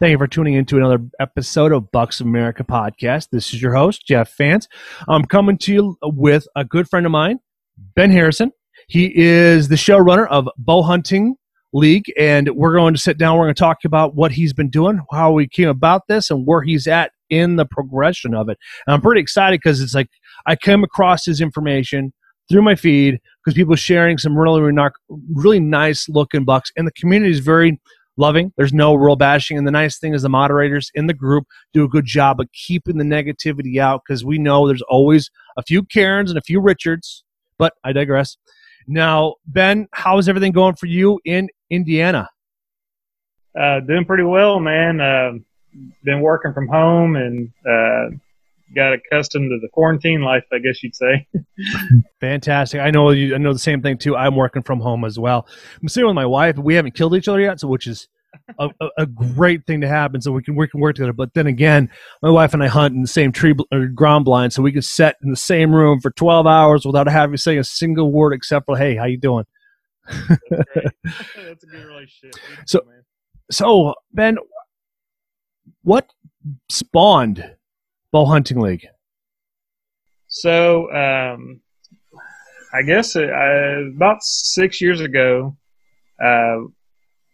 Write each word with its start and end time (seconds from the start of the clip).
Thank 0.00 0.10
you 0.10 0.18
for 0.18 0.26
tuning 0.26 0.54
into 0.54 0.76
another 0.76 0.98
episode 1.20 1.70
of 1.70 1.92
Bucks 1.92 2.20
America 2.20 2.64
podcast. 2.64 3.28
This 3.30 3.54
is 3.54 3.62
your 3.62 3.74
host, 3.74 4.04
Jeff 4.04 4.36
Fantz. 4.36 4.66
I'm 5.08 5.24
coming 5.24 5.56
to 5.58 5.72
you 5.72 5.96
with 6.02 6.48
a 6.56 6.64
good 6.64 6.88
friend 6.88 7.06
of 7.06 7.12
mine, 7.12 7.38
Ben 7.94 8.10
Harrison. 8.10 8.50
He 8.88 9.12
is 9.14 9.68
the 9.68 9.76
showrunner 9.76 10.26
of 10.28 10.48
Bow 10.58 10.82
Hunting 10.82 11.36
League, 11.72 12.12
and 12.18 12.50
we're 12.56 12.74
going 12.74 12.92
to 12.92 13.00
sit 13.00 13.18
down. 13.18 13.38
We're 13.38 13.44
going 13.44 13.54
to 13.54 13.58
talk 13.58 13.84
about 13.84 14.16
what 14.16 14.32
he's 14.32 14.52
been 14.52 14.68
doing, 14.68 15.00
how 15.12 15.30
we 15.30 15.46
came 15.46 15.68
about 15.68 16.02
this, 16.08 16.28
and 16.28 16.44
where 16.44 16.62
he's 16.62 16.88
at 16.88 17.12
in 17.30 17.54
the 17.54 17.64
progression 17.64 18.34
of 18.34 18.48
it. 18.48 18.58
And 18.88 18.94
I'm 18.94 19.00
pretty 19.00 19.20
excited 19.20 19.60
because 19.62 19.80
it's 19.80 19.94
like 19.94 20.08
I 20.44 20.56
came 20.56 20.82
across 20.82 21.24
his 21.24 21.40
information 21.40 22.12
through 22.50 22.62
my 22.62 22.74
feed 22.74 23.20
because 23.44 23.56
people 23.56 23.74
are 23.74 23.78
sharing 23.78 24.18
some 24.18 24.36
really, 24.36 24.60
really 25.30 25.60
nice 25.60 26.08
looking 26.08 26.44
bucks, 26.44 26.72
and 26.76 26.84
the 26.84 26.92
community 26.92 27.30
is 27.30 27.38
very 27.38 27.80
loving. 28.16 28.52
There's 28.56 28.72
no 28.72 28.94
real 28.94 29.16
bashing. 29.16 29.58
And 29.58 29.66
the 29.66 29.72
nice 29.72 29.98
thing 29.98 30.14
is 30.14 30.22
the 30.22 30.28
moderators 30.28 30.90
in 30.94 31.06
the 31.06 31.14
group 31.14 31.46
do 31.72 31.84
a 31.84 31.88
good 31.88 32.04
job 32.04 32.40
of 32.40 32.50
keeping 32.52 32.98
the 32.98 33.04
negativity 33.04 33.78
out 33.78 34.02
because 34.06 34.24
we 34.24 34.38
know 34.38 34.66
there's 34.66 34.82
always 34.82 35.30
a 35.56 35.62
few 35.62 35.82
Karens 35.82 36.30
and 36.30 36.38
a 36.38 36.42
few 36.42 36.60
Richards. 36.60 37.24
But 37.58 37.74
I 37.84 37.92
digress. 37.92 38.36
Now, 38.86 39.36
Ben, 39.46 39.88
how 39.92 40.18
is 40.18 40.28
everything 40.28 40.52
going 40.52 40.74
for 40.74 40.86
you 40.86 41.20
in 41.24 41.48
Indiana? 41.70 42.28
Uh, 43.58 43.80
doing 43.80 44.04
pretty 44.04 44.24
well, 44.24 44.58
man. 44.60 45.00
Uh, 45.00 45.32
been 46.02 46.20
working 46.20 46.52
from 46.52 46.68
home 46.68 47.16
and 47.16 47.50
uh, 47.68 48.16
got 48.74 48.92
accustomed 48.92 49.50
to 49.50 49.58
the 49.60 49.68
quarantine 49.72 50.22
life, 50.22 50.44
I 50.52 50.58
guess 50.58 50.82
you'd 50.82 50.94
say. 50.94 51.26
Fantastic. 52.20 52.80
I 52.80 52.90
know 52.90 53.10
you. 53.10 53.34
I 53.34 53.38
know 53.38 53.52
the 53.52 53.58
same 53.58 53.82
thing 53.82 53.98
too. 53.98 54.16
I'm 54.16 54.36
working 54.36 54.62
from 54.62 54.80
home 54.80 55.04
as 55.04 55.18
well. 55.18 55.46
I'm 55.80 55.88
sitting 55.88 56.06
with 56.06 56.14
my 56.14 56.26
wife. 56.26 56.58
We 56.58 56.74
haven't 56.74 56.94
killed 56.94 57.14
each 57.14 57.28
other 57.28 57.40
yet, 57.40 57.60
so 57.60 57.68
which 57.68 57.86
is 57.86 58.08
a, 58.58 58.68
a, 58.80 58.88
a, 58.98 59.06
great 59.06 59.66
thing 59.66 59.80
to 59.80 59.88
happen. 59.88 60.20
So 60.20 60.32
we 60.32 60.42
can 60.42 60.56
we 60.56 60.68
can 60.68 60.80
work 60.80 60.96
together. 60.96 61.12
But 61.12 61.34
then 61.34 61.46
again, 61.46 61.90
my 62.22 62.30
wife 62.30 62.54
and 62.54 62.62
I 62.62 62.68
hunt 62.68 62.94
in 62.94 63.02
the 63.02 63.08
same 63.08 63.32
tree 63.32 63.54
or 63.72 63.86
ground 63.86 64.24
blind, 64.24 64.52
so 64.52 64.62
we 64.62 64.72
can 64.72 64.82
sit 64.82 65.16
in 65.22 65.30
the 65.30 65.36
same 65.36 65.74
room 65.74 66.00
for 66.00 66.10
12 66.10 66.46
hours 66.46 66.84
without 66.84 67.08
having 67.08 67.36
to 67.36 67.42
say 67.42 67.56
a 67.56 67.64
single 67.64 68.12
word 68.12 68.32
except 68.32 68.66
for 68.66 68.76
"Hey, 68.76 68.96
how 68.96 69.04
you 69.04 69.18
doing?" 69.18 69.44
That's, 70.06 70.28
That's 70.50 71.64
a 71.64 71.66
good 71.66 71.84
relationship. 71.86 72.40
So, 72.66 72.80
so 73.50 73.94
Ben, 74.12 74.38
what 75.82 76.10
spawned 76.70 77.54
bow 78.14 78.24
hunting 78.24 78.60
league? 78.60 78.86
So, 80.28 80.88
um, 80.92 81.60
I 82.72 82.82
guess 82.82 83.16
uh, 83.16 83.90
about 83.96 84.22
six 84.22 84.80
years 84.80 85.00
ago, 85.00 85.56
uh, 86.24 86.58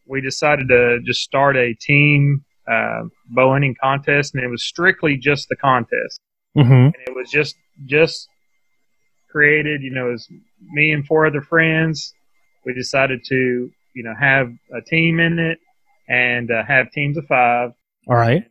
we 0.06 0.22
decided 0.22 0.68
to 0.68 1.00
just 1.04 1.20
start 1.20 1.56
a 1.56 1.74
team 1.74 2.44
uh, 2.66 3.02
bow 3.28 3.52
hunting 3.52 3.76
contest, 3.82 4.34
and 4.34 4.42
it 4.42 4.48
was 4.48 4.64
strictly 4.64 5.18
just 5.18 5.50
the 5.50 5.56
contest. 5.56 6.20
Mm-hmm. 6.56 6.72
And 6.72 6.94
it 7.06 7.14
was 7.14 7.30
just 7.30 7.56
just 7.84 8.26
created. 9.30 9.82
You 9.82 9.92
know, 9.92 10.08
it 10.08 10.12
was 10.12 10.28
me 10.62 10.92
and 10.92 11.06
four 11.06 11.26
other 11.26 11.42
friends. 11.42 12.14
We 12.64 12.72
decided 12.72 13.20
to 13.26 13.70
you 13.94 14.02
know 14.02 14.14
have 14.18 14.50
a 14.74 14.80
team 14.80 15.20
in 15.20 15.38
it 15.38 15.58
and 16.08 16.50
uh, 16.50 16.64
have 16.64 16.90
teams 16.90 17.18
of 17.18 17.26
five. 17.26 17.72
All 18.08 18.16
right 18.16 18.44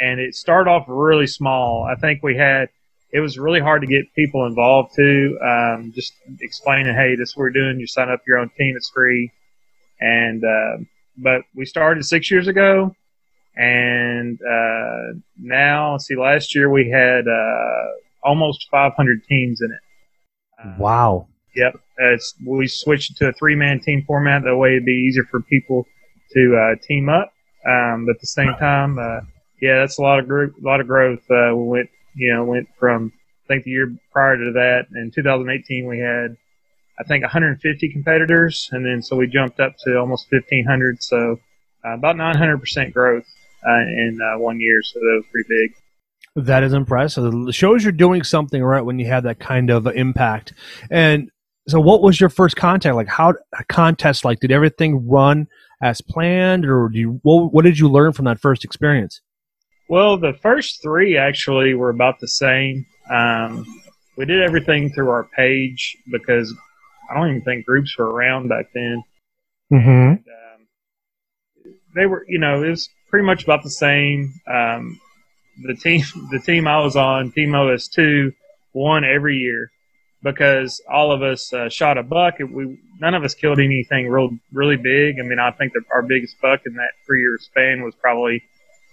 and 0.00 0.18
it 0.18 0.34
started 0.34 0.70
off 0.70 0.84
really 0.88 1.26
small. 1.26 1.84
I 1.84 1.94
think 1.94 2.22
we 2.22 2.36
had 2.36 2.68
it 3.12 3.20
was 3.20 3.38
really 3.38 3.60
hard 3.60 3.82
to 3.82 3.88
get 3.88 4.12
people 4.14 4.46
involved 4.46 4.94
too. 4.94 5.38
Um, 5.44 5.92
just 5.94 6.12
explaining, 6.40 6.94
hey, 6.94 7.16
this 7.16 7.30
is 7.30 7.36
what 7.36 7.42
we're 7.42 7.50
doing. 7.50 7.80
You 7.80 7.86
sign 7.86 8.08
up 8.08 8.20
your 8.26 8.38
own 8.38 8.50
team; 8.56 8.74
it's 8.76 8.90
free. 8.90 9.30
And 10.00 10.42
uh, 10.44 10.84
but 11.16 11.42
we 11.54 11.66
started 11.66 12.04
six 12.04 12.30
years 12.30 12.48
ago, 12.48 12.94
and 13.56 14.38
uh, 14.42 15.18
now 15.38 15.98
see, 15.98 16.16
last 16.16 16.54
year 16.54 16.70
we 16.70 16.88
had 16.88 17.28
uh, 17.28 17.86
almost 18.22 18.68
500 18.70 19.24
teams 19.24 19.60
in 19.60 19.70
it. 19.72 19.80
Uh, 20.64 20.74
wow. 20.78 21.26
Yep. 21.56 21.80
It's, 21.98 22.34
we 22.46 22.68
switched 22.68 23.16
to 23.18 23.28
a 23.28 23.32
three-man 23.32 23.80
team 23.80 24.04
format. 24.06 24.44
That 24.44 24.56
way, 24.56 24.70
it'd 24.70 24.84
be 24.84 24.92
easier 24.92 25.24
for 25.24 25.42
people 25.42 25.84
to 26.32 26.56
uh, 26.56 26.76
team 26.86 27.08
up. 27.08 27.32
Um, 27.68 28.06
but 28.06 28.14
at 28.14 28.20
the 28.20 28.26
same 28.26 28.54
time, 28.58 28.98
uh, 28.98 29.20
yeah, 29.60 29.78
that's 29.78 29.98
a 29.98 30.02
lot 30.02 30.18
of 30.18 30.28
growth. 30.28 30.52
A 30.60 30.66
lot 30.66 30.80
of 30.80 30.86
growth. 30.86 31.22
Uh, 31.30 31.54
we 31.54 31.64
went, 31.64 31.90
you 32.14 32.34
know, 32.34 32.44
went 32.44 32.68
from 32.78 33.12
I 33.44 33.54
think 33.54 33.64
the 33.64 33.70
year 33.70 33.94
prior 34.12 34.36
to 34.36 34.52
that, 34.52 34.86
in 34.94 35.10
2018, 35.14 35.86
we 35.86 35.98
had 35.98 36.36
I 36.98 37.04
think 37.04 37.22
150 37.22 37.92
competitors, 37.92 38.68
and 38.72 38.84
then 38.84 39.02
so 39.02 39.16
we 39.16 39.26
jumped 39.26 39.60
up 39.60 39.74
to 39.84 39.98
almost 39.98 40.30
1,500. 40.30 41.02
So 41.02 41.38
uh, 41.84 41.94
about 41.94 42.16
900% 42.16 42.92
growth 42.92 43.24
uh, 43.66 43.72
in 43.72 44.18
uh, 44.22 44.38
one 44.38 44.60
year. 44.60 44.82
So 44.82 44.98
that 45.00 45.16
was 45.16 45.24
pretty 45.32 45.48
big. 45.48 46.44
That 46.44 46.62
is 46.62 46.72
impressive. 46.72 47.32
It 47.48 47.54
shows 47.54 47.82
you're 47.82 47.92
doing 47.92 48.22
something 48.22 48.62
right 48.62 48.82
when 48.82 48.98
you 48.98 49.06
have 49.06 49.24
that 49.24 49.40
kind 49.40 49.70
of 49.70 49.86
impact. 49.86 50.52
And 50.90 51.30
so, 51.68 51.80
what 51.80 52.02
was 52.02 52.20
your 52.20 52.28
first 52.28 52.56
contact 52.56 52.94
like? 52.94 53.08
How 53.08 53.34
a 53.58 53.64
contest 53.64 54.24
like? 54.24 54.40
Did 54.40 54.52
everything 54.52 55.08
run 55.08 55.48
as 55.82 56.00
planned, 56.00 56.66
or 56.66 56.88
do 56.88 56.98
you, 56.98 57.20
what, 57.22 57.52
what 57.52 57.64
did 57.64 57.78
you 57.78 57.88
learn 57.88 58.12
from 58.12 58.26
that 58.26 58.38
first 58.38 58.64
experience? 58.64 59.20
Well, 59.90 60.18
the 60.18 60.34
first 60.34 60.82
three 60.82 61.16
actually 61.16 61.74
were 61.74 61.90
about 61.90 62.20
the 62.20 62.28
same. 62.28 62.86
Um, 63.10 63.66
we 64.16 64.24
did 64.24 64.40
everything 64.40 64.90
through 64.90 65.10
our 65.10 65.28
page 65.36 65.96
because 66.12 66.54
I 67.10 67.14
don't 67.14 67.28
even 67.30 67.42
think 67.42 67.66
groups 67.66 67.98
were 67.98 68.08
around 68.08 68.48
back 68.48 68.66
then. 68.72 69.02
Mm-hmm. 69.72 69.88
And, 69.88 70.18
um, 70.18 71.74
they 71.96 72.06
were, 72.06 72.24
you 72.28 72.38
know, 72.38 72.62
it 72.62 72.68
was 72.68 72.88
pretty 73.08 73.26
much 73.26 73.42
about 73.42 73.64
the 73.64 73.70
same. 73.70 74.32
Um, 74.46 75.00
the 75.64 75.74
team, 75.74 76.04
the 76.30 76.38
team 76.38 76.68
I 76.68 76.78
was 76.78 76.94
on, 76.94 77.32
Team 77.32 77.50
OS2, 77.50 78.32
won 78.72 79.04
every 79.04 79.38
year 79.38 79.72
because 80.22 80.80
all 80.88 81.10
of 81.10 81.20
us 81.20 81.52
uh, 81.52 81.68
shot 81.68 81.98
a 81.98 82.04
buck. 82.04 82.34
We 82.38 82.78
none 83.00 83.14
of 83.14 83.24
us 83.24 83.34
killed 83.34 83.58
anything 83.58 84.08
real, 84.08 84.30
really 84.52 84.76
big. 84.76 85.18
I 85.18 85.24
mean, 85.24 85.40
I 85.40 85.50
think 85.50 85.72
that 85.72 85.82
our 85.92 86.02
biggest 86.02 86.40
buck 86.40 86.60
in 86.64 86.74
that 86.74 86.92
three 87.04 87.22
year 87.22 87.38
span 87.40 87.82
was 87.82 87.96
probably 87.96 88.44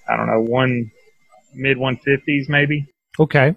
I 0.10 0.18
don't 0.18 0.28
know, 0.28 0.42
one 0.42 0.92
mid 1.54 1.78
150s 1.78 2.50
maybe. 2.50 2.86
Okay. 3.20 3.56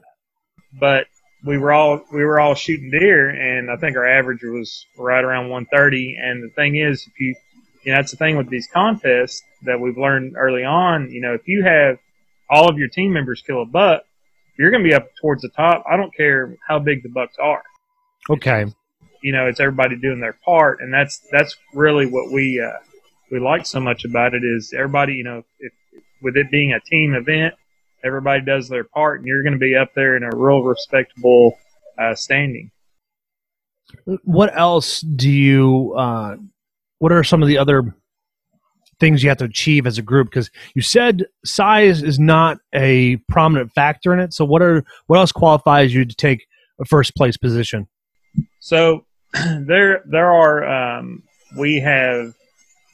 But 0.78 1.06
we 1.44 1.58
were 1.58 1.72
all 1.72 2.02
we 2.12 2.24
were 2.24 2.38
all 2.38 2.54
shooting 2.54 2.90
deer, 2.90 3.28
and 3.28 3.70
I 3.70 3.76
think 3.76 3.96
our 3.96 4.06
average 4.06 4.42
was 4.42 4.86
right 4.96 5.24
around 5.24 5.48
130. 5.48 6.16
And 6.20 6.42
the 6.42 6.54
thing 6.54 6.76
is, 6.76 7.06
if 7.06 7.18
you 7.18 7.34
you 7.84 7.92
know 7.92 7.98
that's 7.98 8.10
the 8.10 8.16
thing 8.16 8.36
with 8.36 8.48
these 8.48 8.68
contests 8.72 9.42
that 9.62 9.80
we've 9.80 9.96
learned 9.96 10.36
early 10.36 10.64
on. 10.64 11.10
You 11.10 11.20
know, 11.20 11.34
if 11.34 11.46
you 11.46 11.64
have 11.64 11.98
all 12.48 12.68
of 12.68 12.78
your 12.78 12.88
team 12.88 13.12
members 13.12 13.42
kill 13.46 13.62
a 13.62 13.66
buck, 13.66 14.02
you're 14.58 14.70
going 14.70 14.82
to 14.82 14.88
be 14.88 14.94
up 14.94 15.08
towards 15.20 15.42
the 15.42 15.48
top. 15.48 15.84
I 15.90 15.96
don't 15.96 16.14
care 16.14 16.56
how 16.66 16.78
big 16.78 17.02
the 17.02 17.08
bucks 17.08 17.36
are. 17.40 17.62
Okay. 18.28 18.62
It's, 18.62 18.74
you 19.22 19.32
know, 19.32 19.46
it's 19.46 19.60
everybody 19.60 19.96
doing 19.96 20.20
their 20.20 20.36
part, 20.44 20.80
and 20.80 20.92
that's 20.92 21.20
that's 21.30 21.56
really 21.74 22.06
what 22.06 22.30
we 22.30 22.60
uh, 22.60 22.78
we 23.30 23.38
like 23.38 23.66
so 23.66 23.80
much 23.80 24.04
about 24.04 24.34
it 24.34 24.42
is 24.44 24.72
everybody. 24.76 25.14
You 25.14 25.24
know, 25.24 25.42
if 25.58 25.72
with 26.22 26.36
it 26.36 26.50
being 26.50 26.72
a 26.72 26.80
team 26.80 27.14
event, 27.14 27.54
everybody 28.04 28.42
does 28.42 28.68
their 28.68 28.84
part, 28.84 29.20
and 29.20 29.26
you're 29.26 29.42
going 29.42 29.52
to 29.52 29.58
be 29.58 29.76
up 29.76 29.94
there 29.94 30.16
in 30.16 30.22
a 30.22 30.30
real 30.34 30.62
respectable 30.62 31.58
uh, 31.98 32.14
standing. 32.14 32.70
What 34.24 34.56
else 34.56 35.00
do 35.00 35.30
you? 35.30 35.94
Uh, 35.96 36.36
what 36.98 37.12
are 37.12 37.24
some 37.24 37.42
of 37.42 37.48
the 37.48 37.58
other 37.58 37.94
things 39.00 39.22
you 39.22 39.30
have 39.30 39.38
to 39.38 39.44
achieve 39.44 39.86
as 39.86 39.98
a 39.98 40.02
group? 40.02 40.28
Because 40.28 40.50
you 40.74 40.82
said 40.82 41.24
size 41.44 42.02
is 42.02 42.18
not 42.18 42.58
a 42.72 43.16
prominent 43.28 43.72
factor 43.72 44.12
in 44.12 44.20
it. 44.20 44.32
So 44.32 44.44
what 44.44 44.62
are 44.62 44.84
what 45.06 45.18
else 45.18 45.32
qualifies 45.32 45.92
you 45.92 46.04
to 46.04 46.14
take 46.14 46.46
a 46.80 46.84
first 46.84 47.16
place 47.16 47.36
position? 47.36 47.88
So 48.60 49.06
there 49.32 50.04
there 50.08 50.30
are 50.30 50.98
um, 50.98 51.24
we 51.56 51.80
have 51.80 52.34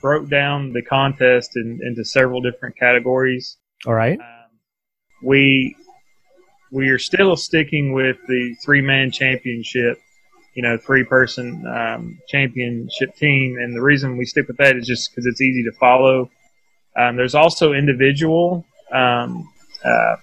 broke 0.06 0.28
down 0.30 0.72
the 0.72 0.82
contest 0.82 1.56
in, 1.56 1.80
into 1.82 2.04
several 2.04 2.40
different 2.40 2.78
categories. 2.78 3.56
All 3.86 3.92
right. 3.92 4.20
Um, 4.20 4.50
we 5.20 5.74
we 6.70 6.90
are 6.90 6.98
still 6.98 7.34
sticking 7.36 7.92
with 7.92 8.16
the 8.28 8.54
three 8.64 8.80
man 8.80 9.10
championship, 9.10 9.98
you 10.54 10.62
know, 10.62 10.78
three 10.78 11.02
person 11.02 11.66
um, 11.66 12.20
championship 12.28 13.16
team, 13.16 13.56
and 13.60 13.74
the 13.74 13.82
reason 13.82 14.16
we 14.16 14.24
stick 14.24 14.46
with 14.46 14.58
that 14.58 14.76
is 14.76 14.86
just 14.86 15.10
because 15.10 15.26
it's 15.26 15.40
easy 15.40 15.64
to 15.64 15.72
follow. 15.72 16.30
Um, 16.96 17.16
there's 17.16 17.34
also 17.34 17.72
individual 17.72 18.64
um, 18.92 19.52
uh, 19.84 20.16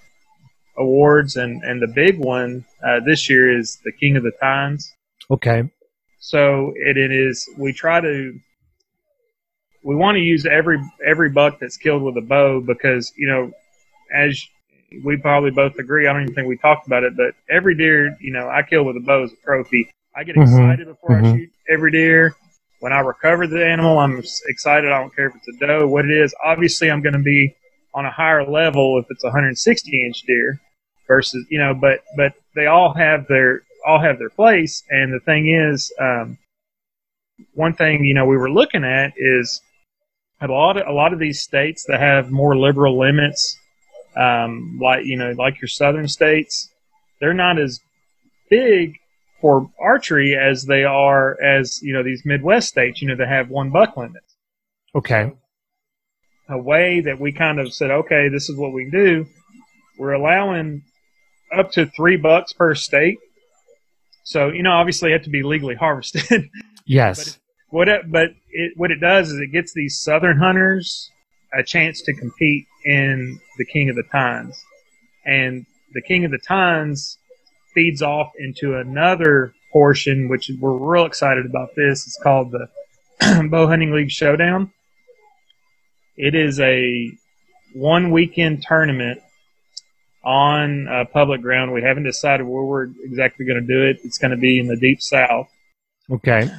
awards, 0.78 1.36
and 1.36 1.62
and 1.62 1.82
the 1.82 1.92
big 1.94 2.18
one 2.18 2.64
uh, 2.82 3.00
this 3.04 3.28
year 3.28 3.54
is 3.54 3.78
the 3.84 3.92
King 3.92 4.16
of 4.16 4.22
the 4.22 4.32
Tines. 4.40 4.90
Okay. 5.30 5.64
So 6.20 6.72
it, 6.74 6.96
it 6.96 7.12
is. 7.12 7.46
We 7.58 7.74
try 7.74 8.00
to. 8.00 8.40
We 9.84 9.94
want 9.94 10.16
to 10.16 10.20
use 10.20 10.46
every 10.46 10.78
every 11.04 11.28
buck 11.30 11.58
that's 11.60 11.76
killed 11.76 12.02
with 12.02 12.16
a 12.16 12.22
bow 12.26 12.60
because 12.60 13.12
you 13.16 13.28
know, 13.28 13.52
as 14.12 14.42
we 15.02 15.16
probably 15.16 15.50
both 15.50 15.78
agree. 15.78 16.06
I 16.06 16.12
don't 16.12 16.22
even 16.22 16.34
think 16.34 16.48
we 16.48 16.56
talked 16.56 16.86
about 16.86 17.02
it, 17.02 17.16
but 17.16 17.34
every 17.50 17.74
deer, 17.76 18.16
you 18.20 18.32
know, 18.32 18.48
I 18.48 18.62
kill 18.62 18.84
with 18.84 18.96
a 18.96 19.00
bow 19.00 19.24
as 19.24 19.32
a 19.32 19.36
trophy. 19.44 19.90
I 20.16 20.24
get 20.24 20.36
Mhm. 20.36 20.42
excited 20.42 20.86
before 20.86 21.10
Mhm. 21.10 21.24
I 21.24 21.36
shoot 21.36 21.50
every 21.68 21.90
deer. 21.90 22.34
When 22.80 22.92
I 22.92 23.00
recover 23.00 23.46
the 23.46 23.66
animal, 23.66 23.98
I'm 23.98 24.22
excited. 24.46 24.92
I 24.92 25.00
don't 25.00 25.14
care 25.14 25.28
if 25.28 25.36
it's 25.36 25.48
a 25.48 25.66
doe, 25.66 25.86
what 25.86 26.04
it 26.04 26.10
is. 26.10 26.34
Obviously, 26.44 26.90
I'm 26.90 27.02
going 27.02 27.14
to 27.14 27.18
be 27.18 27.54
on 27.94 28.04
a 28.04 28.10
higher 28.10 28.44
level 28.44 28.98
if 28.98 29.06
it's 29.10 29.24
a 29.24 29.28
160 29.28 30.04
inch 30.06 30.22
deer 30.22 30.60
versus, 31.08 31.46
you 31.50 31.58
know, 31.58 31.74
but 31.74 32.00
but 32.16 32.34
they 32.54 32.66
all 32.66 32.92
have 32.94 33.26
their 33.26 33.62
all 33.86 34.00
have 34.00 34.18
their 34.18 34.30
place. 34.30 34.82
And 34.90 35.12
the 35.12 35.20
thing 35.20 35.48
is, 35.48 35.92
um, 35.98 36.38
one 37.54 37.74
thing 37.74 38.04
you 38.04 38.14
know 38.14 38.26
we 38.26 38.36
were 38.36 38.50
looking 38.50 38.84
at 38.84 39.12
is 39.16 39.60
a 40.50 40.54
lot 40.54 40.76
of 40.76 40.86
a 40.86 40.92
lot 40.92 41.12
of 41.12 41.18
these 41.18 41.40
states 41.40 41.84
that 41.88 42.00
have 42.00 42.30
more 42.30 42.56
liberal 42.56 42.98
limits 42.98 43.58
um, 44.16 44.78
like 44.80 45.04
you 45.04 45.16
know, 45.16 45.32
like 45.32 45.60
your 45.60 45.68
southern 45.68 46.08
states, 46.08 46.70
they're 47.20 47.34
not 47.34 47.58
as 47.58 47.80
big 48.50 48.98
for 49.40 49.70
archery 49.78 50.36
as 50.36 50.64
they 50.64 50.84
are 50.84 51.40
as 51.42 51.80
you 51.82 51.92
know 51.92 52.02
these 52.02 52.22
Midwest 52.24 52.68
states. 52.68 53.02
You 53.02 53.08
know, 53.08 53.16
that 53.16 53.28
have 53.28 53.48
one 53.48 53.70
buck 53.70 53.96
limits. 53.96 54.36
Okay. 54.94 55.32
A 56.48 56.58
way 56.58 57.00
that 57.00 57.18
we 57.18 57.32
kind 57.32 57.58
of 57.58 57.72
said, 57.72 57.90
okay, 57.90 58.28
this 58.28 58.48
is 58.50 58.56
what 58.56 58.72
we 58.72 58.90
do. 58.90 59.26
We're 59.98 60.12
allowing 60.12 60.82
up 61.56 61.72
to 61.72 61.86
three 61.86 62.16
bucks 62.16 62.52
per 62.52 62.74
state. 62.74 63.18
So 64.24 64.48
you 64.48 64.62
know, 64.62 64.72
obviously, 64.72 65.10
you 65.10 65.14
have 65.14 65.24
to 65.24 65.30
be 65.30 65.42
legally 65.42 65.74
harvested. 65.74 66.48
Yes. 66.86 67.38
What 67.74 67.88
it, 67.88 68.10
but 68.10 68.30
it, 68.52 68.72
what 68.76 68.92
it 68.92 69.00
does 69.00 69.30
is 69.30 69.40
it 69.40 69.48
gets 69.48 69.72
these 69.74 70.00
southern 70.00 70.38
hunters 70.38 71.10
a 71.52 71.64
chance 71.64 72.00
to 72.02 72.14
compete 72.14 72.66
in 72.84 73.40
the 73.58 73.64
King 73.64 73.88
of 73.88 73.96
the 73.96 74.04
Tines, 74.12 74.64
and 75.26 75.66
the 75.92 76.00
King 76.00 76.24
of 76.24 76.30
the 76.30 76.38
Tines 76.38 77.18
feeds 77.74 78.00
off 78.00 78.30
into 78.38 78.76
another 78.76 79.52
portion, 79.72 80.28
which 80.28 80.52
we're 80.60 80.76
real 80.76 81.04
excited 81.04 81.46
about. 81.46 81.74
This 81.74 82.06
it's 82.06 82.16
called 82.22 82.52
the 82.52 82.68
Bow 83.50 83.66
Hunting 83.66 83.92
League 83.92 84.12
Showdown. 84.12 84.72
It 86.16 86.36
is 86.36 86.60
a 86.60 87.10
one 87.74 88.12
weekend 88.12 88.62
tournament 88.62 89.20
on 90.24 90.86
uh, 90.86 91.06
public 91.12 91.42
ground. 91.42 91.72
We 91.72 91.82
haven't 91.82 92.04
decided 92.04 92.46
where 92.46 92.62
we're 92.62 92.88
exactly 93.02 93.44
going 93.44 93.60
to 93.60 93.66
do 93.66 93.82
it. 93.82 93.98
It's 94.04 94.18
going 94.18 94.30
to 94.30 94.36
be 94.36 94.60
in 94.60 94.68
the 94.68 94.76
deep 94.76 95.02
south 95.02 95.48
Okay. 96.10 96.50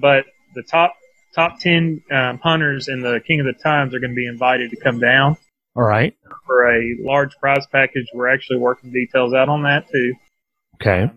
But 0.00 0.24
the 0.54 0.62
top 0.62 0.94
top 1.34 1.60
ten 1.60 2.02
um, 2.10 2.38
hunters 2.38 2.88
in 2.88 3.00
the 3.00 3.20
King 3.26 3.40
of 3.40 3.46
the 3.46 3.54
Tines 3.62 3.94
are 3.94 3.98
going 4.00 4.10
to 4.10 4.16
be 4.16 4.26
invited 4.26 4.70
to 4.70 4.76
come 4.76 4.98
down 5.00 5.36
All 5.76 5.82
right. 5.82 6.14
for 6.46 6.70
a 6.70 6.96
large 7.00 7.34
prize 7.40 7.66
package. 7.66 8.06
We're 8.12 8.28
actually 8.28 8.58
working 8.58 8.90
details 8.92 9.32
out 9.32 9.48
on 9.48 9.62
that 9.62 9.88
too, 9.90 10.14
Okay. 10.76 11.10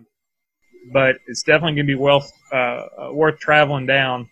but 0.92 1.16
it's 1.26 1.42
definitely 1.42 1.74
going 1.76 1.86
to 1.86 1.94
be 1.96 2.00
well 2.00 2.26
uh, 2.52 2.56
uh, 2.56 3.12
worth 3.12 3.38
traveling 3.38 3.86
down. 3.86 4.28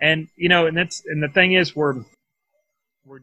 And 0.00 0.28
you 0.36 0.48
know, 0.48 0.66
and 0.66 0.76
that's 0.76 1.02
and 1.06 1.22
the 1.22 1.28
thing 1.28 1.52
is, 1.52 1.74
we're 1.74 2.02
we're 3.04 3.20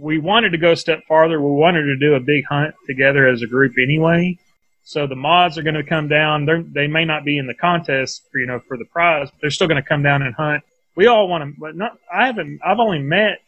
we 0.00 0.18
wanted 0.18 0.50
to 0.50 0.58
go 0.58 0.72
a 0.72 0.76
step 0.76 1.00
farther. 1.08 1.40
We 1.40 1.50
wanted 1.50 1.82
to 1.82 1.96
do 1.98 2.14
a 2.14 2.20
big 2.20 2.44
hunt 2.48 2.74
together 2.86 3.26
as 3.26 3.42
a 3.42 3.46
group 3.46 3.74
anyway. 3.82 4.38
So 4.84 5.06
the 5.06 5.16
mods 5.16 5.58
are 5.58 5.62
going 5.62 5.76
to 5.76 5.84
come 5.84 6.08
down. 6.08 6.44
They're, 6.46 6.62
they 6.62 6.86
may 6.88 7.04
not 7.04 7.24
be 7.24 7.38
in 7.38 7.46
the 7.46 7.54
contest 7.54 8.22
for 8.32 8.38
you 8.38 8.46
know 8.46 8.60
for 8.66 8.76
the 8.76 8.84
prize, 8.86 9.30
but 9.30 9.40
they're 9.40 9.50
still 9.50 9.68
going 9.68 9.82
to 9.82 9.88
come 9.88 10.02
down 10.02 10.22
and 10.22 10.34
hunt. 10.34 10.64
We 10.96 11.06
all 11.06 11.28
want 11.28 11.44
to, 11.44 11.60
but 11.60 11.76
not. 11.76 11.92
I 12.12 12.26
haven't. 12.26 12.60
I've 12.64 12.78
only 12.80 12.98
met. 13.00 13.38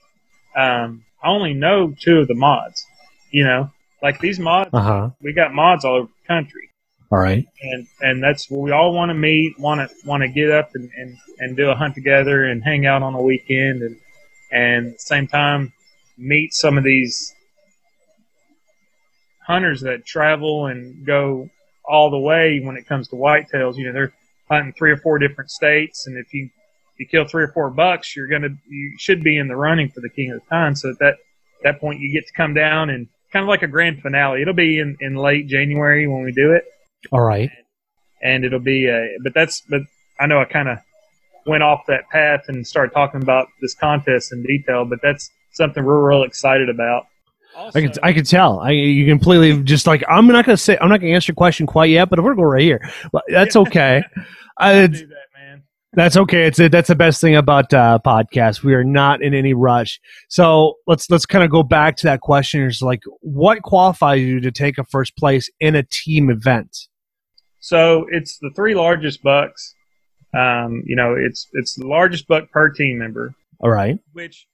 Um, 0.56 1.04
I 1.22 1.28
only 1.28 1.54
know 1.54 1.94
two 2.00 2.18
of 2.18 2.28
the 2.28 2.34
mods. 2.34 2.86
You 3.32 3.44
know, 3.44 3.70
like 4.02 4.20
these 4.20 4.38
mods. 4.38 4.70
Uh 4.72 4.80
huh. 4.80 5.10
We 5.22 5.32
got 5.32 5.52
mods 5.52 5.84
all 5.84 5.96
over 5.96 6.08
the 6.08 6.26
country 6.28 6.70
All 7.10 7.18
right. 7.18 7.44
and 7.62 7.86
and 8.00 8.22
that's 8.22 8.48
what 8.50 8.60
we 8.62 8.70
all 8.70 8.94
want 8.94 9.10
to 9.10 9.14
meet, 9.14 9.58
want 9.58 9.80
to 9.88 9.94
want 10.06 10.22
to 10.22 10.28
get 10.28 10.50
up 10.50 10.70
and, 10.74 10.90
and 10.96 11.16
and 11.38 11.56
do 11.56 11.70
a 11.70 11.74
hunt 11.74 11.94
together 11.96 12.44
and 12.44 12.62
hang 12.62 12.86
out 12.86 13.02
on 13.02 13.14
a 13.14 13.22
weekend 13.22 13.82
and 13.82 13.96
and 14.52 14.86
at 14.88 14.92
the 14.94 14.98
same 15.00 15.26
time 15.26 15.72
meet 16.16 16.54
some 16.54 16.78
of 16.78 16.84
these 16.84 17.33
hunters 19.46 19.80
that 19.82 20.04
travel 20.04 20.66
and 20.66 21.04
go 21.06 21.48
all 21.84 22.10
the 22.10 22.18
way 22.18 22.60
when 22.62 22.76
it 22.76 22.86
comes 22.86 23.08
to 23.08 23.16
whitetails. 23.16 23.76
You 23.76 23.86
know, 23.86 23.92
they're 23.92 24.12
hunting 24.50 24.72
three 24.72 24.90
or 24.90 24.96
four 24.96 25.18
different 25.18 25.50
states, 25.50 26.06
and 26.06 26.16
if 26.18 26.32
you 26.32 26.44
if 26.94 27.00
you 27.00 27.06
kill 27.06 27.26
three 27.26 27.42
or 27.44 27.48
four 27.48 27.70
bucks, 27.70 28.14
you're 28.16 28.28
gonna 28.28 28.50
you 28.68 28.94
should 28.98 29.22
be 29.22 29.36
in 29.38 29.48
the 29.48 29.56
running 29.56 29.88
for 29.90 30.00
the 30.00 30.08
king 30.10 30.30
of 30.32 30.40
the 30.40 30.46
time. 30.48 30.74
So 30.74 30.90
at 30.90 30.98
that 31.00 31.16
that 31.62 31.80
point, 31.80 32.00
you 32.00 32.12
get 32.12 32.26
to 32.26 32.32
come 32.34 32.54
down 32.54 32.90
and 32.90 33.08
kind 33.32 33.42
of 33.42 33.48
like 33.48 33.62
a 33.62 33.66
grand 33.68 34.00
finale. 34.02 34.42
It'll 34.42 34.54
be 34.54 34.78
in 34.78 34.96
in 35.00 35.16
late 35.16 35.46
January 35.46 36.06
when 36.06 36.22
we 36.22 36.32
do 36.32 36.52
it 36.52 36.64
All 37.12 37.22
right. 37.22 37.50
and 38.22 38.44
it'll 38.44 38.60
be 38.60 38.86
a 38.86 39.16
but 39.22 39.34
that's 39.34 39.60
but 39.68 39.82
I 40.20 40.26
know 40.26 40.40
I 40.40 40.44
kind 40.44 40.68
of 40.68 40.78
went 41.46 41.62
off 41.62 41.82
that 41.88 42.08
path 42.10 42.44
and 42.48 42.66
started 42.66 42.92
talking 42.94 43.20
about 43.22 43.48
this 43.60 43.74
contest 43.74 44.32
in 44.32 44.42
detail, 44.42 44.84
but 44.84 45.00
that's 45.02 45.30
something 45.52 45.84
we're 45.84 46.08
real 46.08 46.22
excited 46.22 46.68
about. 46.70 47.06
I 47.56 47.70
can 47.80 47.92
I 48.02 48.12
can 48.12 48.24
tell. 48.24 48.60
I 48.60 48.70
you 48.72 49.06
completely 49.06 49.62
just 49.62 49.86
like 49.86 50.02
I'm 50.08 50.26
not 50.26 50.44
gonna 50.44 50.56
say 50.56 50.76
I'm 50.80 50.88
not 50.88 51.00
gonna 51.00 51.12
answer 51.12 51.30
your 51.30 51.36
question 51.36 51.66
quite 51.66 51.90
yet, 51.90 52.10
but 52.10 52.18
we're 52.18 52.34
gonna 52.34 52.42
go 52.42 52.48
right 52.48 52.62
here. 52.62 52.80
But 53.12 53.24
that's 53.28 53.56
okay. 53.56 54.02
Uh, 54.56 54.86
do 54.86 54.98
that, 55.08 55.16
man. 55.36 55.64
that's 55.94 56.16
okay. 56.16 56.46
It's 56.46 56.60
a, 56.60 56.68
that's 56.68 56.86
the 56.86 56.94
best 56.94 57.20
thing 57.20 57.34
about 57.34 57.74
uh, 57.74 57.98
podcasts. 58.06 58.62
We 58.62 58.72
are 58.74 58.84
not 58.84 59.20
in 59.20 59.34
any 59.34 59.52
rush. 59.52 59.98
So 60.28 60.74
let's 60.86 61.10
let's 61.10 61.26
kind 61.26 61.42
of 61.42 61.50
go 61.50 61.64
back 61.64 61.96
to 61.96 62.06
that 62.06 62.20
question. 62.20 62.62
It's 62.62 62.80
like 62.80 63.00
what 63.20 63.62
qualifies 63.62 64.20
you 64.20 64.38
to 64.38 64.52
take 64.52 64.78
a 64.78 64.84
first 64.84 65.16
place 65.16 65.50
in 65.58 65.74
a 65.74 65.82
team 65.82 66.30
event? 66.30 66.86
So 67.58 68.06
it's 68.12 68.38
the 68.38 68.50
three 68.54 68.76
largest 68.76 69.24
bucks. 69.24 69.74
Um, 70.38 70.84
you 70.86 70.94
know, 70.94 71.16
it's 71.18 71.48
it's 71.54 71.74
the 71.74 71.88
largest 71.88 72.28
buck 72.28 72.48
per 72.52 72.68
team 72.70 72.98
member, 72.98 73.34
All 73.58 73.70
right. 73.70 73.98
which 74.12 74.46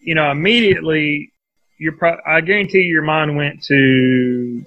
you 0.00 0.14
know 0.14 0.30
immediately 0.30 1.32
you're. 1.78 1.92
Pro- 1.92 2.18
I 2.26 2.40
guarantee 2.40 2.82
your 2.82 3.02
mind 3.02 3.36
went 3.36 3.62
to 3.64 4.64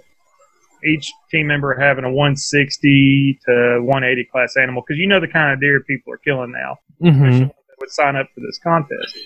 each 0.84 1.12
team 1.30 1.48
member 1.48 1.76
having 1.80 2.04
a 2.04 2.10
160 2.10 3.40
to 3.46 3.80
180 3.82 4.30
class 4.32 4.58
animal 4.58 4.84
because 4.86 5.00
you 5.00 5.08
know 5.08 5.20
the 5.20 5.28
kind 5.28 5.54
of 5.54 5.60
deer 5.60 5.80
people 5.82 6.14
are 6.14 6.18
killing 6.18 6.52
now. 6.52 6.80
Mm-hmm. 7.02 7.40
that 7.46 7.54
would 7.80 7.92
sign 7.92 8.16
up 8.16 8.28
for 8.34 8.42
this 8.42 8.60
contest. 8.60 9.18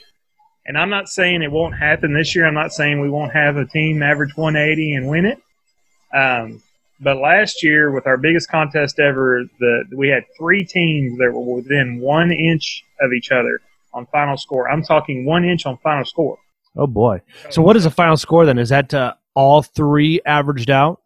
And 0.65 0.77
I'm 0.77 0.89
not 0.89 1.07
saying 1.07 1.43
it 1.43 1.51
won't 1.51 1.77
happen 1.77 2.13
this 2.13 2.35
year. 2.35 2.47
I'm 2.47 2.53
not 2.53 2.71
saying 2.71 2.99
we 2.99 3.09
won't 3.09 3.33
have 3.33 3.57
a 3.57 3.65
team 3.65 4.01
average 4.01 4.35
180 4.35 4.93
and 4.93 5.07
win 5.07 5.25
it. 5.25 5.39
Um, 6.13 6.63
but 6.99 7.17
last 7.17 7.61
year, 7.61 7.91
with 7.91 8.07
our 8.07 8.17
biggest 8.17 8.49
contest 8.49 8.99
ever, 8.99 9.43
the 9.59 9.83
we 9.95 10.07
had 10.09 10.23
three 10.37 10.63
teams 10.63 11.17
that 11.19 11.31
were 11.31 11.55
within 11.55 11.99
one 11.99 12.31
inch 12.31 12.83
of 13.01 13.11
each 13.13 13.31
other 13.31 13.59
on 13.93 14.05
final 14.07 14.37
score. 14.37 14.69
I'm 14.69 14.81
talking 14.81 15.25
one 15.25 15.43
inch 15.43 15.65
on 15.65 15.77
final 15.77 16.05
score. 16.05 16.37
Oh 16.77 16.87
boy. 16.87 17.21
So 17.49 17.61
what 17.61 17.75
is 17.75 17.83
the 17.85 17.91
final 17.91 18.17
score 18.17 18.45
then? 18.45 18.57
Is 18.57 18.69
that 18.69 18.93
uh, 18.93 19.13
all 19.33 19.61
three 19.61 20.21
averaged 20.25 20.69
out? 20.69 21.01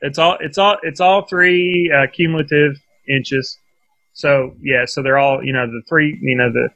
It's 0.00 0.18
all 0.18 0.36
it's 0.40 0.58
all 0.58 0.76
it's 0.82 1.00
all 1.00 1.22
three 1.26 1.92
uh, 1.94 2.06
cumulative 2.12 2.76
inches. 3.08 3.56
So 4.14 4.54
yeah, 4.60 4.84
so 4.84 5.02
they're 5.02 5.18
all 5.18 5.44
you 5.44 5.52
know 5.52 5.66
the 5.66 5.82
three 5.88 6.18
you 6.20 6.36
know 6.36 6.50
the 6.52 6.68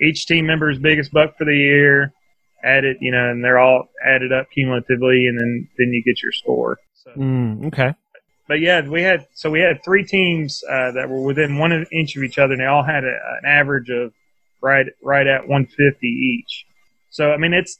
each 0.00 0.26
team 0.26 0.46
member's 0.46 0.78
biggest 0.78 1.12
buck 1.12 1.36
for 1.36 1.44
the 1.44 1.56
year 1.56 2.12
added 2.64 2.96
you 3.00 3.10
know 3.10 3.30
and 3.30 3.42
they're 3.44 3.58
all 3.58 3.88
added 4.04 4.32
up 4.32 4.46
cumulatively 4.52 5.26
and 5.26 5.38
then 5.40 5.68
then 5.78 5.92
you 5.92 6.02
get 6.04 6.22
your 6.22 6.32
score. 6.32 6.78
So, 6.94 7.10
Mm, 7.16 7.66
okay. 7.66 7.94
but 8.46 8.60
yeah, 8.60 8.80
we 8.88 9.02
had 9.02 9.26
so 9.34 9.50
we 9.50 9.58
had 9.60 9.82
three 9.84 10.04
teams 10.04 10.62
uh, 10.70 10.92
that 10.92 11.08
were 11.08 11.22
within 11.22 11.58
one 11.58 11.72
inch 11.90 12.16
of 12.16 12.22
each 12.22 12.38
other 12.38 12.52
and 12.52 12.60
they 12.62 12.66
all 12.66 12.84
had 12.84 13.02
a, 13.02 13.08
an 13.08 13.44
average 13.44 13.90
of 13.90 14.12
right 14.62 14.86
right 15.02 15.26
at 15.26 15.48
150 15.48 16.06
each. 16.06 16.64
So 17.12 17.30
I 17.30 17.36
mean 17.36 17.52
it's 17.52 17.78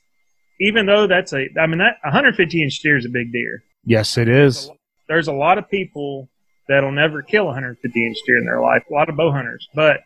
even 0.61 0.87
though 0.87 1.07
that's 1.09 1.33
a 1.33 1.49
I 1.61 1.67
mean 1.67 1.79
that 1.79 1.97
150 2.05 2.63
inch 2.63 2.79
deer 2.79 2.97
is 2.97 3.05
a 3.05 3.11
big 3.11 3.33
deer 3.33 3.63
Yes, 3.85 4.17
it 4.17 4.29
is. 4.29 4.71
there's 5.09 5.27
a 5.27 5.33
lot 5.33 5.59
of 5.59 5.69
people 5.69 6.29
that'll 6.69 6.93
never 6.93 7.21
kill 7.23 7.45
a 7.45 7.47
150 7.47 8.07
inch 8.07 8.17
deer 8.27 8.39
in 8.39 8.45
their 8.45 8.61
life, 8.61 8.85
a 8.89 8.95
lot 8.95 9.09
of 9.09 9.17
bow 9.17 9.33
hunters. 9.33 9.69
But 9.75 10.01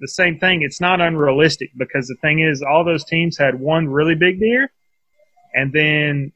the 0.00 0.08
same 0.08 0.38
thing, 0.38 0.62
it's 0.62 0.80
not 0.80 1.00
unrealistic 1.00 1.70
because 1.78 2.06
the 2.08 2.16
thing 2.20 2.40
is, 2.40 2.62
all 2.62 2.84
those 2.84 3.04
teams 3.04 3.38
had 3.38 3.58
one 3.58 3.88
really 3.88 4.14
big 4.14 4.38
deer, 4.38 4.70
and 5.54 5.72
then 5.72 6.32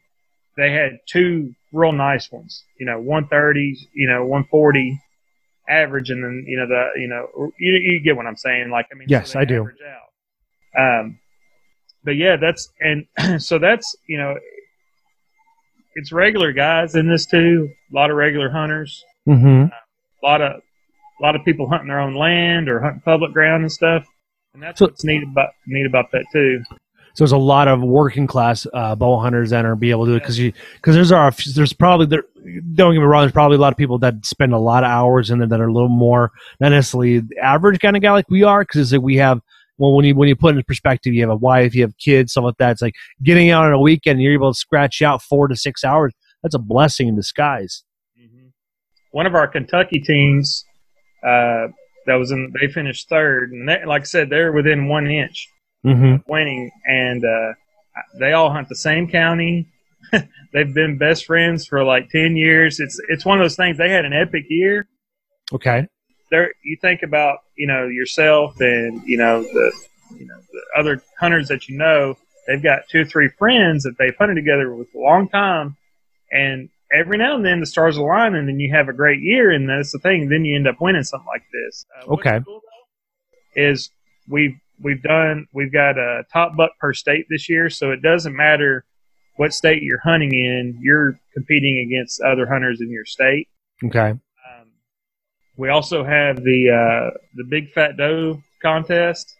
they 0.56 0.72
had 0.72 1.00
two 1.06 1.52
real 1.72 1.92
nice 1.92 2.30
ones. 2.32 2.64
You 2.80 2.86
know, 2.86 2.98
130, 2.98 3.88
you 3.92 4.08
know, 4.08 4.22
140 4.22 4.98
average, 5.68 6.08
and 6.10 6.24
then 6.24 6.44
you 6.48 6.56
know 6.56 6.66
the 6.66 6.88
you 6.96 7.08
know 7.08 7.52
you, 7.58 7.72
you 7.74 8.00
get 8.02 8.16
what 8.16 8.26
I'm 8.26 8.36
saying. 8.36 8.70
Like 8.70 8.86
I 8.90 8.94
mean, 8.94 9.08
Yes, 9.10 9.34
they 9.34 9.40
I 9.40 9.44
do. 9.44 9.68
Out. 10.78 11.00
Um, 11.00 11.18
but 12.08 12.16
yeah, 12.16 12.36
that's 12.36 12.70
and 12.80 13.04
so 13.42 13.58
that's 13.58 13.94
you 14.08 14.16
know, 14.16 14.34
it's 15.94 16.10
regular 16.10 16.52
guys 16.52 16.94
in 16.94 17.06
this 17.06 17.26
too. 17.26 17.68
A 17.92 17.94
lot 17.94 18.10
of 18.10 18.16
regular 18.16 18.48
hunters. 18.50 19.04
Mm-hmm. 19.28 19.66
A 19.66 20.26
lot 20.26 20.40
of 20.40 20.52
a 21.20 21.22
lot 21.22 21.36
of 21.36 21.44
people 21.44 21.68
hunting 21.68 21.88
their 21.88 22.00
own 22.00 22.14
land 22.14 22.70
or 22.70 22.80
hunting 22.80 23.02
public 23.04 23.32
ground 23.34 23.62
and 23.62 23.70
stuff. 23.70 24.06
And 24.54 24.62
that's 24.62 24.78
So- 24.78 24.86
what's 24.86 25.04
neat 25.04 25.22
about 25.22 25.50
neat 25.66 25.84
about 25.84 26.10
that 26.12 26.24
too. 26.32 26.62
So 27.14 27.24
there's 27.24 27.32
a 27.32 27.36
lot 27.36 27.68
of 27.68 27.82
working 27.82 28.26
class 28.26 28.66
uh, 28.72 28.94
bow 28.94 29.18
hunters 29.18 29.50
that 29.50 29.64
are 29.66 29.74
be 29.76 29.90
able 29.90 30.04
to 30.06 30.12
do 30.12 30.16
it 30.16 30.20
because 30.20 30.38
you 30.38 30.52
because 30.76 30.94
there's 30.94 31.12
are 31.12 31.30
there's 31.54 31.74
probably 31.74 32.06
there. 32.06 32.22
Don't 32.74 32.94
get 32.94 33.00
me 33.00 33.04
wrong. 33.04 33.22
There's 33.24 33.32
probably 33.32 33.58
a 33.58 33.60
lot 33.60 33.72
of 33.72 33.76
people 33.76 33.98
that 33.98 34.24
spend 34.24 34.54
a 34.54 34.58
lot 34.58 34.82
of 34.82 34.88
hours 34.88 35.28
in 35.30 35.38
there 35.40 35.48
that 35.48 35.60
are 35.60 35.66
a 35.68 35.72
little 35.72 35.88
more 35.90 36.30
not 36.58 36.70
necessarily 36.70 37.18
the 37.18 37.36
average 37.38 37.80
kind 37.80 37.96
of 37.96 38.02
guy 38.02 38.12
like 38.12 38.30
we 38.30 38.44
are 38.44 38.62
because 38.62 38.90
like 38.94 39.02
we 39.02 39.16
have. 39.16 39.42
Well, 39.78 39.92
when 39.94 40.04
you 40.04 40.14
when 40.14 40.28
you 40.28 40.36
put 40.36 40.54
it 40.54 40.58
in 40.58 40.64
perspective, 40.64 41.14
you 41.14 41.20
have 41.22 41.30
a 41.30 41.36
wife, 41.36 41.74
you 41.74 41.82
have 41.82 41.96
kids, 41.98 42.32
stuff 42.32 42.44
like 42.44 42.56
that. 42.58 42.72
It's 42.72 42.82
like 42.82 42.94
getting 43.22 43.50
out 43.50 43.64
on 43.64 43.72
a 43.72 43.80
weekend, 43.80 44.16
and 44.16 44.22
you're 44.22 44.32
able 44.34 44.52
to 44.52 44.58
scratch 44.58 45.00
out 45.02 45.22
four 45.22 45.48
to 45.48 45.56
six 45.56 45.84
hours. 45.84 46.12
That's 46.42 46.54
a 46.54 46.58
blessing 46.58 47.08
in 47.08 47.16
disguise. 47.16 47.84
hmm 48.16 48.48
One 49.12 49.26
of 49.26 49.34
our 49.34 49.46
Kentucky 49.48 50.00
teams 50.00 50.64
uh, 51.24 51.68
that 52.06 52.14
was 52.14 52.30
in, 52.30 52.52
they 52.60 52.68
finished 52.68 53.08
third, 53.08 53.52
and 53.52 53.68
they, 53.68 53.84
like 53.84 54.02
I 54.02 54.04
said, 54.04 54.30
they're 54.30 54.52
within 54.52 54.88
one 54.88 55.06
inch 55.10 55.48
Mm-hmm. 55.86 56.04
of 56.14 56.22
winning, 56.26 56.72
and 56.86 57.24
uh, 57.24 57.52
they 58.18 58.32
all 58.32 58.50
hunt 58.50 58.68
the 58.68 58.74
same 58.74 59.08
county. 59.08 59.68
They've 60.52 60.74
been 60.74 60.98
best 60.98 61.24
friends 61.24 61.66
for 61.68 61.84
like 61.84 62.08
ten 62.10 62.36
years. 62.36 62.80
It's 62.80 63.00
it's 63.08 63.24
one 63.24 63.38
of 63.38 63.44
those 63.44 63.54
things. 63.54 63.78
They 63.78 63.90
had 63.90 64.04
an 64.04 64.12
epic 64.12 64.46
year. 64.48 64.88
Okay. 65.52 65.86
There, 66.30 66.52
you 66.62 66.76
think 66.80 67.02
about 67.02 67.38
you 67.56 67.66
know 67.66 67.86
yourself 67.86 68.60
and 68.60 69.02
you 69.06 69.16
know 69.18 69.42
the 69.42 69.72
you 70.18 70.26
know 70.26 70.36
the 70.52 70.60
other 70.78 71.02
hunters 71.18 71.48
that 71.48 71.68
you 71.68 71.76
know. 71.76 72.16
They've 72.46 72.62
got 72.62 72.88
two 72.88 73.02
or 73.02 73.04
three 73.04 73.28
friends 73.38 73.82
that 73.82 73.96
they've 73.98 74.16
hunted 74.16 74.36
together 74.36 74.74
with 74.74 74.88
a 74.94 74.98
long 74.98 75.28
time, 75.28 75.76
and 76.32 76.70
every 76.90 77.18
now 77.18 77.36
and 77.36 77.44
then 77.44 77.60
the 77.60 77.66
stars 77.66 77.98
align, 77.98 78.34
and 78.34 78.48
then 78.48 78.58
you 78.58 78.74
have 78.74 78.88
a 78.88 78.94
great 78.94 79.20
year, 79.20 79.50
and 79.50 79.68
that's 79.68 79.92
the 79.92 79.98
thing. 79.98 80.30
Then 80.30 80.46
you 80.46 80.56
end 80.56 80.66
up 80.66 80.80
winning 80.80 81.02
something 81.02 81.26
like 81.26 81.44
this. 81.52 81.84
Uh, 82.00 82.12
Okay. 82.14 82.40
cool, 82.44 82.60
is 83.54 83.90
we've 84.28 84.56
we've 84.82 85.02
done 85.02 85.46
we've 85.52 85.72
got 85.72 85.98
a 85.98 86.22
top 86.32 86.56
buck 86.56 86.70
per 86.80 86.94
state 86.94 87.26
this 87.28 87.48
year, 87.48 87.68
so 87.68 87.90
it 87.90 88.00
doesn't 88.02 88.34
matter 88.34 88.84
what 89.36 89.52
state 89.52 89.82
you're 89.82 90.00
hunting 90.00 90.32
in. 90.32 90.78
You're 90.80 91.18
competing 91.34 91.86
against 91.86 92.20
other 92.22 92.46
hunters 92.46 92.80
in 92.80 92.90
your 92.90 93.04
state. 93.04 93.48
Okay. 93.84 94.14
We 95.58 95.70
also 95.70 96.04
have 96.04 96.36
the 96.36 96.70
uh, 96.70 97.18
the 97.34 97.44
big 97.44 97.72
fat 97.72 97.96
doe 97.96 98.40
contest, 98.62 99.34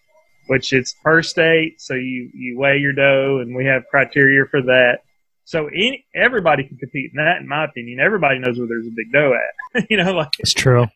which 0.48 0.72
it's 0.72 0.92
per 1.02 1.22
state. 1.22 1.80
So 1.80 1.94
you 1.94 2.30
you 2.34 2.58
weigh 2.58 2.78
your 2.78 2.92
doe, 2.92 3.38
and 3.40 3.54
we 3.54 3.64
have 3.66 3.84
criteria 3.88 4.44
for 4.50 4.60
that. 4.62 4.98
So 5.44 5.68
any, 5.68 6.04
everybody 6.14 6.64
can 6.64 6.76
compete 6.76 7.12
in 7.14 7.24
that, 7.24 7.38
in 7.40 7.48
my 7.48 7.64
opinion. 7.64 8.00
Everybody 8.00 8.38
knows 8.40 8.58
where 8.58 8.66
there's 8.66 8.86
a 8.86 8.94
big 8.94 9.12
doe 9.12 9.32
at. 9.32 9.86
you 9.90 9.96
know, 9.96 10.12
like 10.12 10.28
It's 10.40 10.52
true. 10.52 10.86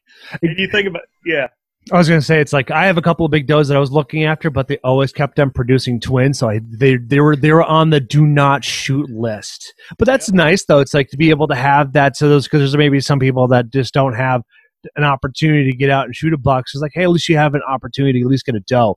if 0.42 0.58
you 0.58 0.68
think 0.68 0.88
about, 0.88 1.02
yeah, 1.24 1.46
I 1.90 1.98
was 1.98 2.08
gonna 2.08 2.22
say 2.22 2.40
it's 2.40 2.52
like 2.52 2.70
I 2.70 2.86
have 2.86 2.96
a 2.96 3.02
couple 3.02 3.26
of 3.26 3.32
big 3.32 3.48
does 3.48 3.68
that 3.68 3.76
I 3.76 3.80
was 3.80 3.90
looking 3.90 4.24
after, 4.24 4.50
but 4.50 4.68
they 4.68 4.78
always 4.78 5.12
kept 5.12 5.34
them 5.34 5.50
producing 5.50 5.98
twins, 5.98 6.38
so 6.38 6.48
I 6.48 6.60
they 6.64 6.96
they 6.96 7.18
were 7.18 7.34
they 7.34 7.52
were 7.52 7.64
on 7.64 7.90
the 7.90 7.98
do 7.98 8.24
not 8.24 8.64
shoot 8.64 9.10
list. 9.10 9.74
But 9.98 10.06
that's 10.06 10.30
nice 10.30 10.64
though. 10.64 10.78
It's 10.78 10.94
like 10.94 11.10
to 11.10 11.16
be 11.16 11.30
able 11.30 11.48
to 11.48 11.56
have 11.56 11.92
that. 11.94 12.16
So 12.16 12.28
those 12.28 12.44
because 12.44 12.60
there's 12.60 12.76
maybe 12.76 13.00
some 13.00 13.18
people 13.18 13.48
that 13.48 13.70
just 13.70 13.94
don't 13.94 14.14
have 14.14 14.42
an 14.96 15.04
opportunity 15.04 15.70
to 15.70 15.76
get 15.76 15.90
out 15.90 16.06
and 16.06 16.14
shoot 16.14 16.32
a 16.32 16.38
buck. 16.38 16.68
So 16.68 16.76
it's 16.76 16.82
like, 16.82 16.92
hey, 16.94 17.04
at 17.04 17.10
least 17.10 17.28
you 17.28 17.36
have 17.36 17.54
an 17.54 17.62
opportunity 17.68 18.20
at 18.20 18.26
least 18.26 18.46
get 18.46 18.54
a 18.54 18.60
doe. 18.60 18.96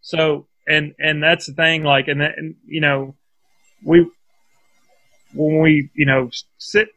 So 0.00 0.46
and 0.68 0.94
and 0.98 1.22
that's 1.22 1.46
the 1.46 1.54
thing, 1.54 1.82
like, 1.82 2.08
and, 2.08 2.20
that, 2.20 2.32
and 2.36 2.54
you 2.66 2.80
know, 2.80 3.16
we 3.84 4.10
when 5.34 5.60
we 5.60 5.90
you 5.94 6.06
know 6.06 6.30
sit 6.58 6.88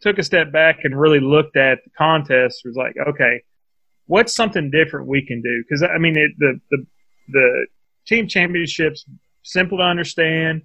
took 0.00 0.18
a 0.18 0.22
step 0.22 0.52
back 0.52 0.80
and 0.84 0.98
really 0.98 1.20
looked 1.20 1.56
at 1.56 1.78
the 1.84 1.90
contest 1.96 2.60
was 2.64 2.76
like, 2.76 2.94
okay, 3.08 3.42
what's 4.06 4.34
something 4.34 4.70
different 4.70 5.06
we 5.06 5.24
can 5.24 5.40
do? 5.40 5.62
Because 5.62 5.82
I 5.82 5.98
mean, 5.98 6.16
it, 6.16 6.32
the 6.38 6.60
the 6.70 6.86
the 7.28 7.66
team 8.06 8.28
championships 8.28 9.04
simple 9.42 9.78
to 9.78 9.84
understand, 9.84 10.62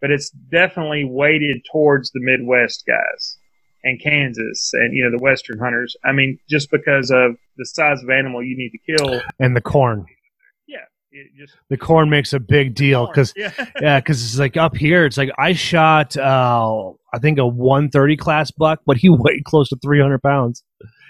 but 0.00 0.10
it's 0.10 0.30
definitely 0.30 1.04
weighted 1.04 1.64
towards 1.70 2.10
the 2.10 2.20
Midwest 2.20 2.84
guys 2.86 3.38
and 3.84 4.00
Kansas 4.00 4.70
and 4.74 4.94
you 4.94 5.04
know 5.04 5.16
the 5.16 5.22
Western 5.22 5.58
hunters. 5.58 5.96
I 6.04 6.12
mean, 6.12 6.38
just 6.48 6.70
because 6.70 7.10
of 7.10 7.36
the 7.56 7.66
size 7.66 8.02
of 8.02 8.10
animal 8.10 8.42
you 8.42 8.56
need 8.56 8.70
to 8.70 8.78
kill, 8.96 9.22
And 9.38 9.56
the 9.56 9.60
corn, 9.60 10.06
it 11.12 11.26
just 11.36 11.56
the 11.68 11.76
corn 11.76 12.08
makes 12.08 12.32
a 12.32 12.40
big 12.40 12.74
deal 12.74 13.06
because 13.06 13.32
yeah. 13.36 13.52
yeah, 13.80 14.00
because 14.00 14.22
it's 14.22 14.38
like 14.38 14.56
up 14.56 14.76
here, 14.76 15.04
it's 15.04 15.16
like 15.16 15.30
I 15.38 15.52
shot 15.52 16.16
uh 16.16 16.90
I 17.12 17.18
think 17.18 17.38
a 17.38 17.46
130 17.46 18.16
class 18.16 18.50
buck, 18.50 18.80
but 18.86 18.96
he 18.96 19.08
weighed 19.10 19.44
close 19.44 19.68
to 19.70 19.76
300 19.82 20.22
pounds. 20.22 20.62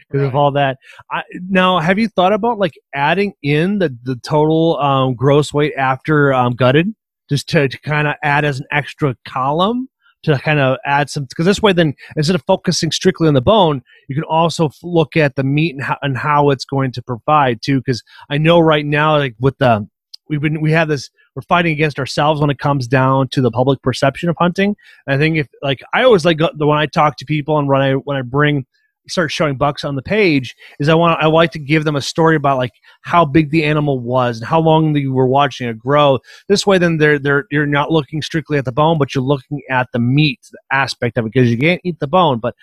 because 0.08 0.26
of 0.26 0.34
all 0.34 0.52
that. 0.52 0.78
I, 1.10 1.22
now, 1.48 1.78
have 1.78 1.98
you 1.98 2.08
thought 2.08 2.32
about 2.32 2.58
like 2.58 2.72
adding 2.94 3.34
in 3.42 3.78
the 3.78 3.96
the 4.02 4.16
total 4.16 4.78
um, 4.78 5.14
gross 5.14 5.52
weight 5.52 5.74
after 5.76 6.32
um, 6.32 6.54
gutted, 6.54 6.94
just 7.28 7.48
to, 7.50 7.68
to 7.68 7.80
kind 7.80 8.08
of 8.08 8.14
add 8.22 8.44
as 8.44 8.60
an 8.60 8.66
extra 8.72 9.16
column 9.28 9.88
to 10.22 10.38
kind 10.38 10.60
of 10.60 10.76
add 10.84 11.08
some 11.08 11.24
because 11.24 11.46
this 11.46 11.62
way, 11.62 11.72
then 11.72 11.94
instead 12.16 12.34
of 12.34 12.42
focusing 12.46 12.90
strictly 12.90 13.28
on 13.28 13.34
the 13.34 13.40
bone, 13.40 13.82
you 14.08 14.14
can 14.14 14.24
also 14.24 14.70
look 14.82 15.16
at 15.16 15.36
the 15.36 15.44
meat 15.44 15.74
and 15.74 15.84
how, 15.84 15.96
and 16.02 16.16
how 16.16 16.50
it's 16.50 16.64
going 16.64 16.92
to 16.92 17.02
provide 17.02 17.62
too. 17.62 17.78
Because 17.78 18.02
I 18.28 18.38
know 18.38 18.60
right 18.60 18.84
now, 18.84 19.16
like 19.16 19.34
with 19.40 19.56
the 19.58 19.88
we've 20.28 20.40
been 20.40 20.60
we 20.60 20.72
have 20.72 20.88
this 20.88 21.10
we're 21.34 21.42
fighting 21.42 21.72
against 21.72 21.98
ourselves 21.98 22.40
when 22.40 22.50
it 22.50 22.58
comes 22.58 22.88
down 22.88 23.28
to 23.28 23.40
the 23.40 23.50
public 23.50 23.82
perception 23.82 24.28
of 24.28 24.36
hunting. 24.38 24.74
And 25.06 25.14
I 25.14 25.18
think 25.18 25.36
if 25.36 25.48
like 25.62 25.80
I 25.94 26.02
always 26.02 26.24
like 26.24 26.40
uh, 26.40 26.50
the 26.56 26.66
when 26.66 26.78
I 26.78 26.86
talk 26.86 27.16
to 27.18 27.24
people 27.24 27.58
and 27.58 27.68
when 27.68 27.80
I 27.80 27.92
when 27.92 28.16
I 28.16 28.22
bring 28.22 28.66
start 29.10 29.32
showing 29.32 29.56
bucks 29.56 29.84
on 29.84 29.96
the 29.96 30.02
page 30.02 30.54
is 30.78 30.88
I 30.88 30.94
want 30.94 31.22
I 31.22 31.26
like 31.26 31.52
to 31.52 31.58
give 31.58 31.84
them 31.84 31.96
a 31.96 32.02
story 32.02 32.36
about 32.36 32.58
like 32.58 32.72
how 33.02 33.24
big 33.24 33.50
the 33.50 33.64
animal 33.64 33.98
was 34.00 34.38
and 34.38 34.46
how 34.46 34.60
long 34.60 34.96
you 34.96 35.12
were 35.12 35.26
watching 35.26 35.68
it 35.68 35.78
grow. 35.78 36.18
This 36.48 36.66
way, 36.66 36.78
then 36.78 36.98
they're 36.98 37.18
they're 37.18 37.44
you're 37.50 37.66
not 37.66 37.90
looking 37.90 38.22
strictly 38.22 38.58
at 38.58 38.64
the 38.64 38.72
bone, 38.72 38.98
but 38.98 39.14
you're 39.14 39.24
looking 39.24 39.62
at 39.70 39.88
the 39.92 39.98
meat 39.98 40.40
aspect 40.72 41.18
of 41.18 41.26
it 41.26 41.32
because 41.32 41.50
you 41.50 41.58
can't 41.58 41.80
eat 41.84 41.98
the 42.00 42.08
bone. 42.08 42.38
But 42.38 42.54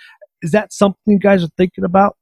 is 0.41 0.51
that 0.51 0.73
something 0.73 0.99
you 1.05 1.19
guys 1.19 1.43
are 1.43 1.49
thinking 1.57 1.83
about? 1.83 2.17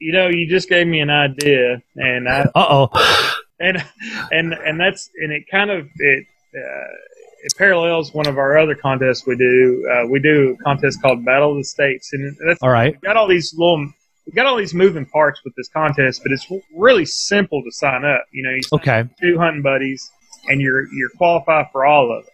You 0.00 0.12
know, 0.12 0.28
you 0.28 0.48
just 0.48 0.68
gave 0.68 0.86
me 0.86 1.00
an 1.00 1.10
idea, 1.10 1.82
and 1.96 2.28
I 2.28 2.46
Uh 2.54 2.88
oh. 2.92 3.32
and 3.60 3.84
and 4.30 4.54
and 4.54 4.80
that's 4.80 5.10
and 5.22 5.32
it 5.32 5.44
kind 5.50 5.70
of 5.70 5.88
it 5.96 6.24
uh, 6.56 6.94
it 7.42 7.52
parallels 7.56 8.12
one 8.12 8.26
of 8.26 8.38
our 8.38 8.58
other 8.58 8.74
contests 8.74 9.26
we 9.26 9.36
do. 9.36 9.88
Uh, 9.92 10.06
we 10.08 10.18
do 10.20 10.56
a 10.58 10.62
contest 10.64 11.00
called 11.02 11.24
Battle 11.24 11.52
of 11.52 11.58
the 11.58 11.64
States, 11.64 12.12
and 12.12 12.36
that's 12.46 12.62
All 12.62 12.70
right. 12.70 12.92
we've 12.92 13.00
got 13.00 13.16
all 13.16 13.28
these 13.28 13.54
little 13.56 13.86
we've 14.26 14.34
got 14.34 14.46
all 14.46 14.56
these 14.56 14.74
moving 14.74 15.06
parts 15.06 15.40
with 15.44 15.54
this 15.56 15.68
contest, 15.68 16.22
but 16.22 16.32
it's 16.32 16.46
really 16.76 17.04
simple 17.04 17.62
to 17.62 17.70
sign 17.72 18.04
up. 18.04 18.24
You 18.32 18.42
know, 18.44 18.50
you 18.50 18.60
Okay. 18.74 19.04
two 19.20 19.38
hunting 19.38 19.62
buddies, 19.62 20.10
and 20.48 20.60
you're 20.60 20.92
you're 20.92 21.10
qualified 21.16 21.66
for 21.72 21.86
all 21.86 22.10
of 22.16 22.24
it. 22.24 22.30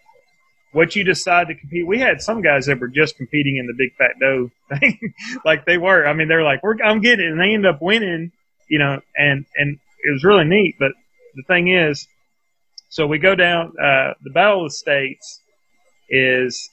What 0.71 0.93
you 0.93 1.05
decide 1.05 1.47
to 1.47 1.55
compete, 1.55 1.87
we 1.87 1.99
had 1.99 2.21
some 2.21 2.41
guys 2.41 2.65
that 2.65 2.79
were 2.81 2.89
just 2.89 3.15
competing 3.15 3.55
in 3.57 3.65
the 3.67 3.73
big 3.77 3.95
fat 3.95 4.19
doe 4.19 4.51
thing, 4.79 5.13
like 5.45 5.65
they 5.65 5.77
were. 5.77 6.05
I 6.05 6.13
mean, 6.13 6.27
they're 6.27 6.43
like, 6.43 6.63
"We're 6.63 6.75
I'm 6.83 6.99
getting," 6.99 7.25
it, 7.27 7.31
and 7.31 7.39
they 7.39 7.53
end 7.53 7.65
up 7.65 7.81
winning. 7.81 8.31
You 8.67 8.79
know, 8.79 8.99
and 9.15 9.45
and 9.55 9.77
it 10.03 10.11
was 10.11 10.23
really 10.23 10.43
neat. 10.43 10.75
But 10.79 10.91
the 11.35 11.43
thing 11.43 11.67
is, 11.69 12.07
so 12.95 13.05
we 13.05 13.19
go 13.19 13.35
down. 13.35 13.73
Uh, 13.77 14.13
the 14.23 14.29
Battle 14.33 14.63
of 14.63 14.71
the 14.71 14.75
States 14.75 15.41
is 16.07 16.69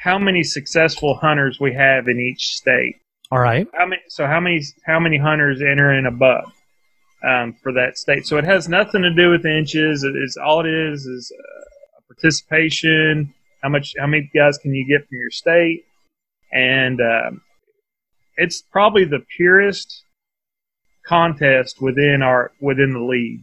how 0.00 0.20
many 0.20 0.44
successful 0.44 1.16
hunters 1.16 1.58
we 1.58 1.74
have 1.74 2.06
in 2.06 2.20
each 2.20 2.50
state. 2.50 2.94
All 3.32 3.40
right. 3.40 3.66
How 3.76 3.86
many? 3.86 4.02
So 4.06 4.24
how 4.24 4.38
many? 4.38 4.62
How 4.86 5.00
many 5.00 5.18
hunters 5.18 5.60
enter 5.60 5.92
in 5.98 6.06
a 6.06 6.12
buck 6.12 6.44
um, 7.28 7.56
for 7.60 7.72
that 7.72 7.98
state? 7.98 8.24
So 8.24 8.36
it 8.36 8.44
has 8.44 8.68
nothing 8.68 9.02
to 9.02 9.12
do 9.12 9.32
with 9.32 9.44
inches. 9.44 10.04
It 10.04 10.14
is 10.14 10.38
all 10.40 10.60
it 10.60 10.68
is 10.68 11.06
is 11.06 11.32
uh, 11.36 12.00
participation. 12.06 13.34
How 13.64 13.68
much? 13.68 13.94
How 13.98 14.06
many 14.06 14.30
guys 14.32 14.58
can 14.58 14.72
you 14.72 14.86
get 14.86 15.08
from 15.08 15.18
your 15.18 15.32
state? 15.32 15.82
And 16.52 17.00
um, 17.00 17.40
it's 18.36 18.62
probably 18.62 19.06
the 19.06 19.24
purest 19.36 20.04
contest 21.04 21.82
within 21.82 22.22
our 22.22 22.52
within 22.60 22.92
the 22.92 23.02
league 23.02 23.40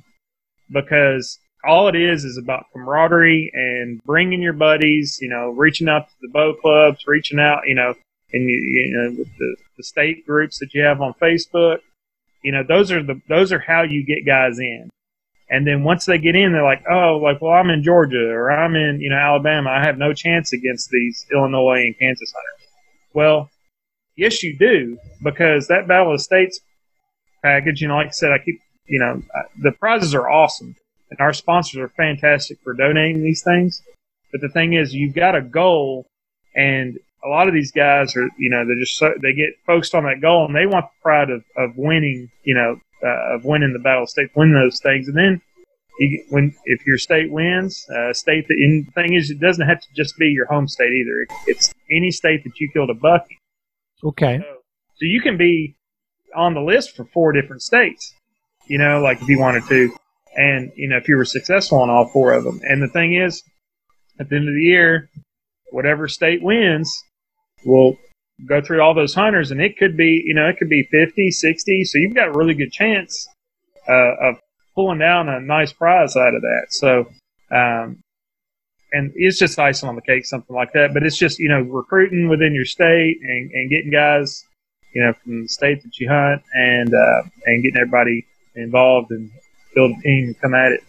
because 0.73 1.39
all 1.65 1.87
it 1.87 1.95
is 1.95 2.25
is 2.25 2.37
about 2.37 2.65
camaraderie 2.73 3.51
and 3.53 4.01
bringing 4.03 4.41
your 4.41 4.53
buddies. 4.53 5.19
You 5.21 5.29
know, 5.29 5.49
reaching 5.51 5.87
out 5.87 6.07
to 6.09 6.15
the 6.21 6.29
bow 6.29 6.53
clubs, 6.53 7.05
reaching 7.07 7.39
out. 7.39 7.61
You 7.65 7.75
know, 7.75 7.93
and 8.33 8.49
you, 8.49 8.57
you 8.57 8.91
know 8.91 9.15
with 9.19 9.37
the, 9.37 9.55
the 9.77 9.83
state 9.83 10.25
groups 10.25 10.59
that 10.59 10.73
you 10.73 10.81
have 10.83 11.01
on 11.01 11.13
Facebook. 11.21 11.79
You 12.43 12.51
know, 12.51 12.63
those 12.67 12.91
are 12.91 13.01
the 13.01 13.21
those 13.29 13.53
are 13.53 13.59
how 13.59 13.83
you 13.83 14.05
get 14.05 14.25
guys 14.25 14.59
in. 14.59 14.89
And 15.49 15.67
then 15.67 15.83
once 15.83 16.05
they 16.05 16.17
get 16.17 16.35
in, 16.35 16.51
they're 16.51 16.63
like, 16.63 16.83
oh, 16.89 17.19
like, 17.21 17.39
well, 17.39 17.53
I'm 17.53 17.69
in 17.69 17.83
Georgia 17.83 18.27
or 18.29 18.51
I'm 18.51 18.75
in, 18.75 18.99
you 18.99 19.09
know, 19.11 19.17
Alabama. 19.17 19.69
I 19.69 19.85
have 19.85 19.99
no 19.99 20.11
chance 20.11 20.51
against 20.51 20.89
these 20.89 21.27
Illinois 21.31 21.83
and 21.85 21.99
Kansas 21.99 22.33
hunters. 22.33 22.67
Well, 23.13 23.49
yes, 24.15 24.41
you 24.41 24.57
do, 24.57 24.97
because 25.21 25.67
that 25.67 25.87
Battle 25.87 26.13
of 26.13 26.21
States 26.21 26.59
package, 27.43 27.81
you 27.81 27.87
know, 27.87 27.97
like 27.97 28.07
I 28.07 28.11
said, 28.11 28.31
I 28.31 28.39
keep, 28.39 28.61
you 28.85 28.99
know, 28.99 29.21
uh, 29.35 29.43
the 29.61 29.71
prizes 29.71 30.13
are 30.13 30.29
awesome. 30.29 30.75
and 31.09 31.19
our 31.19 31.33
sponsors 31.33 31.79
are 31.79 31.89
fantastic 31.89 32.57
for 32.63 32.73
donating 32.73 33.21
these 33.21 33.43
things. 33.43 33.81
But 34.31 34.41
the 34.41 34.49
thing 34.49 34.73
is, 34.73 34.93
you've 34.93 35.13
got 35.13 35.35
a 35.35 35.41
goal, 35.41 36.07
and 36.55 36.97
a 37.23 37.27
lot 37.27 37.47
of 37.47 37.53
these 37.53 37.71
guys 37.71 38.15
are, 38.15 38.27
you 38.37 38.49
know, 38.49 38.65
they're 38.65 38.79
just 38.79 38.97
so, 38.97 39.13
they 39.21 39.33
get 39.33 39.49
focused 39.65 39.93
on 39.93 40.03
that 40.05 40.21
goal, 40.21 40.45
and 40.45 40.55
they 40.55 40.65
want 40.65 40.85
the 40.85 41.01
pride 41.03 41.29
of, 41.29 41.43
of 41.55 41.77
winning, 41.77 42.29
you 42.43 42.55
know, 42.55 42.79
uh, 43.05 43.35
of 43.35 43.45
winning 43.45 43.73
the 43.73 43.79
battle 43.79 44.07
state, 44.07 44.29
win 44.35 44.53
those 44.53 44.79
things, 44.81 45.07
and 45.07 45.15
then 45.15 45.41
you, 45.99 46.23
when 46.29 46.55
if 46.65 46.85
your 46.85 46.97
state 46.97 47.31
wins, 47.31 47.85
uh, 47.95 48.13
state 48.13 48.47
that 48.47 48.55
and 48.55 48.87
the 48.87 48.91
thing 48.91 49.13
is, 49.13 49.29
it 49.29 49.39
doesn't 49.39 49.67
have 49.67 49.81
to 49.81 49.87
just 49.95 50.17
be 50.17 50.27
your 50.27 50.47
home 50.47 50.67
state 50.67 50.91
either. 50.91 51.27
It's 51.45 51.73
any 51.91 52.11
state 52.11 52.43
that 52.43 52.59
you 52.59 52.69
killed 52.73 52.89
a 52.89 52.95
buck. 52.95 53.27
Okay. 54.03 54.39
So, 54.39 54.45
so 54.45 55.01
you 55.01 55.21
can 55.21 55.37
be 55.37 55.75
on 56.35 56.53
the 56.53 56.61
list 56.61 56.95
for 56.95 57.05
four 57.05 57.31
different 57.31 57.61
states. 57.61 58.13
You 58.67 58.77
know, 58.77 59.01
like 59.01 59.21
if 59.21 59.27
you 59.27 59.39
wanted 59.39 59.65
to, 59.67 59.93
and 60.35 60.71
you 60.75 60.87
know 60.89 60.97
if 60.97 61.07
you 61.07 61.17
were 61.17 61.25
successful 61.25 61.79
on 61.79 61.89
all 61.89 62.07
four 62.07 62.33
of 62.33 62.43
them. 62.43 62.59
And 62.63 62.81
the 62.81 62.87
thing 62.87 63.13
is, 63.13 63.43
at 64.19 64.29
the 64.29 64.35
end 64.35 64.47
of 64.47 64.55
the 64.55 64.61
year, 64.61 65.09
whatever 65.71 66.07
state 66.07 66.41
wins 66.41 66.91
will 67.65 67.97
go 68.47 68.61
through 68.61 68.81
all 68.81 68.93
those 68.93 69.13
hunters, 69.13 69.51
and 69.51 69.61
it 69.61 69.77
could 69.77 69.97
be 69.97 70.23
you 70.25 70.33
know 70.33 70.47
it 70.47 70.57
could 70.57 70.69
be 70.69 70.83
50, 70.91 71.31
60. 71.31 71.83
So 71.85 71.97
you've 71.97 72.15
got 72.15 72.29
a 72.29 72.31
really 72.31 72.53
good 72.53 72.71
chance 72.71 73.27
uh, 73.87 74.15
of 74.21 74.35
pulling 74.75 74.99
down 74.99 75.29
a 75.29 75.39
nice 75.39 75.73
prize 75.73 76.15
out 76.15 76.33
of 76.33 76.41
that. 76.41 76.67
So, 76.69 77.07
um, 77.51 77.99
and 78.91 79.11
it's 79.15 79.39
just 79.39 79.57
icing 79.59 79.89
on 79.89 79.95
the 79.95 80.01
cake, 80.01 80.25
something 80.25 80.55
like 80.55 80.73
that. 80.73 80.93
But 80.93 81.03
it's 81.03 81.17
just 81.17 81.39
you 81.39 81.49
know 81.49 81.61
recruiting 81.61 82.29
within 82.29 82.53
your 82.53 82.65
state 82.65 83.17
and, 83.21 83.51
and 83.51 83.69
getting 83.69 83.91
guys, 83.91 84.43
you 84.93 85.03
know, 85.03 85.13
from 85.23 85.43
the 85.43 85.49
state 85.49 85.83
that 85.83 85.99
you 85.99 86.09
hunt, 86.09 86.41
and 86.53 86.93
uh, 86.93 87.23
and 87.45 87.63
getting 87.63 87.79
everybody 87.79 88.25
involved 88.55 89.11
and 89.11 89.29
build 89.75 89.91
a 89.91 90.01
team 90.01 90.25
and 90.25 90.41
come 90.41 90.53
at 90.53 90.71
it. 90.71 90.81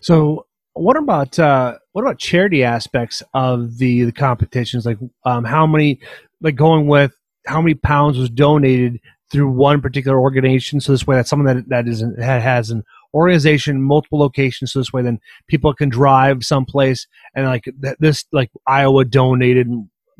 So, 0.00 0.46
what 0.74 0.96
about 0.96 1.38
uh, 1.38 1.78
what 1.92 2.02
about 2.02 2.18
charity 2.18 2.64
aspects 2.64 3.22
of 3.34 3.78
the 3.78 4.04
the 4.04 4.12
competitions? 4.12 4.86
Like, 4.86 4.98
um, 5.24 5.44
how 5.44 5.66
many, 5.66 6.00
like 6.40 6.56
going 6.56 6.88
with 6.88 7.12
how 7.46 7.60
many 7.60 7.74
pounds 7.74 8.18
was 8.18 8.30
donated 8.30 9.00
through 9.32 9.50
one 9.50 9.80
particular 9.80 10.20
organization. 10.20 10.80
So 10.80 10.92
this 10.92 11.06
way, 11.06 11.16
that's 11.16 11.30
someone 11.30 11.56
that 11.56 11.68
that 11.70 11.88
is 11.88 12.00
that 12.00 12.42
has 12.42 12.70
an 12.70 12.84
organization, 13.14 13.82
multiple 13.82 14.18
locations. 14.18 14.72
So 14.72 14.78
this 14.78 14.92
way, 14.92 15.02
then 15.02 15.18
people 15.48 15.72
can 15.74 15.88
drive 15.88 16.44
someplace 16.44 17.06
and 17.34 17.46
like 17.46 17.64
this, 17.98 18.24
like 18.30 18.50
Iowa 18.66 19.04
donated. 19.04 19.68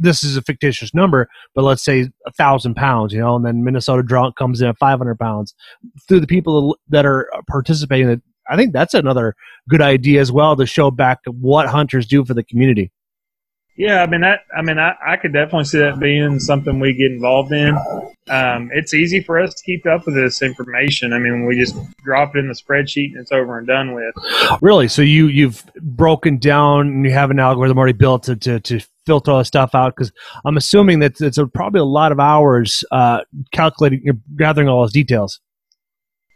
This 0.03 0.23
is 0.23 0.37
a 0.37 0.43
fictitious 0.43 0.95
number, 0.95 1.29
but 1.55 1.63
let's 1.63 1.85
say 1.85 2.09
a 2.27 2.33
thousand 2.33 2.75
pounds, 2.75 3.13
you 3.13 3.21
know, 3.21 3.37
and 3.37 3.45
then 3.45 3.65
Minnesota 3.65 4.03
draw 4.03 4.31
comes 4.33 4.61
in 4.61 4.69
at 4.69 4.79
500 4.79 5.19
pounds 5.19 5.55
through 6.09 6.21
the 6.21 6.27
people 6.27 6.77
that 6.89 7.07
are 7.07 7.31
participating. 7.49 8.21
I 8.51 8.57
think 8.57 8.73
that's 8.73 8.95
another 8.95 9.35
good 9.69 9.81
idea 9.81 10.21
as 10.21 10.33
well 10.33 10.57
to 10.57 10.67
show 10.67 10.91
back 10.91 11.21
what 11.27 11.69
hunters 11.69 12.07
do 12.07 12.25
for 12.25 12.35
the 12.35 12.43
community. 12.43 12.91
Yeah, 13.77 14.03
I 14.03 14.07
mean 14.07 14.21
that. 14.21 14.41
I 14.57 14.63
mean, 14.63 14.79
I, 14.79 14.95
I 15.05 15.17
could 15.17 15.33
definitely 15.33 15.65
see 15.65 15.79
that 15.79 15.99
being 15.99 16.39
something 16.41 16.79
we 16.79 16.93
get 16.93 17.11
involved 17.11 17.53
in. 17.53 17.75
Um, 18.29 18.71
it's 18.73 18.93
easy 18.93 19.23
for 19.23 19.41
us 19.41 19.55
to 19.55 19.63
keep 19.65 19.87
up 19.87 20.05
with 20.07 20.15
this 20.15 20.43
information. 20.43 21.13
I 21.13 21.19
mean, 21.19 21.47
we 21.47 21.57
just 21.59 21.75
drop 22.05 22.37
it 22.37 22.41
in 22.41 22.49
the 22.49 22.55
spreadsheet 22.55 23.13
and 23.13 23.21
it's 23.21 23.33
over 23.33 23.59
and 23.59 23.67
done 23.67 23.95
with. 23.95 24.15
Really? 24.61 24.89
So 24.89 25.01
you 25.01 25.27
you've 25.27 25.65
broken 25.81 26.37
down 26.37 26.89
and 26.89 27.05
you 27.07 27.13
have 27.13 27.31
an 27.31 27.41
algorithm 27.41 27.79
already 27.79 27.95
built 27.95 28.25
to 28.25 28.37
to, 28.37 28.61
to 28.61 28.81
filter 29.07 29.31
all 29.31 29.39
the 29.39 29.45
stuff 29.45 29.75
out? 29.75 29.95
Because 29.97 30.13
I'm 30.45 30.57
assuming 30.57 31.01
that 31.01 31.21
it's 31.21 31.39
a, 31.39 31.47
probably 31.47 31.81
a 31.81 31.85
lot 31.85 32.13
of 32.13 32.21
hours 32.21 32.85
uh, 32.91 33.21
calculating, 33.53 34.03
you're 34.05 34.19
gathering 34.37 34.69
all 34.69 34.83
those 34.83 34.93
details. 34.93 35.41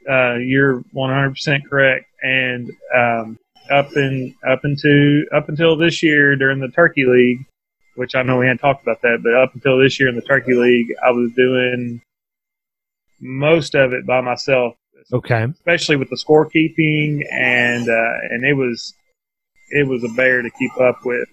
Uh, 0.08 0.36
you're 0.36 0.82
100% 0.94 1.60
correct, 1.68 2.06
and 2.22 2.70
um, 2.96 3.38
up 3.70 3.96
in 3.96 4.34
up 4.48 4.64
into 4.64 5.24
up 5.34 5.48
until 5.48 5.76
this 5.76 6.02
year 6.02 6.36
during 6.36 6.60
the 6.60 6.68
Turkey 6.68 7.04
League, 7.06 7.46
which 7.94 8.14
I 8.14 8.22
know 8.22 8.38
we 8.38 8.46
hadn't 8.46 8.58
talked 8.58 8.82
about 8.82 9.02
that, 9.02 9.20
but 9.22 9.34
up 9.34 9.54
until 9.54 9.78
this 9.78 9.98
year 9.98 10.08
in 10.08 10.16
the 10.16 10.22
Turkey 10.22 10.54
League, 10.54 10.94
I 11.04 11.10
was 11.10 11.30
doing 11.32 12.00
most 13.20 13.74
of 13.74 13.92
it 13.92 14.06
by 14.06 14.20
myself. 14.20 14.74
Okay. 15.12 15.44
Especially 15.44 15.96
with 15.96 16.10
the 16.10 16.16
scorekeeping 16.16 17.22
and 17.32 17.88
uh, 17.88 18.14
and 18.30 18.44
it 18.44 18.54
was 18.54 18.94
it 19.70 19.86
was 19.86 20.04
a 20.04 20.08
bear 20.14 20.42
to 20.42 20.50
keep 20.50 20.76
up 20.80 21.04
with. 21.04 21.28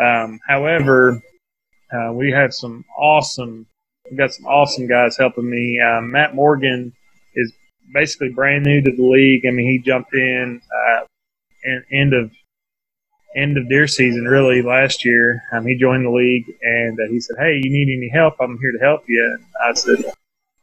Um, 0.00 0.38
however, 0.46 1.20
uh, 1.92 2.12
we 2.12 2.30
had 2.30 2.54
some 2.54 2.84
awesome 2.96 3.66
we 4.10 4.16
got 4.16 4.32
some 4.32 4.46
awesome 4.46 4.86
guys 4.86 5.16
helping 5.16 5.48
me. 5.48 5.80
Um, 5.80 6.10
Matt 6.10 6.34
Morgan 6.34 6.92
is 7.34 7.52
basically 7.92 8.30
brand 8.30 8.64
new 8.64 8.80
to 8.80 8.90
the 8.90 9.02
league. 9.02 9.44
I 9.46 9.50
mean, 9.50 9.68
he 9.68 9.78
jumped 9.78 10.14
in 10.14 10.60
uh, 10.72 11.04
end 11.90 12.14
of 12.14 12.30
end 13.36 13.56
of 13.56 13.68
deer 13.68 13.86
season, 13.86 14.24
really 14.24 14.62
last 14.62 15.04
year. 15.04 15.42
Um, 15.52 15.66
he 15.66 15.76
joined 15.76 16.04
the 16.04 16.10
league 16.10 16.46
and 16.62 16.98
uh, 16.98 17.08
he 17.10 17.20
said, 17.20 17.36
"Hey, 17.38 17.60
you 17.62 17.70
need 17.70 17.94
any 17.94 18.10
help? 18.12 18.34
I'm 18.40 18.58
here 18.60 18.72
to 18.72 18.78
help 18.78 19.04
you." 19.08 19.22
And 19.24 19.44
I 19.62 19.74
said, 19.74 20.12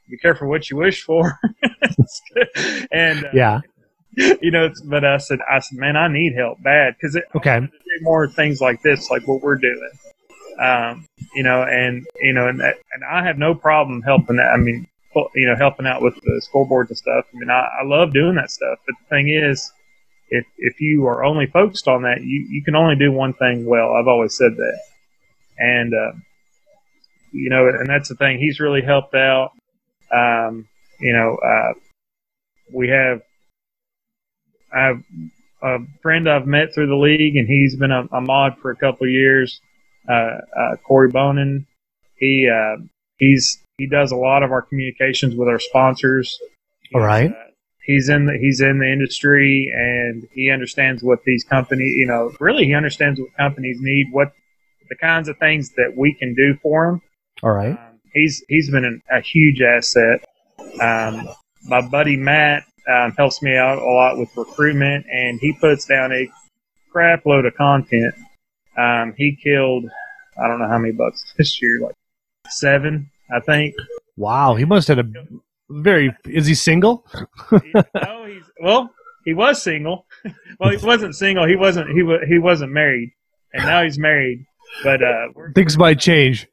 "Be 0.09 0.17
careful 0.17 0.47
what 0.47 0.69
you 0.69 0.77
wish 0.77 1.03
for." 1.03 1.39
and 2.91 3.25
uh, 3.25 3.29
yeah, 3.33 3.59
you 4.15 4.51
know, 4.51 4.69
but 4.85 5.05
I 5.05 5.17
said, 5.17 5.39
"I 5.49 5.59
said, 5.59 5.77
man, 5.77 5.95
I 5.95 6.07
need 6.07 6.35
help 6.35 6.61
bad 6.61 6.95
because 6.95 7.17
okay, 7.35 7.67
more 8.01 8.27
things 8.27 8.61
like 8.61 8.81
this, 8.81 9.09
like 9.09 9.27
what 9.27 9.41
we're 9.41 9.57
doing." 9.57 9.91
Um, 10.59 11.05
you 11.33 11.43
know, 11.43 11.63
and 11.63 12.05
you 12.21 12.33
know, 12.33 12.47
and 12.47 12.59
that, 12.61 12.77
and 12.93 13.03
I 13.03 13.23
have 13.23 13.37
no 13.37 13.53
problem 13.53 14.01
helping. 14.01 14.37
That, 14.37 14.51
I 14.53 14.57
mean, 14.57 14.87
you 15.35 15.47
know, 15.47 15.55
helping 15.55 15.85
out 15.85 16.01
with 16.01 16.15
the 16.15 16.41
scoreboards 16.47 16.89
and 16.89 16.97
stuff. 16.97 17.25
I 17.33 17.37
mean, 17.37 17.49
I, 17.49 17.67
I 17.81 17.85
love 17.85 18.13
doing 18.13 18.35
that 18.35 18.51
stuff. 18.51 18.79
But 18.85 18.95
the 18.99 19.15
thing 19.15 19.29
is, 19.29 19.71
if 20.29 20.45
if 20.57 20.81
you 20.81 21.05
are 21.07 21.23
only 21.23 21.45
focused 21.47 21.87
on 21.87 22.03
that, 22.03 22.21
you 22.21 22.47
you 22.49 22.63
can 22.63 22.75
only 22.75 22.95
do 22.95 23.11
one 23.11 23.33
thing 23.33 23.65
well. 23.65 23.93
I've 23.93 24.07
always 24.07 24.35
said 24.35 24.55
that, 24.55 24.79
and 25.57 25.93
uh, 25.93 26.17
you 27.31 27.49
know, 27.49 27.67
and 27.67 27.89
that's 27.89 28.09
the 28.09 28.15
thing. 28.15 28.39
He's 28.39 28.59
really 28.59 28.81
helped 28.81 29.13
out. 29.13 29.51
Um, 30.11 30.67
you 30.99 31.13
know, 31.13 31.35
uh, 31.35 31.73
we 32.73 32.89
have 32.89 33.21
I 34.73 34.85
have 34.87 35.03
a 35.61 35.77
friend 36.01 36.29
I've 36.29 36.47
met 36.47 36.73
through 36.73 36.87
the 36.87 36.95
league, 36.95 37.35
and 37.35 37.47
he's 37.47 37.75
been 37.75 37.91
a, 37.91 38.07
a 38.11 38.21
mod 38.21 38.57
for 38.61 38.71
a 38.71 38.75
couple 38.75 39.05
of 39.05 39.11
years. 39.11 39.59
Uh, 40.07 40.37
uh, 40.57 40.75
Corey 40.85 41.09
Bonin, 41.09 41.65
he 42.17 42.49
uh, 42.49 42.81
he's 43.17 43.59
he 43.77 43.87
does 43.87 44.11
a 44.11 44.15
lot 44.15 44.43
of 44.43 44.51
our 44.51 44.61
communications 44.61 45.35
with 45.35 45.47
our 45.47 45.59
sponsors. 45.59 46.39
All 46.93 47.01
right. 47.01 47.31
Uh, 47.31 47.44
he's 47.85 48.09
in 48.09 48.25
the 48.25 48.37
he's 48.39 48.61
in 48.61 48.79
the 48.79 48.91
industry 48.91 49.71
and 49.73 50.27
he 50.33 50.49
understands 50.49 51.03
what 51.03 51.19
these 51.25 51.43
companies 51.43 51.95
you 51.95 52.07
know 52.07 52.33
really 52.39 52.65
he 52.65 52.73
understands 52.73 53.19
what 53.19 53.35
companies 53.37 53.77
need 53.79 54.07
what 54.11 54.33
the 54.89 54.95
kinds 54.95 55.27
of 55.29 55.37
things 55.37 55.71
that 55.71 55.93
we 55.95 56.13
can 56.13 56.35
do 56.35 56.55
for 56.61 56.85
him. 56.89 57.01
All 57.41 57.51
right. 57.51 57.71
Um, 57.71 57.99
he's 58.13 58.43
he's 58.49 58.69
been 58.69 58.85
an, 58.85 59.01
a 59.11 59.21
huge 59.21 59.61
asset. 59.61 60.25
Um, 60.81 61.27
my 61.63 61.81
buddy 61.81 62.17
matt 62.17 62.63
um, 62.87 63.11
helps 63.17 63.41
me 63.41 63.55
out 63.55 63.77
a 63.77 63.85
lot 63.85 64.17
with 64.17 64.29
recruitment 64.35 65.05
and 65.11 65.39
he 65.39 65.53
puts 65.53 65.85
down 65.85 66.11
a 66.11 66.27
crap 66.91 67.25
load 67.25 67.45
of 67.45 67.55
content. 67.55 68.13
Um, 68.77 69.13
he 69.17 69.37
killed 69.41 69.85
i 70.37 70.47
don't 70.47 70.59
know 70.59 70.67
how 70.67 70.77
many 70.77 70.91
bucks 70.91 71.23
this 71.37 71.61
year 71.61 71.79
like 71.81 71.95
seven 72.49 73.09
i 73.33 73.39
think. 73.39 73.73
Wow. 74.17 74.55
He 74.55 74.65
must 74.65 74.87
have 74.87 74.99
a 74.99 75.03
very. 75.69 76.15
Is 76.25 76.47
he 76.47 76.55
single? 76.55 77.05
no, 77.51 78.25
he's 78.25 78.43
well. 78.61 78.91
He 79.25 79.33
was 79.33 79.61
single. 79.61 80.05
well, 80.59 80.69
he 80.69 80.85
wasn't 80.85 81.15
single. 81.15 81.47
He 81.47 81.55
wasn't. 81.55 81.89
He 81.89 82.03
was. 82.03 82.21
He 82.27 82.37
wasn't 82.37 82.71
married, 82.71 83.11
and 83.53 83.65
now 83.65 83.83
he's 83.83 83.97
married. 83.97 84.45
But 84.83 85.03
uh, 85.03 85.27
things 85.53 85.77
might 85.77 85.99
change. 85.99 86.47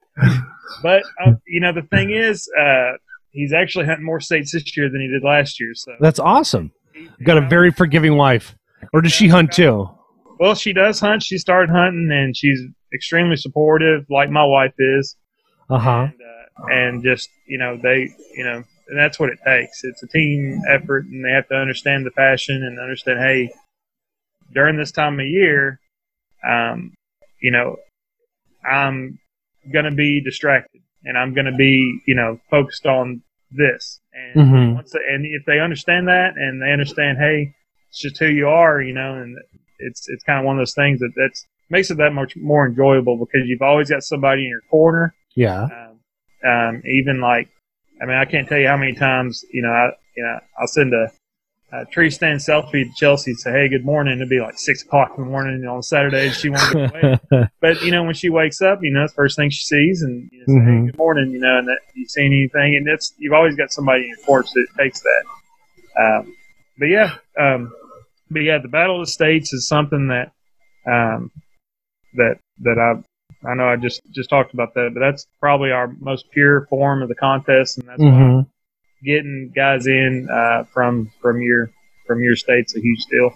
but 0.82 1.02
uh, 1.24 1.32
you 1.46 1.60
know, 1.60 1.72
the 1.72 1.82
thing 1.82 2.10
is, 2.10 2.48
uh, 2.58 2.92
he's 3.30 3.52
actually 3.52 3.86
hunting 3.86 4.04
more 4.04 4.20
states 4.20 4.52
this 4.52 4.76
year 4.76 4.90
than 4.90 5.00
he 5.00 5.08
did 5.08 5.22
last 5.22 5.60
year. 5.60 5.72
So 5.74 5.92
that's 6.00 6.18
awesome. 6.18 6.72
He, 6.94 7.08
Got 7.24 7.38
a 7.38 7.48
very 7.48 7.70
forgiving 7.70 8.16
wife, 8.16 8.54
or 8.92 9.00
does 9.00 9.12
she 9.12 9.28
hunt 9.28 9.52
too? 9.52 9.88
Well, 10.38 10.54
she 10.54 10.72
does 10.72 10.98
hunt. 11.00 11.22
She 11.22 11.38
started 11.38 11.70
hunting, 11.70 12.10
and 12.10 12.36
she's 12.36 12.60
extremely 12.94 13.36
supportive, 13.36 14.06
like 14.10 14.30
my 14.30 14.44
wife 14.44 14.74
is. 14.78 15.16
Uh-huh. 15.70 15.90
And, 15.90 16.14
uh, 16.14 16.66
and 16.70 17.02
just 17.02 17.28
you 17.46 17.58
know, 17.58 17.78
they 17.82 18.14
you 18.34 18.44
know 18.44 18.64
and 18.88 18.98
that's 18.98 19.18
what 19.18 19.30
it 19.30 19.38
takes. 19.44 19.84
It's 19.84 20.02
a 20.02 20.06
team 20.06 20.60
effort, 20.68 21.06
and 21.06 21.24
they 21.24 21.30
have 21.30 21.48
to 21.48 21.54
understand 21.54 22.06
the 22.06 22.10
passion 22.10 22.62
and 22.62 22.78
understand, 22.78 23.18
hey, 23.20 23.52
during 24.52 24.76
this 24.76 24.92
time 24.92 25.18
of 25.18 25.26
year, 25.26 25.80
um, 26.48 26.92
you 27.40 27.50
know, 27.50 27.76
I'm 28.64 29.18
going 29.72 29.84
to 29.84 29.90
be 29.90 30.20
distracted, 30.22 30.82
and 31.04 31.16
I'm 31.16 31.34
going 31.34 31.46
to 31.46 31.56
be, 31.56 32.00
you 32.06 32.14
know, 32.14 32.40
focused 32.50 32.86
on 32.86 33.22
this. 33.50 34.00
And 34.12 34.46
mm-hmm. 34.46 34.74
once 34.74 34.92
they, 34.92 35.00
and 35.10 35.24
if 35.24 35.44
they 35.46 35.60
understand 35.60 36.08
that, 36.08 36.34
and 36.36 36.60
they 36.60 36.72
understand, 36.72 37.18
hey, 37.18 37.54
it's 37.88 38.00
just 38.00 38.18
who 38.18 38.26
you 38.26 38.48
are, 38.48 38.80
you 38.80 38.94
know, 38.94 39.14
and 39.14 39.36
it's 39.78 40.08
it's 40.08 40.24
kind 40.24 40.38
of 40.38 40.44
one 40.44 40.56
of 40.56 40.60
those 40.60 40.74
things 40.74 41.00
that 41.00 41.12
that's 41.16 41.46
makes 41.70 41.90
it 41.90 41.96
that 41.96 42.12
much 42.12 42.36
more 42.36 42.66
enjoyable 42.66 43.16
because 43.16 43.46
you've 43.46 43.62
always 43.62 43.90
got 43.90 44.02
somebody 44.02 44.42
in 44.42 44.48
your 44.48 44.60
corner. 44.70 45.14
Yeah. 45.34 45.62
Um, 45.64 45.98
um, 46.44 46.82
even 46.84 47.20
like 47.20 47.48
I 48.02 48.06
mean, 48.06 48.16
I 48.16 48.24
can't 48.24 48.48
tell 48.48 48.58
you 48.58 48.66
how 48.66 48.76
many 48.76 48.94
times, 48.94 49.44
you 49.52 49.62
know, 49.62 49.68
I, 49.70 49.90
you 50.16 50.22
know, 50.24 50.38
I'll 50.58 50.66
send 50.66 50.92
a, 50.92 51.10
uh, 51.72 51.84
tree 51.90 52.10
stand 52.10 52.40
selfie 52.40 52.84
to 52.84 52.90
Chelsea, 52.96 53.32
say, 53.32 53.50
"Hey, 53.50 53.68
good 53.68 53.84
morning." 53.84 54.16
It'd 54.18 54.28
be 54.28 54.40
like 54.40 54.58
six 54.58 54.82
o'clock 54.82 55.12
in 55.16 55.24
the 55.24 55.30
morning 55.30 55.64
on 55.64 55.82
Saturday. 55.82 56.26
and 56.26 56.34
She 56.34 56.50
wanted 56.50 56.90
to 56.90 57.18
wake, 57.32 57.48
but 57.62 57.80
you 57.82 57.90
know, 57.90 58.02
when 58.02 58.12
she 58.14 58.28
wakes 58.28 58.60
up, 58.60 58.80
you 58.82 58.92
know, 58.92 59.04
it's 59.04 59.12
the 59.12 59.16
first 59.16 59.36
thing 59.38 59.48
she 59.48 59.64
sees, 59.64 60.02
and 60.02 60.28
you 60.30 60.40
know, 60.40 60.44
say, 60.46 60.52
Mhm. 60.52 60.80
"Hey, 60.80 60.86
good 60.90 60.98
morning," 60.98 61.30
you 61.30 61.38
know, 61.38 61.58
and 61.58 61.66
that 61.68 61.78
you 61.94 62.04
seen 62.08 62.26
anything, 62.26 62.76
and 62.76 62.86
it's 62.88 63.14
you've 63.16 63.32
always 63.32 63.56
got 63.56 63.72
somebody 63.72 64.02
in 64.02 64.08
your 64.08 64.18
porch 64.26 64.48
that 64.52 64.66
takes 64.76 65.00
that. 65.00 65.24
Um, 65.98 66.34
but 66.78 66.86
yeah, 66.90 67.14
um, 67.38 67.72
but 68.30 68.40
yeah, 68.40 68.58
the 68.58 68.68
Battle 68.68 69.00
of 69.00 69.06
the 69.06 69.10
States 69.10 69.54
is 69.54 69.66
something 69.66 70.08
that 70.08 70.30
um, 70.86 71.30
that 72.16 72.36
that 72.60 72.78
I 72.78 73.02
I 73.44 73.54
know 73.54 73.68
I 73.68 73.76
just 73.76 74.02
just 74.12 74.30
talked 74.30 74.54
about 74.54 74.74
that, 74.74 74.90
but 74.94 75.00
that's 75.00 75.26
probably 75.40 75.70
our 75.72 75.88
most 76.00 76.30
pure 76.30 76.66
form 76.66 77.02
of 77.02 77.08
the 77.08 77.14
contest, 77.14 77.78
and 77.78 77.88
that's 77.88 78.00
Mhm. 78.00 78.46
getting 79.02 79.52
guys 79.54 79.86
in 79.86 80.28
uh, 80.30 80.64
from 80.72 81.10
from 81.20 81.42
your 81.42 81.70
from 82.06 82.22
your 82.22 82.36
state's 82.36 82.76
a 82.76 82.80
huge 82.80 83.04
deal. 83.10 83.32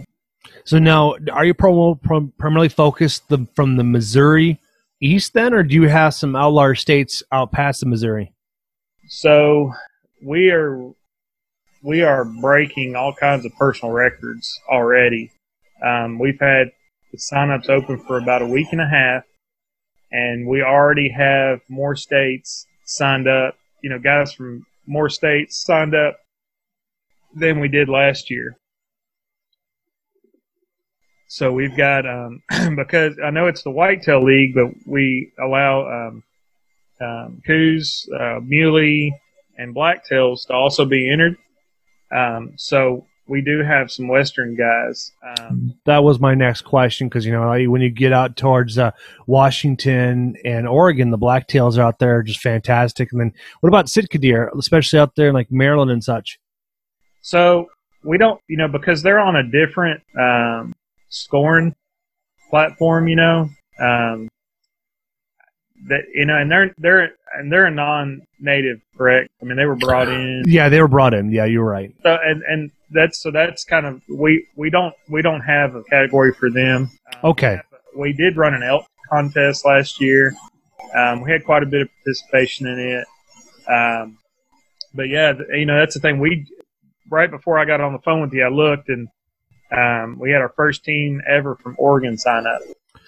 So 0.65 0.79
now, 0.79 1.17
are 1.33 1.45
you 1.45 1.55
primarily 1.55 2.69
focused 2.69 3.29
the, 3.29 3.47
from 3.55 3.77
the 3.77 3.85
Missouri 3.85 4.61
east 5.01 5.33
then, 5.35 5.53
or 5.53 5.63
do 5.63 5.75
you 5.75 5.89
have 5.89 6.15
some 6.15 6.37
outlier 6.37 6.75
states 6.75 7.23
out 7.33 7.53
past 7.53 7.81
the 7.81 7.87
Missouri? 7.87 8.33
So 9.09 9.73
we 10.23 10.51
are 10.51 10.93
we 11.83 12.03
are 12.03 12.25
breaking 12.25 12.97
all 12.97 13.15
kinds 13.15 13.45
of 13.45 13.53
personal 13.57 13.93
records 13.93 14.61
already. 14.69 15.31
Um, 15.85 16.19
we've 16.19 16.41
had 16.41 16.71
the 17.13 17.19
signups 17.19 17.69
open 17.69 17.99
for 18.07 18.19
about 18.19 18.43
a 18.43 18.47
week 18.47 18.69
and 18.73 18.81
a 18.81 18.89
half, 18.89 19.25
and 20.17 20.47
we 20.47 20.63
already 20.63 21.11
have 21.11 21.61
more 21.69 21.95
states 21.95 22.67
signed 22.87 23.29
up. 23.29 23.55
You 23.83 23.91
know, 23.91 23.99
guys 23.99 24.33
from 24.33 24.65
more 24.87 25.11
states 25.11 25.63
signed 25.63 25.95
up 25.95 26.17
than 27.35 27.61
we 27.61 27.69
did 27.69 27.91
last 27.91 28.31
year. 28.31 28.57
So 31.29 31.53
we've 31.53 31.77
got 31.77 32.07
um, 32.07 32.43
because 32.77 33.19
I 33.23 33.29
know 33.29 33.47
it's 33.47 33.63
the 33.63 33.71
Whitetail 33.71 34.25
League, 34.25 34.55
but 34.55 34.69
we 34.87 35.33
allow 35.39 35.87
um, 35.87 36.23
um, 36.99 37.43
Coues, 37.47 38.09
uh, 38.19 38.41
muley, 38.43 39.13
and 39.59 39.75
blacktails 39.75 40.47
to 40.47 40.55
also 40.55 40.87
be 40.87 41.13
entered. 41.13 41.37
Um, 42.11 42.55
so 42.57 43.05
we 43.29 43.41
do 43.41 43.63
have 43.63 43.91
some 43.91 44.09
western 44.09 44.57
guys. 44.57 45.13
Um, 45.23 45.75
That 45.85 46.05
was 46.05 46.21
my 46.21 46.35
next 46.35 46.63
question 46.63 47.09
because 47.09 47.27
you 47.27 47.33
know 47.33 47.51
when 47.71 47.81
you 47.81 47.91
get 47.91 48.13
out 48.13 48.37
towards 48.37 48.79
uh, 48.79 48.93
Washington 49.27 50.37
and 50.45 50.69
Oregon, 50.69 51.11
the 51.11 51.19
blacktails 51.19 51.79
are 51.79 51.83
out 51.83 51.99
there 51.99 52.23
just 52.23 52.41
fantastic. 52.41 53.13
And 53.13 53.21
then 53.21 53.33
what 53.61 53.69
about 53.69 53.89
Sitka 53.89 54.19
deer, 54.19 54.51
especially 54.59 54.99
out 54.99 55.17
there 55.17 55.29
in 55.29 55.35
like 55.35 55.51
Maryland 55.51 55.91
and 55.91 56.03
such? 56.03 56.39
so 57.27 57.67
we 58.05 58.19
don't, 58.19 58.41
you 58.47 58.57
know, 58.57 58.69
because 58.69 59.03
they're 59.03 59.19
on 59.19 59.35
a 59.35 59.43
different 59.43 60.01
um, 60.17 60.73
scoring 61.09 61.75
platform, 62.51 63.09
you 63.09 63.17
know. 63.17 63.51
Um, 63.81 64.29
that 65.89 66.03
you 66.15 66.25
know, 66.25 66.37
and 66.37 66.51
they're 66.51 66.75
they're 66.79 67.11
and 67.39 67.53
they're 67.53 67.67
a 67.67 67.71
non-native, 67.71 68.81
correct? 68.97 69.31
I 69.41 69.45
mean, 69.45 69.57
they 69.57 69.67
were 69.67 69.77
brought 69.77 70.09
in. 70.09 70.45
Yeah, 70.47 70.69
they 70.69 70.81
were 70.81 70.89
brought 70.89 71.15
in. 71.15 71.31
Yeah, 71.31 71.45
you're 71.45 71.65
right. 71.65 71.95
So 72.03 72.17
and 72.25 72.43
and 72.49 72.71
that's 72.91 73.21
so 73.23 73.31
that's 73.31 73.65
kind 73.65 73.87
of 73.87 74.03
we 74.09 74.47
we 74.57 74.71
don't 74.71 74.95
we 75.09 75.23
don't 75.23 75.41
have 75.43 75.75
a 75.75 75.83
category 75.85 76.33
for 76.33 76.51
them. 76.51 76.91
Um, 77.15 77.31
Okay. 77.31 77.61
We 77.97 78.13
did 78.13 78.37
run 78.37 78.53
an 78.55 78.63
elk 78.63 78.87
contest 79.11 79.65
last 79.65 80.01
year. 80.01 80.35
Um, 80.95 81.23
we 81.23 81.31
had 81.31 81.45
quite 81.45 81.63
a 81.63 81.67
bit 81.67 81.83
of 81.83 81.89
participation 82.05 82.67
in 82.67 82.79
it. 82.79 83.07
Um, 83.71 84.19
but 84.95 85.09
yeah, 85.09 85.33
you 85.55 85.67
know 85.67 85.79
that's 85.79 85.95
the 85.95 86.01
thing. 86.01 86.19
We 86.19 86.47
right 87.11 87.31
before 87.31 87.59
I 87.59 87.65
got 87.65 87.81
on 87.81 87.93
the 87.93 87.99
phone 88.01 88.21
with 88.21 88.33
you, 88.33 88.45
I 88.45 88.49
looked 88.49 88.89
and 88.89 89.09
um, 89.73 90.19
we 90.19 90.31
had 90.31 90.41
our 90.41 90.53
first 90.57 90.85
team 90.85 91.21
ever 91.29 91.57
from 91.57 91.75
Oregon 91.79 92.17
sign 92.17 92.47
up. 92.47 92.61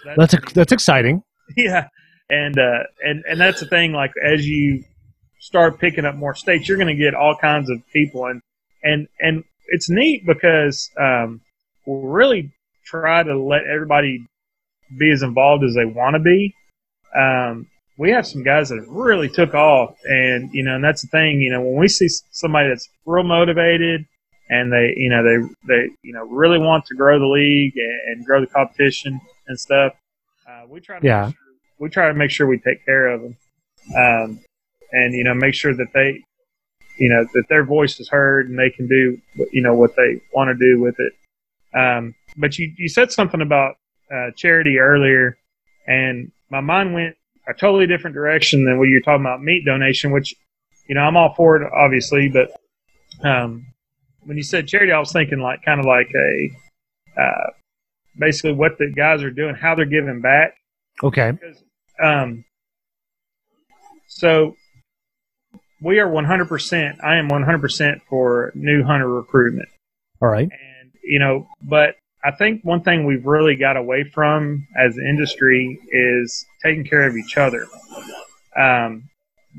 So 0.02 0.14
That's 0.16 0.52
that's 0.52 0.72
exciting. 0.72 1.22
yeah, 1.56 1.88
and 2.30 2.58
uh, 2.58 2.84
and 3.02 3.24
and 3.28 3.40
that's 3.40 3.60
the 3.60 3.66
thing. 3.66 3.92
Like 3.92 4.12
as 4.24 4.46
you 4.46 4.84
start 5.40 5.78
picking 5.78 6.04
up 6.04 6.14
more 6.14 6.34
states, 6.34 6.68
you're 6.68 6.78
going 6.78 6.94
to 6.94 7.02
get 7.02 7.14
all 7.14 7.36
kinds 7.36 7.70
of 7.70 7.78
people, 7.92 8.26
and 8.26 8.42
and 8.82 9.08
and 9.20 9.44
it's 9.68 9.88
neat 9.90 10.26
because 10.26 10.90
um, 10.98 11.40
we'll 11.86 12.02
really 12.02 12.52
try 12.84 13.22
to 13.22 13.38
let 13.38 13.62
everybody 13.66 14.26
be 14.98 15.10
as 15.10 15.22
involved 15.22 15.64
as 15.64 15.74
they 15.74 15.84
want 15.84 16.14
to 16.14 16.20
be. 16.20 16.54
Um, 17.16 17.66
we 17.98 18.10
have 18.10 18.26
some 18.26 18.42
guys 18.44 18.68
that 18.68 18.84
really 18.88 19.28
took 19.28 19.54
off, 19.54 19.96
and 20.04 20.50
you 20.52 20.64
know, 20.64 20.74
and 20.76 20.84
that's 20.84 21.02
the 21.02 21.08
thing. 21.08 21.40
You 21.40 21.52
know, 21.52 21.60
when 21.62 21.76
we 21.76 21.88
see 21.88 22.08
somebody 22.30 22.68
that's 22.68 22.88
real 23.06 23.24
motivated 23.24 24.06
and 24.50 24.72
they, 24.72 24.94
you 24.96 25.10
know, 25.10 25.22
they 25.22 25.54
they 25.66 25.88
you 26.02 26.12
know 26.14 26.24
really 26.24 26.58
want 26.58 26.86
to 26.86 26.94
grow 26.94 27.18
the 27.18 27.26
league 27.26 27.74
and, 27.76 28.00
and 28.18 28.26
grow 28.26 28.40
the 28.40 28.46
competition 28.46 29.20
and 29.48 29.58
stuff, 29.58 29.94
uh, 30.48 30.62
we 30.68 30.80
try 30.80 30.98
to 31.00 31.06
Yeah. 31.06 31.26
make 31.26 31.34
sure, 31.34 31.47
we 31.78 31.88
try 31.88 32.08
to 32.08 32.14
make 32.14 32.30
sure 32.30 32.46
we 32.46 32.58
take 32.58 32.84
care 32.84 33.08
of 33.08 33.22
them, 33.22 33.36
um, 33.96 34.40
and 34.92 35.14
you 35.14 35.24
know, 35.24 35.34
make 35.34 35.54
sure 35.54 35.74
that 35.74 35.88
they, 35.94 36.22
you 36.98 37.08
know, 37.08 37.26
that 37.34 37.44
their 37.48 37.64
voice 37.64 38.00
is 38.00 38.08
heard 38.08 38.48
and 38.48 38.58
they 38.58 38.70
can 38.70 38.88
do, 38.88 39.18
you 39.52 39.62
know, 39.62 39.74
what 39.74 39.94
they 39.96 40.20
want 40.32 40.48
to 40.48 40.54
do 40.54 40.80
with 40.80 40.96
it. 40.98 41.12
Um, 41.78 42.14
but 42.36 42.58
you 42.58 42.72
you 42.76 42.88
said 42.88 43.12
something 43.12 43.40
about 43.40 43.76
uh, 44.12 44.30
charity 44.36 44.78
earlier, 44.78 45.38
and 45.86 46.30
my 46.50 46.60
mind 46.60 46.94
went 46.94 47.16
a 47.48 47.54
totally 47.54 47.86
different 47.86 48.14
direction 48.14 48.64
than 48.64 48.78
what 48.78 48.88
you're 48.88 49.00
talking 49.00 49.24
about 49.24 49.42
meat 49.42 49.64
donation, 49.64 50.10
which 50.10 50.34
you 50.88 50.94
know 50.94 51.02
I'm 51.02 51.16
all 51.16 51.34
for 51.34 51.56
it, 51.56 51.72
obviously, 51.72 52.28
but 52.28 52.50
um, 53.26 53.66
when 54.24 54.36
you 54.36 54.42
said 54.42 54.68
charity, 54.68 54.92
I 54.92 54.98
was 54.98 55.12
thinking 55.12 55.38
like 55.38 55.64
kind 55.64 55.80
of 55.80 55.86
like 55.86 56.10
a 56.14 56.50
uh, 57.20 57.50
basically 58.18 58.52
what 58.52 58.78
the 58.78 58.92
guys 58.94 59.22
are 59.22 59.30
doing, 59.30 59.54
how 59.54 59.74
they're 59.74 59.84
giving 59.84 60.20
back. 60.20 60.54
Okay. 61.02 61.32
Because, 61.32 61.62
um, 62.02 62.44
so 64.06 64.56
we 65.80 65.98
are 66.00 66.08
100%. 66.08 67.04
I 67.04 67.16
am 67.16 67.28
100% 67.28 68.00
for 68.08 68.52
new 68.54 68.82
hunter 68.82 69.08
recruitment, 69.08 69.68
All 70.20 70.28
right. 70.28 70.48
and 70.50 70.90
you 71.02 71.18
know, 71.18 71.46
but 71.62 71.96
I 72.24 72.32
think 72.32 72.62
one 72.64 72.82
thing 72.82 73.06
we've 73.06 73.26
really 73.26 73.54
got 73.54 73.76
away 73.76 74.04
from 74.04 74.66
as 74.76 74.96
an 74.96 75.06
industry 75.06 75.78
is 75.90 76.44
taking 76.62 76.84
care 76.84 77.06
of 77.06 77.16
each 77.16 77.36
other. 77.36 77.66
Um, 78.56 79.08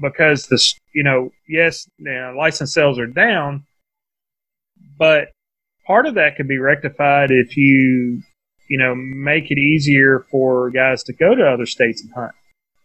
because 0.02 0.48
this, 0.48 0.76
you 0.94 1.04
know, 1.04 1.32
yes, 1.48 1.88
you 1.98 2.12
know, 2.12 2.36
license 2.38 2.74
sales 2.74 3.00
are 3.00 3.08
down, 3.08 3.66
but 4.98 5.30
part 5.88 6.06
of 6.06 6.16
that 6.16 6.36
could 6.36 6.48
be 6.48 6.58
rectified 6.58 7.32
if 7.32 7.56
you, 7.58 8.22
you 8.70 8.78
know, 8.78 8.94
make 8.96 9.52
it 9.52 9.58
easier 9.58 10.26
for 10.32 10.70
guys 10.70 11.04
to 11.04 11.14
go 11.14 11.36
to 11.36 11.44
other 11.44 11.66
states 11.66 12.02
and 12.02 12.14
hunt. 12.14 12.32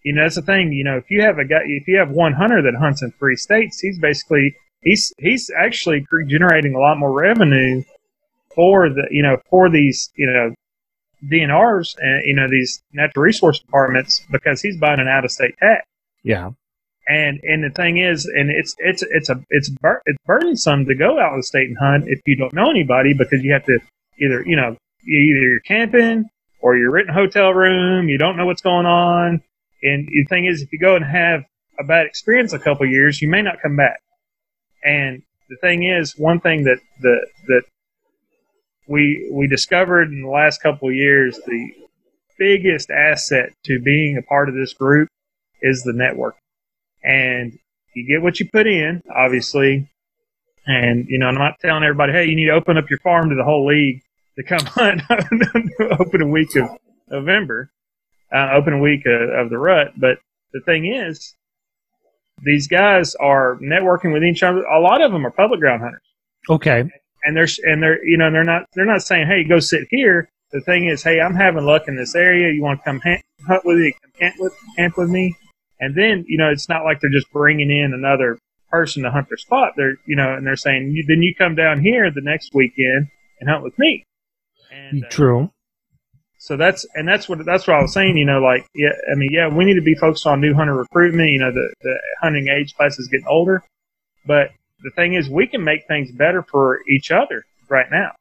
You 0.02 0.14
know, 0.14 0.22
that's 0.22 0.36
the 0.36 0.42
thing. 0.42 0.72
You 0.72 0.84
know, 0.84 0.96
if 0.96 1.10
you 1.10 1.22
have 1.22 1.38
a 1.38 1.44
guy, 1.44 1.60
if 1.64 1.86
you 1.86 1.98
have 1.98 2.10
one 2.10 2.32
hunter 2.32 2.62
that 2.62 2.74
hunts 2.74 3.02
in 3.02 3.12
three 3.12 3.36
states, 3.36 3.80
he's 3.80 3.98
basically 3.98 4.56
he's 4.82 5.12
he's 5.18 5.50
actually 5.56 6.06
generating 6.28 6.74
a 6.74 6.78
lot 6.78 6.98
more 6.98 7.12
revenue 7.12 7.82
for 8.54 8.88
the 8.88 9.06
you 9.10 9.22
know 9.22 9.36
for 9.48 9.70
these 9.70 10.10
you 10.16 10.26
know 10.26 10.54
DNRs 11.30 11.96
and 11.98 12.22
you 12.26 12.34
know 12.34 12.48
these 12.48 12.82
natural 12.92 13.22
resource 13.22 13.60
departments 13.60 14.24
because 14.30 14.60
he's 14.60 14.76
buying 14.76 15.00
an 15.00 15.08
out 15.08 15.24
of 15.24 15.30
state 15.30 15.56
tax. 15.58 15.86
Yeah. 16.22 16.50
And 17.06 17.40
and 17.42 17.62
the 17.62 17.70
thing 17.70 17.98
is, 17.98 18.24
and 18.24 18.50
it's 18.50 18.74
it's 18.78 19.02
it's 19.02 19.28
a 19.28 19.42
it's 19.50 19.68
bur- 19.68 20.00
it's 20.06 20.18
burdensome 20.24 20.86
to 20.86 20.94
go 20.94 21.20
out 21.20 21.36
of 21.36 21.44
state 21.44 21.68
and 21.68 21.76
hunt 21.78 22.04
if 22.08 22.20
you 22.24 22.36
don't 22.36 22.54
know 22.54 22.70
anybody 22.70 23.12
because 23.12 23.42
you 23.42 23.52
have 23.52 23.66
to 23.66 23.78
either 24.18 24.42
you 24.46 24.56
know 24.56 24.76
you- 25.04 25.18
either 25.36 25.50
you're 25.50 25.60
camping 25.60 26.24
or 26.60 26.76
you're 26.76 26.90
renting 26.90 27.10
a 27.10 27.18
hotel 27.18 27.52
room, 27.52 28.08
you 28.08 28.18
don't 28.18 28.36
know 28.36 28.46
what's 28.46 28.62
going 28.62 28.86
on, 28.86 29.42
and 29.82 30.08
the 30.08 30.24
thing 30.28 30.46
is, 30.46 30.62
if 30.62 30.72
you 30.72 30.78
go 30.78 30.96
and 30.96 31.04
have 31.04 31.44
a 31.78 31.84
bad 31.84 32.06
experience 32.06 32.52
a 32.52 32.58
couple 32.58 32.86
years, 32.86 33.20
you 33.20 33.28
may 33.28 33.42
not 33.42 33.60
come 33.62 33.76
back. 33.76 34.00
And 34.82 35.22
the 35.48 35.56
thing 35.56 35.84
is, 35.84 36.14
one 36.16 36.40
thing 36.40 36.64
that 36.64 36.78
the 37.00 37.26
that 37.48 37.62
we 38.88 39.28
we 39.32 39.46
discovered 39.46 40.08
in 40.10 40.22
the 40.22 40.28
last 40.28 40.62
couple 40.62 40.88
of 40.88 40.94
years, 40.94 41.38
the 41.46 41.72
biggest 42.38 42.90
asset 42.90 43.50
to 43.64 43.80
being 43.80 44.16
a 44.16 44.22
part 44.22 44.48
of 44.48 44.54
this 44.54 44.72
group 44.72 45.08
is 45.62 45.82
the 45.82 45.92
network. 45.92 46.36
And 47.02 47.58
you 47.94 48.06
get 48.06 48.22
what 48.22 48.40
you 48.40 48.48
put 48.50 48.66
in, 48.66 49.02
obviously. 49.14 49.88
And 50.66 51.06
you 51.08 51.18
know, 51.18 51.26
I'm 51.26 51.34
not 51.34 51.58
telling 51.60 51.84
everybody, 51.84 52.12
hey, 52.12 52.24
you 52.26 52.36
need 52.36 52.46
to 52.46 52.52
open 52.52 52.78
up 52.78 52.88
your 52.88 53.00
farm 53.00 53.30
to 53.30 53.36
the 53.36 53.44
whole 53.44 53.66
league 53.66 54.00
to 54.36 54.42
come 54.42 54.60
hunt 54.66 55.02
open 56.00 56.22
a 56.22 56.26
week 56.28 56.54
of 56.56 56.68
November, 57.08 57.70
uh, 58.34 58.50
open 58.54 58.72
a 58.74 58.78
week 58.80 59.04
of, 59.06 59.30
of 59.30 59.50
the 59.50 59.58
rut. 59.58 59.92
But 59.96 60.18
the 60.52 60.60
thing 60.60 60.86
is, 60.92 61.34
these 62.42 62.66
guys 62.68 63.14
are 63.16 63.58
networking 63.62 64.12
with 64.12 64.24
each 64.24 64.42
other. 64.42 64.62
A 64.64 64.80
lot 64.80 65.00
of 65.02 65.12
them 65.12 65.26
are 65.26 65.30
public 65.30 65.60
ground 65.60 65.82
hunters 65.82 66.02
Okay. 66.50 66.84
and 67.24 67.36
they're 67.36 67.48
and 67.64 67.82
they're 67.82 68.04
you 68.04 68.18
know 68.18 68.30
they're 68.30 68.44
not 68.44 68.66
they're 68.74 68.84
not 68.84 69.02
saying 69.02 69.26
hey 69.26 69.44
go 69.44 69.60
sit 69.60 69.86
here. 69.90 70.28
The 70.52 70.60
thing 70.60 70.86
is 70.86 71.02
hey 71.02 71.20
I'm 71.20 71.34
having 71.34 71.64
luck 71.64 71.82
in 71.88 71.96
this 71.96 72.14
area. 72.14 72.52
You 72.52 72.62
want 72.62 72.80
to 72.80 72.84
come 72.84 73.00
ha- 73.00 73.22
hunt 73.46 73.64
with 73.64 73.78
me? 73.78 73.92
Come 74.02 74.10
camp 74.18 74.34
with 74.38 74.52
camp 74.76 74.96
with 74.96 75.10
me. 75.10 75.36
And 75.80 75.94
then 75.94 76.24
you 76.26 76.38
know 76.38 76.50
it's 76.50 76.68
not 76.68 76.84
like 76.84 77.00
they're 77.00 77.10
just 77.10 77.30
bringing 77.32 77.70
in 77.70 77.92
another 77.94 78.38
person 78.70 79.04
to 79.04 79.10
hunt 79.10 79.28
their 79.28 79.36
spot. 79.38 79.74
They're 79.76 79.94
you 80.06 80.16
know, 80.16 80.34
and 80.34 80.44
they're 80.46 80.56
saying 80.56 81.02
then 81.06 81.22
you 81.22 81.34
come 81.36 81.54
down 81.54 81.80
here 81.80 82.10
the 82.10 82.20
next 82.20 82.52
weekend 82.52 83.08
and 83.40 83.48
hunt 83.48 83.62
with 83.62 83.78
me. 83.78 84.04
And, 84.74 85.04
uh, 85.04 85.08
True. 85.10 85.50
so 86.38 86.56
that's 86.56 86.84
and 86.94 87.06
that's 87.06 87.28
what 87.28 87.44
that's 87.44 87.66
what 87.66 87.76
I 87.76 87.82
was 87.82 87.92
saying. 87.92 88.16
You 88.16 88.26
know, 88.26 88.40
like 88.40 88.66
yeah, 88.74 88.90
I 89.10 89.14
mean, 89.16 89.30
yeah, 89.32 89.48
we 89.48 89.64
need 89.64 89.74
to 89.74 89.82
be 89.82 89.94
focused 89.94 90.26
on 90.26 90.40
new 90.40 90.54
hunter 90.54 90.74
recruitment. 90.74 91.30
You 91.30 91.38
know, 91.40 91.52
the 91.52 91.74
the 91.82 91.94
hunting 92.20 92.48
age 92.48 92.74
class 92.74 92.98
is 92.98 93.08
getting 93.08 93.26
older, 93.26 93.62
but 94.26 94.50
the 94.82 94.90
thing 94.90 95.14
is, 95.14 95.28
we 95.30 95.46
can 95.46 95.64
make 95.64 95.86
things 95.86 96.10
better 96.12 96.42
for 96.42 96.80
each 96.90 97.10
other 97.10 97.44
right 97.68 97.86
now, 97.90 98.12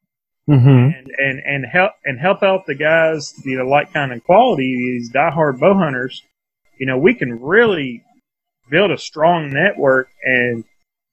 Mm-hmm. 0.49 0.67
and 0.67 1.11
and 1.17 1.39
and 1.45 1.65
help 1.65 1.91
and 2.05 2.19
help 2.19 2.43
out 2.43 2.65
the 2.65 2.75
guys. 2.75 3.33
You 3.43 3.57
know, 3.57 3.65
like 3.65 3.93
kind 3.93 4.11
of 4.11 4.23
quality 4.23 4.75
these 4.75 5.11
diehard 5.11 5.59
bow 5.59 5.73
hunters. 5.73 6.21
You 6.77 6.85
know, 6.85 6.97
we 6.97 7.13
can 7.13 7.39
really 7.41 8.03
build 8.69 8.91
a 8.91 8.97
strong 8.97 9.51
network 9.51 10.09
and 10.23 10.63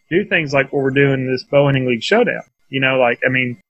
do 0.08 0.24
things 0.24 0.52
like 0.52 0.72
what 0.72 0.82
we're 0.82 0.90
doing 0.90 1.20
in 1.20 1.30
this 1.30 1.44
bow 1.44 1.66
hunting 1.66 1.86
league 1.86 2.02
showdown. 2.02 2.42
You 2.68 2.80
know, 2.80 2.98
like 2.98 3.20
I 3.24 3.28
mean, 3.28 3.60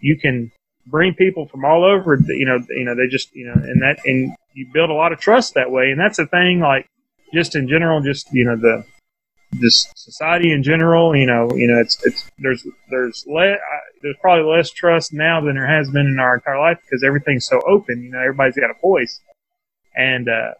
you 0.00 0.18
can 0.18 0.50
bring 0.86 1.14
people 1.14 1.46
from 1.48 1.64
all 1.64 1.84
over. 1.84 2.16
You 2.16 2.46
know, 2.46 2.58
you 2.70 2.84
know 2.84 2.94
they 2.94 3.06
just 3.08 3.34
you 3.34 3.46
know, 3.46 3.54
and 3.54 3.82
that 3.82 3.98
and 4.04 4.34
you 4.54 4.66
build 4.72 4.90
a 4.90 4.94
lot 4.94 5.12
of 5.12 5.20
trust 5.20 5.54
that 5.54 5.70
way. 5.70 5.90
And 5.90 6.00
that's 6.00 6.16
the 6.16 6.26
thing, 6.26 6.60
like 6.60 6.86
just 7.32 7.54
in 7.54 7.68
general, 7.68 8.00
just 8.00 8.32
you 8.32 8.44
know 8.44 8.56
the 8.56 8.84
this 9.52 9.86
society 9.96 10.52
in 10.52 10.62
general. 10.62 11.16
You 11.16 11.26
know, 11.26 11.50
you 11.54 11.68
know 11.68 11.80
it's 11.80 12.04
it's 12.04 12.30
there's 12.38 12.66
there's 12.90 13.24
le- 13.26 13.58
there's 14.02 14.16
probably 14.20 14.50
less 14.50 14.70
trust 14.70 15.12
now 15.12 15.40
than 15.40 15.54
there 15.54 15.66
has 15.66 15.90
been 15.90 16.06
in 16.06 16.18
our 16.18 16.36
entire 16.36 16.58
life 16.58 16.78
because 16.82 17.02
everything's 17.04 17.46
so 17.46 17.60
open. 17.66 18.02
You 18.02 18.10
know, 18.10 18.20
everybody's 18.20 18.56
got 18.56 18.70
a 18.70 18.80
voice, 18.80 19.20
and 19.96 20.28
uh, 20.28 20.52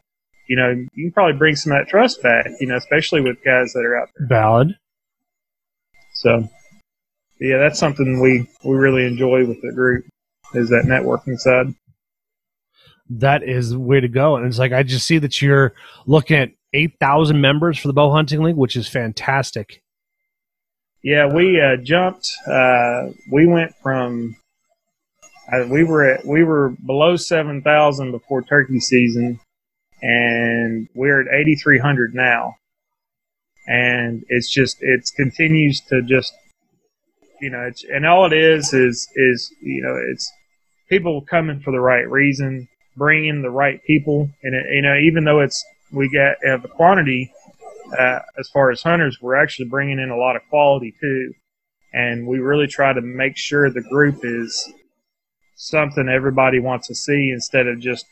you 0.48 0.56
know 0.56 0.70
you 0.70 1.04
can 1.06 1.12
probably 1.12 1.38
bring 1.38 1.56
some 1.56 1.72
of 1.72 1.78
that 1.78 1.88
trust 1.88 2.22
back. 2.22 2.46
You 2.60 2.68
know, 2.68 2.76
especially 2.76 3.20
with 3.20 3.42
guys 3.44 3.72
that 3.72 3.84
are 3.84 3.96
out 3.96 4.08
there. 4.16 4.26
Valid. 4.28 4.76
So, 6.14 6.48
yeah, 7.40 7.58
that's 7.58 7.80
something 7.80 8.20
we 8.20 8.48
we 8.64 8.76
really 8.76 9.04
enjoy 9.06 9.44
with 9.44 9.60
the 9.60 9.72
group 9.72 10.04
is 10.54 10.70
that 10.70 10.84
networking 10.86 11.38
side. 11.38 11.74
That 13.10 13.42
is 13.42 13.70
the 13.70 13.78
way 13.78 14.00
to 14.00 14.08
go. 14.08 14.36
And 14.36 14.46
it's 14.46 14.58
like 14.58 14.72
I 14.72 14.82
just 14.82 15.06
see 15.06 15.18
that 15.18 15.42
you're 15.42 15.74
looking 16.06 16.36
at 16.36 16.52
eight 16.72 16.98
thousand 16.98 17.40
members 17.40 17.78
for 17.78 17.88
the 17.88 17.94
bow 17.94 18.10
hunting 18.10 18.42
league, 18.42 18.56
which 18.56 18.76
is 18.76 18.88
fantastic. 18.88 19.82
Yeah, 21.02 21.26
we 21.26 21.60
uh, 21.60 21.76
jumped. 21.82 22.32
Uh, 22.46 23.08
we 23.30 23.46
went 23.46 23.74
from 23.82 24.36
uh, 25.52 25.66
we 25.68 25.84
were 25.84 26.04
at 26.04 26.24
we 26.24 26.44
were 26.44 26.70
below 26.86 27.16
seven 27.16 27.60
thousand 27.60 28.12
before 28.12 28.42
turkey 28.42 28.80
season, 28.80 29.40
and 30.00 30.88
we're 30.94 31.20
at 31.20 31.34
eighty 31.34 31.56
three 31.56 31.78
hundred 31.78 32.14
now. 32.14 32.54
And 33.66 34.24
it's 34.28 34.50
just 34.50 34.78
it 34.80 35.10
continues 35.16 35.80
to 35.88 36.02
just 36.02 36.32
you 37.40 37.50
know 37.50 37.62
it's 37.62 37.84
and 37.84 38.06
all 38.06 38.24
it 38.24 38.32
is 38.32 38.72
is 38.72 39.08
is 39.16 39.52
you 39.60 39.82
know 39.82 39.96
it's 40.10 40.32
people 40.92 41.22
coming 41.22 41.60
for 41.60 41.70
the 41.70 41.80
right 41.80 42.08
reason, 42.10 42.68
bringing 42.96 43.40
the 43.40 43.50
right 43.50 43.82
people, 43.84 44.28
and 44.42 44.54
it, 44.54 44.64
you 44.74 44.82
know 44.82 44.96
even 44.96 45.24
though 45.24 45.40
it's 45.40 45.64
we 45.90 46.08
get 46.08 46.36
have 46.44 46.62
the 46.62 46.68
quantity 46.68 47.32
uh, 47.98 48.20
as 48.38 48.48
far 48.50 48.70
as 48.70 48.82
hunters, 48.82 49.18
we're 49.20 49.36
actually 49.36 49.68
bringing 49.68 49.98
in 49.98 50.10
a 50.10 50.16
lot 50.16 50.36
of 50.36 50.42
quality 50.50 50.94
too. 51.00 51.32
And 51.92 52.26
we 52.26 52.38
really 52.38 52.66
try 52.66 52.92
to 52.92 53.00
make 53.02 53.36
sure 53.36 53.70
the 53.70 53.82
group 53.82 54.20
is 54.22 54.72
something 55.56 56.08
everybody 56.08 56.58
wants 56.58 56.88
to 56.88 56.94
see 56.94 57.30
instead 57.30 57.66
of 57.66 57.78
just, 57.80 58.06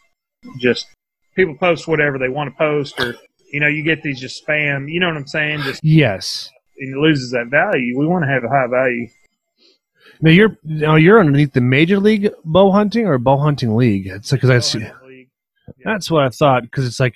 just 0.58 0.86
people 1.34 1.54
post 1.56 1.88
whatever 1.88 2.18
they 2.18 2.28
want 2.28 2.50
to 2.50 2.56
post 2.58 3.00
or, 3.00 3.16
you 3.52 3.60
know, 3.60 3.68
you 3.68 3.82
get 3.82 4.02
these 4.02 4.20
just 4.20 4.46
spam, 4.46 4.90
you 4.90 5.00
know 5.00 5.08
what 5.08 5.16
I'm 5.16 5.26
saying? 5.26 5.62
Just, 5.62 5.80
Yes. 5.82 6.50
and 6.78 6.94
it 6.94 6.98
loses 6.98 7.30
that 7.30 7.46
value. 7.46 7.98
We 7.98 8.06
want 8.06 8.24
to 8.24 8.30
have 8.30 8.44
a 8.44 8.48
high 8.48 8.66
value. 8.66 9.08
Now 10.22 10.30
you're 10.30 10.58
now 10.64 10.96
you're 10.96 11.18
underneath 11.20 11.52
the 11.52 11.60
major 11.60 11.98
league 11.98 12.30
bow 12.44 12.70
hunting 12.70 13.06
or 13.06 13.18
bow 13.18 13.38
hunting 13.38 13.76
league. 13.76 14.06
It's 14.06 14.30
because 14.30 14.50
I 14.50 14.58
see. 14.60 14.86
That's 15.84 16.10
what 16.10 16.24
I 16.24 16.28
thought 16.28 16.62
because 16.64 16.86
it's 16.86 17.00
like 17.00 17.14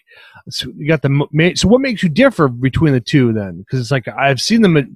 so 0.49 0.73
you 0.77 0.89
got 0.89 1.03
the 1.03 1.53
so 1.57 1.69
what 1.69 1.81
makes 1.81 2.03
you 2.03 2.09
differ 2.09 2.49
between 2.49 2.93
the 2.93 3.01
two 3.01 3.33
then? 3.33 3.59
Because 3.59 3.81
it's 3.81 3.91
like 3.91 4.09
I've 4.09 4.41
seen 4.41 4.63
them 4.63 4.77
at 4.77 4.87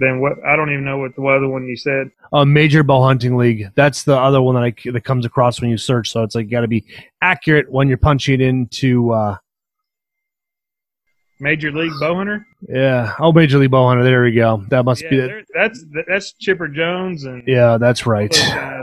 Then 0.00 0.20
what, 0.20 0.32
I 0.44 0.56
don't 0.56 0.72
even 0.72 0.84
know 0.84 0.98
what 0.98 1.14
the 1.14 1.22
other 1.22 1.48
one 1.48 1.66
you 1.68 1.76
said. 1.76 2.10
a 2.32 2.46
major 2.46 2.82
bow 2.82 3.02
hunting 3.02 3.36
league. 3.36 3.70
That's 3.74 4.02
the 4.04 4.16
other 4.16 4.40
one 4.40 4.54
that 4.54 4.64
I 4.64 4.74
that 4.90 5.04
comes 5.04 5.24
across 5.26 5.60
when 5.60 5.70
you 5.70 5.76
search. 5.76 6.10
So 6.10 6.22
it's 6.22 6.34
like 6.34 6.50
got 6.50 6.62
to 6.62 6.68
be 6.68 6.84
accurate 7.20 7.70
when 7.70 7.88
you're 7.88 7.98
punching 7.98 8.40
into. 8.40 9.12
uh 9.12 9.36
Major 11.42 11.72
League 11.72 11.92
Bowhunter. 12.00 12.44
Yeah, 12.68 13.14
oh, 13.18 13.32
major 13.32 13.58
league 13.58 13.72
bow 13.72 13.88
hunter. 13.88 14.04
There 14.04 14.22
we 14.22 14.30
go. 14.32 14.64
That 14.70 14.84
must 14.84 15.02
Yeah, 15.02 15.10
be. 15.10 15.16
they're- 15.18 15.44
that's 15.52 15.84
that's 16.08 16.32
Chipper 16.34 16.68
Jones 16.68 17.24
and 17.24 17.42
Yeah, 17.46 17.78
that's 17.78 18.06
right. 18.06 18.30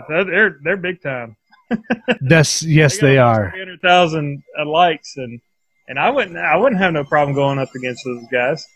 They're 0.09 0.57
they're, 0.63 0.77
big 0.77 1.01
time. 1.01 1.35
That's 2.21 2.63
yes, 2.63 2.97
they 2.97 3.17
are. 3.19 3.51
Three 3.51 3.59
hundred 3.59 3.79
thousand 3.81 4.41
likes, 4.65 5.17
and 5.17 5.39
and 5.87 5.99
I 5.99 6.09
wouldn't 6.09 6.35
I 6.35 6.57
wouldn't 6.57 6.81
have 6.81 6.93
no 6.93 7.03
problem 7.03 7.35
going 7.35 7.59
up 7.59 7.69
against 7.75 8.03
those 8.05 8.23
guys. 8.31 8.67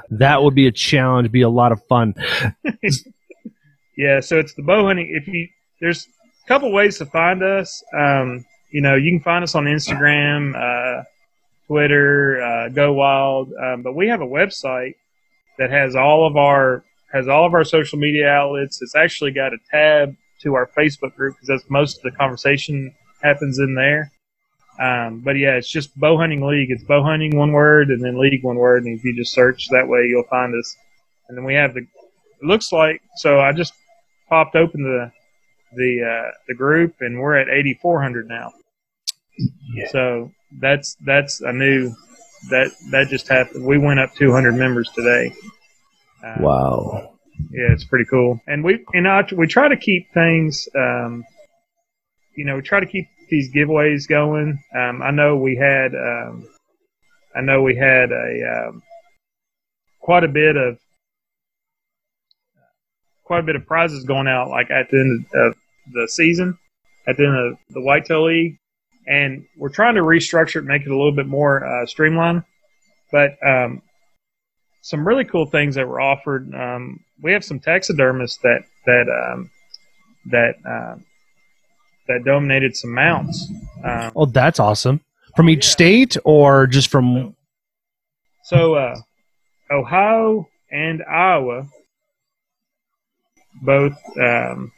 that 0.10 0.42
would 0.42 0.54
be 0.54 0.66
a 0.66 0.72
challenge. 0.72 1.32
Be 1.32 1.40
a 1.42 1.48
lot 1.48 1.72
of 1.72 1.82
fun. 1.86 2.14
Yeah, 3.96 4.18
so 4.20 4.38
it's 4.40 4.54
the 4.54 4.62
bow 4.62 4.86
hunting. 4.86 5.08
If 5.14 5.28
you 5.28 5.48
there's 5.80 6.06
a 6.44 6.48
couple 6.48 6.72
ways 6.72 6.98
to 6.98 7.06
find 7.06 7.42
us. 7.42 7.82
Um, 7.96 8.44
you 8.72 8.80
know, 8.80 8.96
you 8.96 9.10
can 9.12 9.20
find 9.20 9.44
us 9.44 9.54
on 9.54 9.66
Instagram, 9.66 10.54
uh, 10.56 11.04
Twitter, 11.66 12.42
uh, 12.42 12.68
Go 12.68 12.92
Wild, 12.92 13.52
um, 13.62 13.82
but 13.82 13.94
we 13.94 14.08
have 14.08 14.20
a 14.20 14.26
website 14.26 14.94
that 15.58 15.70
has 15.70 15.94
all 15.94 16.26
of 16.26 16.36
our 16.36 16.84
has 17.12 17.28
all 17.28 17.46
of 17.46 17.54
our 17.54 17.64
social 17.64 17.98
media 17.98 18.28
outlets. 18.28 18.82
It's 18.82 18.96
actually 18.96 19.30
got 19.30 19.52
a 19.52 19.58
tab 19.70 20.16
to 20.42 20.54
our 20.54 20.68
Facebook 20.76 21.14
group 21.14 21.36
because 21.36 21.48
that's 21.48 21.70
most 21.70 21.98
of 21.98 22.02
the 22.02 22.10
conversation 22.10 22.92
happens 23.22 23.58
in 23.58 23.74
there. 23.74 24.10
Um, 24.80 25.20
but 25.20 25.36
yeah, 25.36 25.54
it's 25.54 25.70
just 25.70 25.98
bow 25.98 26.16
hunting 26.16 26.44
league. 26.44 26.70
It's 26.70 26.82
bow 26.82 27.04
hunting 27.04 27.36
one 27.36 27.52
word 27.52 27.90
and 27.90 28.02
then 28.02 28.18
league 28.18 28.42
one 28.42 28.56
word. 28.56 28.84
And 28.84 28.98
if 28.98 29.04
you 29.04 29.14
just 29.14 29.32
search 29.32 29.68
that 29.70 29.86
way, 29.86 30.06
you'll 30.08 30.24
find 30.24 30.54
us. 30.58 30.76
And 31.28 31.38
then 31.38 31.44
we 31.44 31.54
have 31.54 31.74
the. 31.74 31.80
It 31.80 32.46
looks 32.46 32.72
like 32.72 33.00
so. 33.16 33.40
I 33.40 33.52
just 33.52 33.72
popped 34.28 34.56
open 34.56 34.82
the 34.82 35.12
the 35.76 36.02
uh, 36.02 36.30
the 36.48 36.54
group 36.54 36.96
and 37.00 37.20
we're 37.20 37.36
at 37.36 37.48
8,400 37.48 38.28
now. 38.28 38.52
Yeah. 39.74 39.88
So 39.90 40.32
that's 40.60 40.96
that's 41.04 41.40
a 41.40 41.52
new 41.52 41.94
that 42.50 42.70
that 42.90 43.08
just 43.08 43.28
happened. 43.28 43.64
We 43.64 43.78
went 43.78 44.00
up 44.00 44.14
200 44.14 44.54
members 44.54 44.90
today. 44.94 45.34
Uh, 46.24 46.36
Wow. 46.40 47.14
yeah, 47.50 47.72
it's 47.72 47.84
pretty 47.84 48.04
cool. 48.06 48.40
And 48.46 48.62
we, 48.64 48.84
you 48.92 49.00
know, 49.00 49.22
we 49.36 49.46
try 49.46 49.68
to 49.68 49.76
keep 49.76 50.12
things, 50.12 50.68
um, 50.74 51.24
you 52.36 52.44
know, 52.44 52.56
we 52.56 52.62
try 52.62 52.80
to 52.80 52.86
keep 52.86 53.06
these 53.28 53.52
giveaways 53.52 54.06
going. 54.08 54.58
Um, 54.74 55.02
I 55.02 55.10
know 55.10 55.36
we 55.36 55.56
had, 55.56 55.94
um, 55.94 56.46
I 57.34 57.40
know 57.40 57.62
we 57.62 57.76
had 57.76 58.12
a 58.12 58.68
um, 58.68 58.82
quite 60.00 60.24
a 60.24 60.28
bit 60.28 60.56
of 60.56 60.78
quite 63.24 63.40
a 63.40 63.42
bit 63.42 63.56
of 63.56 63.66
prizes 63.66 64.04
going 64.04 64.28
out, 64.28 64.50
like 64.50 64.70
at 64.70 64.90
the 64.90 65.00
end 65.00 65.26
of 65.34 65.54
the 65.92 66.06
season, 66.08 66.58
at 67.06 67.16
the 67.16 67.24
end 67.24 67.36
of 67.36 67.58
the 67.70 67.80
Whitetail 67.80 68.26
League, 68.26 68.58
and 69.06 69.44
we're 69.56 69.68
trying 69.68 69.94
to 69.96 70.02
restructure 70.02 70.56
it, 70.56 70.64
make 70.64 70.82
it 70.82 70.88
a 70.90 70.96
little 70.96 71.14
bit 71.14 71.26
more 71.26 71.64
uh, 71.64 71.86
streamlined. 71.86 72.42
But 73.12 73.36
um, 73.46 73.82
some 74.82 75.06
really 75.06 75.24
cool 75.24 75.46
things 75.46 75.74
that 75.76 75.86
were 75.88 76.00
offered. 76.00 76.52
Um, 76.54 77.00
we 77.22 77.32
have 77.32 77.44
some 77.44 77.60
taxidermists 77.60 78.38
that 78.42 78.62
that 78.86 79.08
um, 79.08 79.50
that 80.30 80.56
um, 80.66 81.04
that 82.08 82.24
donated 82.24 82.76
some 82.76 82.92
mounts. 82.92 83.50
Um, 83.84 84.12
Oh, 84.16 84.26
that's 84.26 84.60
awesome. 84.60 85.00
From 85.36 85.48
each 85.48 85.64
Yeah. 85.66 85.70
state 85.72 86.16
or 86.24 86.66
just 86.66 86.88
from? 86.90 87.34
so 88.42 88.74
uh, 88.74 88.96
Ohio 89.70 90.46
and 90.70 91.02
Iowa 91.08 91.66
both 93.62 93.96
um, 94.20 94.72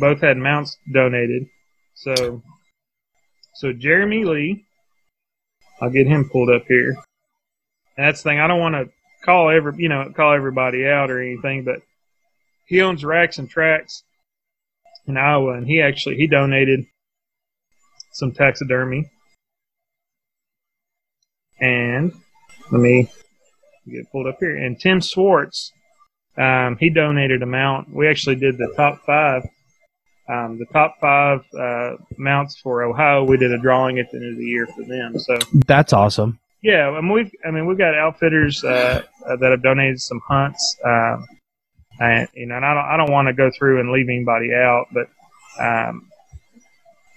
both 0.00 0.20
had 0.20 0.36
mounts 0.36 0.76
donated. 0.92 1.46
So 1.94 2.42
so 3.54 3.72
Jeremy 3.72 4.24
Lee, 4.24 4.64
I'll 5.80 5.90
get 5.90 6.06
him 6.06 6.28
pulled 6.28 6.50
up 6.50 6.64
here. 6.68 6.96
And 7.96 8.06
that's 8.06 8.22
the 8.22 8.30
thing. 8.30 8.40
I 8.40 8.46
don't 8.46 8.60
want 8.60 8.74
to 8.74 8.90
call 9.24 9.50
every 9.50 9.74
you 9.78 9.88
know 9.88 10.12
call 10.14 10.34
everybody 10.34 10.86
out 10.86 11.10
or 11.10 11.20
anything, 11.20 11.64
but 11.64 11.82
he 12.66 12.80
owns 12.80 13.04
racks 13.04 13.38
and 13.38 13.48
tracks 13.48 14.02
in 15.06 15.16
Iowa, 15.16 15.54
and 15.54 15.66
he 15.66 15.80
actually 15.80 16.16
he 16.16 16.26
donated 16.26 16.86
some 18.12 18.32
taxidermy. 18.32 19.10
And 21.60 22.12
let 22.70 22.80
me 22.80 23.08
get 23.88 24.10
pulled 24.10 24.26
up 24.26 24.38
here. 24.40 24.56
And 24.56 24.78
Tim 24.78 25.00
Swartz, 25.00 25.72
um, 26.36 26.76
he 26.78 26.90
donated 26.90 27.42
a 27.42 27.46
mount. 27.46 27.92
We 27.94 28.08
actually 28.08 28.36
did 28.36 28.58
the 28.58 28.72
top 28.76 29.04
five. 29.04 29.44
Um, 30.28 30.58
the 30.58 30.66
top 30.72 30.96
five 31.00 31.40
uh, 31.58 31.96
mounts 32.16 32.56
for 32.56 32.84
Ohio, 32.84 33.24
we 33.24 33.36
did 33.36 33.52
a 33.52 33.58
drawing 33.58 33.98
at 33.98 34.10
the 34.10 34.18
end 34.18 34.32
of 34.32 34.38
the 34.38 34.44
year 34.44 34.66
for 34.66 34.84
them. 34.84 35.18
So 35.18 35.36
That's 35.66 35.92
awesome. 35.92 36.38
Yeah, 36.62 36.90
I 36.90 37.00
mean, 37.00 37.12
we've 37.12 37.30
I 37.44 37.50
mean 37.50 37.66
we've 37.66 37.78
got 37.78 37.94
outfitters 37.94 38.62
uh, 38.62 39.02
uh, 39.28 39.36
that 39.36 39.50
have 39.50 39.62
donated 39.62 40.00
some 40.00 40.20
hunts, 40.20 40.76
um, 40.84 41.26
and 41.98 42.28
you 42.34 42.46
know, 42.46 42.54
and 42.54 42.64
I 42.64 42.72
don't 42.72 42.84
I 42.84 42.96
don't 42.96 43.10
want 43.10 43.26
to 43.26 43.34
go 43.34 43.50
through 43.50 43.80
and 43.80 43.90
leave 43.90 44.08
anybody 44.08 44.54
out, 44.54 44.86
but 44.92 45.08
um, 45.60 46.08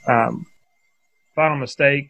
um, 0.08 0.46
final 1.36 1.58
mistake 1.58 2.08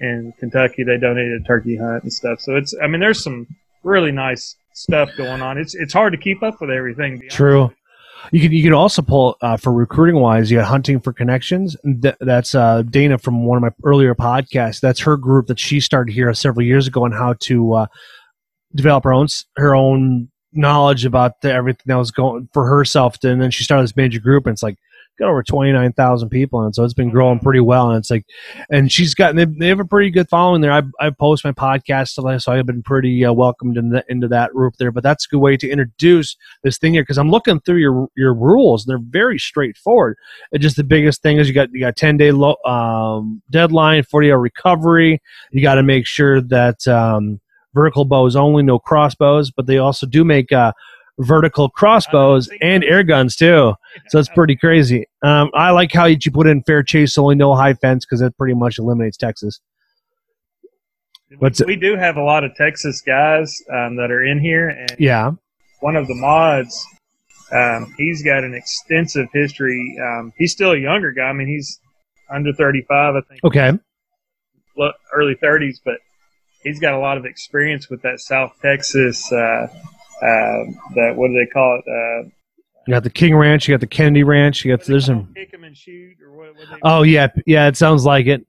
in 0.00 0.32
Kentucky, 0.38 0.82
they 0.82 0.96
donated 0.96 1.42
a 1.42 1.44
turkey 1.44 1.76
hunt 1.76 2.04
and 2.04 2.12
stuff. 2.12 2.40
So 2.40 2.56
it's 2.56 2.74
I 2.82 2.86
mean, 2.86 3.00
there's 3.00 3.22
some 3.22 3.46
really 3.82 4.10
nice 4.10 4.56
stuff 4.72 5.10
going 5.18 5.42
on. 5.42 5.58
It's 5.58 5.74
it's 5.74 5.92
hard 5.92 6.14
to 6.14 6.18
keep 6.18 6.42
up 6.42 6.58
with 6.60 6.70
everything. 6.70 7.22
True. 7.28 7.70
You 8.30 8.40
can 8.40 8.52
you 8.52 8.62
can 8.62 8.72
also 8.72 9.02
pull 9.02 9.36
uh, 9.40 9.56
for 9.56 9.72
recruiting 9.72 10.20
wise. 10.20 10.50
You 10.50 10.58
got 10.58 10.68
hunting 10.68 11.00
for 11.00 11.12
connections. 11.12 11.76
Th- 12.02 12.14
that's 12.20 12.54
uh, 12.54 12.82
Dana 12.82 13.18
from 13.18 13.44
one 13.44 13.56
of 13.56 13.62
my 13.62 13.70
earlier 13.84 14.14
podcasts. 14.14 14.80
That's 14.80 15.00
her 15.00 15.16
group 15.16 15.48
that 15.48 15.58
she 15.58 15.80
started 15.80 16.12
here 16.12 16.32
several 16.34 16.64
years 16.64 16.86
ago 16.86 17.04
on 17.04 17.12
how 17.12 17.34
to 17.40 17.74
uh, 17.74 17.86
develop 18.74 19.04
her 19.04 19.12
own 19.12 19.26
her 19.56 19.74
own 19.74 20.28
knowledge 20.52 21.04
about 21.04 21.40
the, 21.40 21.52
everything 21.52 21.84
that 21.86 21.96
was 21.96 22.10
going 22.10 22.48
for 22.52 22.66
herself. 22.66 23.16
And 23.24 23.40
then 23.40 23.50
she 23.50 23.64
started 23.64 23.84
this 23.84 23.96
major 23.96 24.20
group, 24.20 24.46
and 24.46 24.52
it's 24.52 24.62
like 24.62 24.78
got 25.18 25.28
over 25.28 25.42
twenty 25.42 25.72
nine 25.72 25.92
thousand 25.92 26.30
people, 26.30 26.62
and 26.62 26.74
so 26.74 26.84
it's 26.84 26.94
been 26.94 27.10
growing 27.10 27.38
pretty 27.38 27.60
well. 27.60 27.90
And 27.90 27.98
it's 27.98 28.10
like, 28.10 28.24
and 28.70 28.90
she's 28.90 29.14
got 29.14 29.34
they, 29.34 29.44
they 29.44 29.68
have 29.68 29.80
a 29.80 29.84
pretty 29.84 30.10
good 30.10 30.28
following 30.28 30.60
there. 30.60 30.72
I 30.72 30.82
I 31.00 31.10
post 31.10 31.44
my 31.44 31.52
podcast, 31.52 32.10
so 32.40 32.52
I've 32.52 32.66
been 32.66 32.82
pretty 32.82 33.24
uh, 33.24 33.32
welcomed 33.32 33.76
in 33.76 33.90
the, 33.90 34.04
into 34.08 34.28
that 34.28 34.52
group 34.52 34.74
there. 34.78 34.90
But 34.90 35.02
that's 35.02 35.26
a 35.26 35.28
good 35.28 35.40
way 35.40 35.56
to 35.56 35.68
introduce 35.68 36.36
this 36.62 36.78
thing 36.78 36.94
here 36.94 37.02
because 37.02 37.18
I'm 37.18 37.30
looking 37.30 37.60
through 37.60 37.78
your 37.78 38.08
your 38.16 38.34
rules. 38.34 38.84
And 38.84 38.90
they're 38.90 39.06
very 39.10 39.38
straightforward. 39.38 40.16
And 40.52 40.62
just 40.62 40.76
the 40.76 40.84
biggest 40.84 41.22
thing 41.22 41.38
is 41.38 41.48
you 41.48 41.54
got 41.54 41.68
you 41.72 41.80
got 41.80 41.96
ten 41.96 42.16
day 42.16 42.32
low, 42.32 42.56
um, 42.64 43.42
deadline, 43.50 44.02
forty 44.04 44.30
hour 44.30 44.40
recovery. 44.40 45.20
You 45.50 45.62
got 45.62 45.74
to 45.76 45.82
make 45.82 46.06
sure 46.06 46.40
that 46.40 46.86
um, 46.88 47.40
vertical 47.74 48.04
bows 48.04 48.36
only, 48.36 48.62
no 48.62 48.78
crossbows. 48.78 49.50
But 49.50 49.66
they 49.66 49.78
also 49.78 50.06
do 50.06 50.24
make 50.24 50.52
uh, 50.52 50.72
vertical 51.22 51.68
crossbows 51.68 52.50
and 52.60 52.84
air 52.84 53.02
guns 53.02 53.36
too. 53.36 53.74
So 54.08 54.18
it's 54.18 54.28
pretty 54.28 54.56
crazy. 54.56 55.06
Um, 55.22 55.50
I 55.54 55.70
like 55.70 55.92
how 55.92 56.06
you 56.06 56.18
put 56.32 56.46
in 56.46 56.62
fair 56.62 56.82
chase 56.82 57.16
only, 57.18 57.34
no 57.34 57.54
high 57.54 57.74
fence 57.74 58.04
because 58.04 58.20
that 58.20 58.36
pretty 58.36 58.54
much 58.54 58.78
eliminates 58.78 59.16
Texas. 59.16 59.60
What's 61.38 61.60
we, 61.60 61.74
we 61.74 61.76
do 61.76 61.96
have 61.96 62.16
a 62.16 62.22
lot 62.22 62.44
of 62.44 62.54
Texas 62.54 63.00
guys 63.00 63.62
um, 63.72 63.96
that 63.96 64.10
are 64.10 64.22
in 64.22 64.38
here, 64.38 64.68
and 64.68 64.96
Yeah. 64.98 65.30
one 65.80 65.96
of 65.96 66.06
the 66.06 66.14
mods, 66.14 66.84
um, 67.52 67.94
he's 67.96 68.22
got 68.22 68.44
an 68.44 68.54
extensive 68.54 69.28
history. 69.32 69.96
Um, 70.02 70.32
he's 70.36 70.52
still 70.52 70.72
a 70.72 70.78
younger 70.78 71.10
guy. 71.12 71.24
I 71.24 71.32
mean, 71.32 71.48
he's 71.48 71.80
under 72.30 72.52
35, 72.52 73.14
I 73.16 73.20
think, 73.22 73.44
Okay. 73.44 73.72
early 75.14 75.34
30s, 75.36 75.80
but 75.84 75.96
he's 76.62 76.80
got 76.80 76.94
a 76.94 76.98
lot 76.98 77.16
of 77.16 77.24
experience 77.24 77.88
with 77.88 78.02
that 78.02 78.20
South 78.20 78.52
Texas. 78.62 79.30
Uh, 79.32 79.68
uh, 80.22 80.64
that 80.94 81.12
what 81.16 81.28
do 81.28 81.34
they 81.34 81.50
call 81.52 81.80
it? 81.84 81.90
Uh, 81.90 82.28
You 82.86 82.94
got 82.94 83.02
the 83.04 83.10
King 83.10 83.34
Ranch. 83.36 83.68
You 83.68 83.74
got 83.74 83.80
the 83.80 83.86
Kennedy 83.86 84.22
Ranch. 84.24 84.64
You 84.64 84.76
got 84.76 84.84
there's 84.86 85.06
some. 85.06 85.32
kick 85.34 85.50
'em 85.54 85.64
and 85.64 85.76
shoot, 85.76 86.16
or 86.24 86.32
what? 86.36 86.56
what 86.56 86.68
they, 86.70 86.76
Oh 86.82 87.02
yeah, 87.02 87.28
yeah. 87.46 87.68
It 87.68 87.76
sounds 87.76 88.04
like 88.04 88.26
it. 88.26 88.46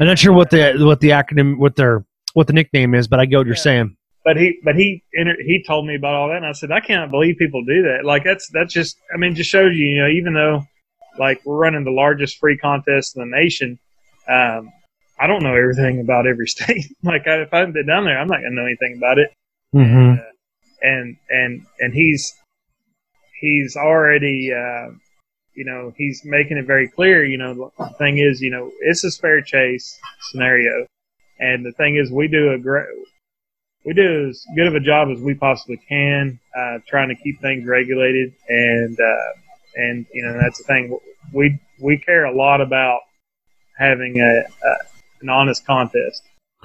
I'm 0.00 0.06
not 0.06 0.18
sure 0.18 0.32
what 0.32 0.50
the 0.50 0.74
what 0.78 1.00
the 1.00 1.10
acronym, 1.10 1.58
what 1.58 1.76
their 1.76 2.04
what 2.34 2.46
the 2.46 2.52
nickname 2.54 2.94
is, 2.94 3.08
but 3.08 3.20
I 3.20 3.26
get 3.26 3.36
what 3.38 3.46
you're 3.46 3.56
Yeah. 3.56 3.62
saying. 3.62 3.96
but 4.24 4.36
he 4.36 4.58
but 4.64 4.74
he 4.76 5.02
inter- 5.12 5.36
he 5.44 5.62
told 5.66 5.86
me 5.86 5.96
about 5.96 6.14
all 6.14 6.28
that 6.28 6.36
and 6.38 6.46
I 6.46 6.52
said 6.52 6.70
I 6.70 6.80
can't 6.80 7.10
believe 7.10 7.36
people 7.38 7.62
do 7.64 7.82
that 7.82 8.04
like 8.04 8.22
that's 8.24 8.48
that's 8.52 8.72
just 8.72 8.96
I 9.12 9.16
mean 9.18 9.34
just 9.34 9.50
shows 9.50 9.76
you 9.76 9.84
you 9.86 10.00
know 10.00 10.08
even 10.08 10.32
though 10.32 10.62
like 11.18 11.42
we're 11.44 11.56
running 11.58 11.82
the 11.84 11.90
largest 11.90 12.38
free 12.38 12.56
contest 12.56 13.16
in 13.16 13.20
the 13.28 13.36
nation 13.36 13.78
um 14.28 14.70
I 15.18 15.26
don't 15.26 15.42
know 15.42 15.54
everything 15.56 15.98
about 16.00 16.26
every 16.28 16.46
state 16.54 16.86
like 17.02 17.26
I, 17.26 17.42
if 17.42 17.52
I 17.52 17.58
haven't 17.58 17.74
been 17.74 17.86
down 17.86 18.04
there 18.04 18.16
I'm 18.18 18.28
not 18.28 18.36
gonna 18.42 18.54
know 18.54 18.64
anything 18.66 18.94
about 18.96 19.18
it 19.18 19.28
Mm-hmm. 19.74 20.12
Uh, 20.12 20.22
and 20.82 21.16
and 21.30 21.66
and 21.80 21.94
he's 21.94 22.34
he's 23.40 23.76
already 23.76 24.52
uh, 24.52 24.90
you 25.54 25.64
know 25.64 25.92
he's 25.96 26.22
making 26.24 26.56
it 26.56 26.66
very 26.66 26.88
clear 26.88 27.24
you 27.24 27.38
know 27.38 27.72
the 27.78 27.88
thing 27.98 28.18
is 28.18 28.40
you 28.40 28.50
know 28.50 28.70
it's 28.80 29.04
a 29.04 29.10
spare 29.10 29.40
chase 29.40 29.98
scenario. 30.30 30.86
And 31.38 31.64
the 31.64 31.72
thing 31.72 31.96
is 31.96 32.10
we 32.10 32.28
do 32.28 32.52
a 32.52 32.58
great 32.58 32.86
we 33.84 33.94
do 33.94 34.28
as 34.28 34.44
good 34.54 34.68
of 34.68 34.74
a 34.74 34.80
job 34.80 35.08
as 35.10 35.20
we 35.20 35.34
possibly 35.34 35.76
can 35.88 36.38
uh, 36.56 36.78
trying 36.86 37.08
to 37.08 37.16
keep 37.16 37.40
things 37.40 37.66
regulated. 37.66 38.32
And 38.48 38.98
uh, 38.98 39.32
and 39.74 40.06
you 40.12 40.24
know 40.24 40.38
that's 40.40 40.58
the 40.58 40.64
thing. 40.64 40.98
We 41.32 41.58
we 41.80 41.98
care 41.98 42.24
a 42.24 42.34
lot 42.34 42.60
about 42.60 43.00
having 43.76 44.20
a, 44.20 44.42
a 44.42 44.74
an 45.20 45.28
honest 45.28 45.66
contest 45.66 46.22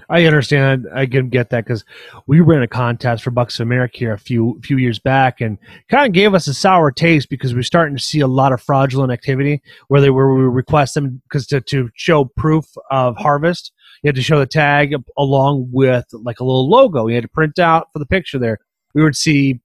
I 0.10 0.26
understand. 0.26 0.88
I 0.94 1.06
can 1.06 1.28
get 1.30 1.50
that 1.50 1.66
because 1.66 1.84
we 2.28 2.40
ran 2.40 2.62
a 2.62 2.68
contest 2.68 3.24
for 3.24 3.32
Bucks 3.32 3.60
of 3.60 3.68
America 3.68 3.98
here 3.98 4.14
a 4.14 4.18
few 4.18 4.60
few 4.64 4.78
years 4.78 5.00
back, 5.00 5.42
and 5.42 5.58
kind 5.90 6.08
of 6.08 6.14
gave 6.14 6.34
us 6.34 6.48
a 6.48 6.54
sour 6.54 6.92
taste 6.92 7.30
because 7.30 7.54
we're 7.54 7.64
starting 7.64 7.98
to 7.98 8.04
see 8.04 8.22
a 8.22 8.28
lot 8.28 8.54
of 8.54 8.62
fraudulent 8.62 9.12
activity 9.12 9.62
where 9.90 10.00
they 10.00 10.10
were 10.10 10.34
we 10.34 10.44
request 10.44 10.94
them 10.94 11.22
because 11.24 11.46
to 11.48 11.60
to 11.62 11.90
show 11.96 12.24
proof 12.24 12.66
of 12.90 13.18
harvest, 13.18 13.74
you 14.02 14.08
had 14.08 14.16
to 14.16 14.22
show 14.22 14.40
the 14.40 14.46
tag 14.46 14.96
along 15.18 15.70
with 15.74 16.06
like 16.14 16.40
a 16.40 16.44
little 16.44 16.70
logo. 16.70 17.08
You 17.08 17.16
had 17.16 17.24
to 17.24 17.30
print 17.30 17.60
out 17.60 17.90
for 17.92 18.00
the 18.00 18.06
picture 18.06 18.40
there. 18.40 18.60
We 18.94 19.04
would 19.04 19.16
see 19.16 19.60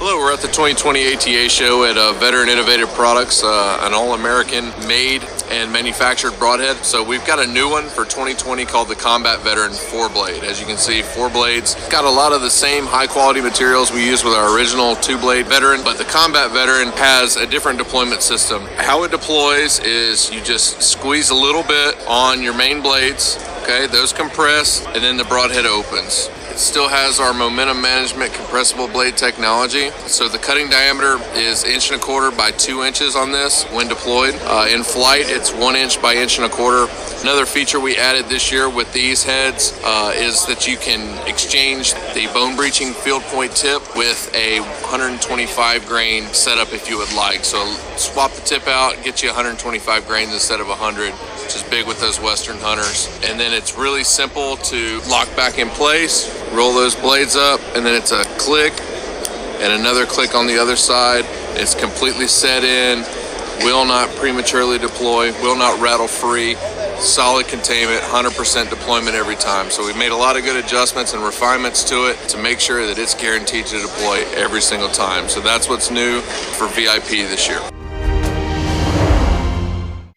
Hello, 0.00 0.16
we're 0.16 0.32
at 0.32 0.40
the 0.40 0.46
2020 0.46 1.14
ATA 1.14 1.48
show 1.50 1.84
at 1.84 1.98
uh, 1.98 2.12
Veteran 2.14 2.48
Innovative 2.48 2.88
Products, 2.90 3.42
uh, 3.44 3.80
an 3.82 3.92
all 3.92 4.14
American 4.14 4.70
made 4.86 5.22
and 5.50 5.72
manufactured 5.72 6.32
broadhead. 6.38 6.76
So 6.84 7.02
we've 7.02 7.24
got 7.24 7.38
a 7.38 7.46
new 7.46 7.68
one 7.68 7.88
for 7.88 8.04
2020 8.04 8.64
called 8.64 8.88
the 8.88 8.94
Combat 8.94 9.40
Veteran 9.40 9.72
4 9.72 10.08
Blade. 10.08 10.44
As 10.44 10.60
you 10.60 10.66
can 10.66 10.76
see, 10.76 11.02
4 11.02 11.30
blades. 11.30 11.74
Got 11.88 12.04
a 12.04 12.10
lot 12.10 12.32
of 12.32 12.40
the 12.40 12.50
same 12.50 12.84
high 12.84 13.06
quality 13.06 13.40
materials 13.40 13.92
we 13.92 14.06
use 14.06 14.24
with 14.24 14.34
our 14.34 14.54
original 14.54 14.96
2 14.96 15.18
blade 15.18 15.46
Veteran, 15.46 15.82
but 15.82 15.98
the 15.98 16.04
Combat 16.04 16.50
Veteran 16.50 16.88
has 16.98 17.36
a 17.36 17.46
different 17.46 17.78
deployment 17.78 18.22
system. 18.22 18.62
How 18.76 19.04
it 19.04 19.10
deploys 19.10 19.80
is 19.80 20.32
you 20.32 20.42
just 20.42 20.82
squeeze 20.82 21.30
a 21.30 21.34
little 21.34 21.62
bit 21.62 21.96
on 22.06 22.42
your 22.42 22.54
main 22.54 22.82
blades, 22.82 23.36
okay, 23.62 23.86
those 23.86 24.12
compress, 24.12 24.84
and 24.86 25.02
then 25.02 25.16
the 25.16 25.24
broadhead 25.24 25.66
opens. 25.66 26.30
It 26.50 26.62
still 26.62 26.88
has 26.88 27.20
our 27.20 27.32
momentum 27.32 27.80
management 27.80 28.32
compressible 28.32 28.88
blade 28.88 29.16
technology. 29.16 29.90
So 30.08 30.28
the 30.28 30.38
cutting 30.38 30.68
diameter 30.68 31.18
is 31.34 31.62
inch 31.62 31.92
and 31.92 32.00
a 32.00 32.04
quarter 32.04 32.34
by 32.34 32.50
two 32.50 32.82
inches 32.82 33.14
on 33.14 33.30
this 33.30 33.62
when 33.66 33.86
deployed. 33.86 34.34
Uh, 34.42 34.66
in 34.68 34.82
flight, 34.82 35.30
it's 35.38 35.52
one 35.52 35.76
inch 35.76 36.02
by 36.02 36.14
inch 36.14 36.36
and 36.38 36.46
a 36.46 36.48
quarter. 36.48 36.90
Another 37.22 37.46
feature 37.46 37.78
we 37.78 37.96
added 37.96 38.26
this 38.26 38.50
year 38.50 38.68
with 38.68 38.92
these 38.92 39.22
heads 39.22 39.78
uh, 39.84 40.12
is 40.16 40.44
that 40.46 40.66
you 40.66 40.76
can 40.76 41.00
exchange 41.28 41.94
the 42.12 42.28
bone 42.34 42.56
breaching 42.56 42.92
field 42.92 43.22
point 43.22 43.54
tip 43.54 43.80
with 43.94 44.34
a 44.34 44.58
125 44.58 45.86
grain 45.86 46.24
setup 46.32 46.72
if 46.72 46.90
you 46.90 46.98
would 46.98 47.12
like. 47.14 47.44
So 47.44 47.64
swap 47.96 48.32
the 48.32 48.40
tip 48.40 48.66
out, 48.66 49.00
get 49.04 49.22
you 49.22 49.28
125 49.28 50.08
grains 50.08 50.32
instead 50.32 50.58
of 50.58 50.66
100 50.66 51.12
which 51.12 51.54
is 51.54 51.62
big 51.70 51.86
with 51.86 52.00
those 52.00 52.20
Western 52.20 52.58
hunters. 52.58 53.06
And 53.24 53.38
then 53.38 53.54
it's 53.54 53.78
really 53.78 54.04
simple 54.04 54.56
to 54.56 55.00
lock 55.08 55.34
back 55.36 55.58
in 55.58 55.68
place, 55.68 56.28
roll 56.52 56.74
those 56.74 56.96
blades 56.96 57.36
up, 57.36 57.60
and 57.76 57.86
then 57.86 57.94
it's 57.94 58.10
a 58.10 58.24
click 58.38 58.72
and 59.62 59.72
another 59.72 60.04
click 60.04 60.34
on 60.34 60.48
the 60.48 60.58
other 60.58 60.76
side. 60.76 61.24
It's 61.54 61.74
completely 61.74 62.26
set 62.26 62.64
in, 62.64 63.04
will 63.64 63.84
not 63.84 64.08
prematurely 64.16 64.78
deploy, 64.78 65.32
will 65.42 65.56
not 65.56 65.80
rattle 65.80 66.08
free. 66.08 66.56
Solid 66.98 67.46
containment, 67.46 68.02
100% 68.02 68.70
deployment 68.70 69.14
every 69.14 69.36
time. 69.36 69.70
So 69.70 69.86
we've 69.86 69.96
made 69.96 70.10
a 70.10 70.16
lot 70.16 70.36
of 70.36 70.44
good 70.44 70.56
adjustments 70.62 71.14
and 71.14 71.22
refinements 71.22 71.84
to 71.90 72.10
it 72.10 72.16
to 72.30 72.38
make 72.38 72.58
sure 72.58 72.86
that 72.86 72.98
it's 72.98 73.14
guaranteed 73.14 73.66
to 73.66 73.80
deploy 73.80 74.24
every 74.34 74.60
single 74.60 74.88
time. 74.88 75.28
So 75.28 75.40
that's 75.40 75.68
what's 75.68 75.90
new 75.90 76.20
for 76.20 76.66
VIP 76.68 77.28
this 77.28 77.48
year. 77.48 77.60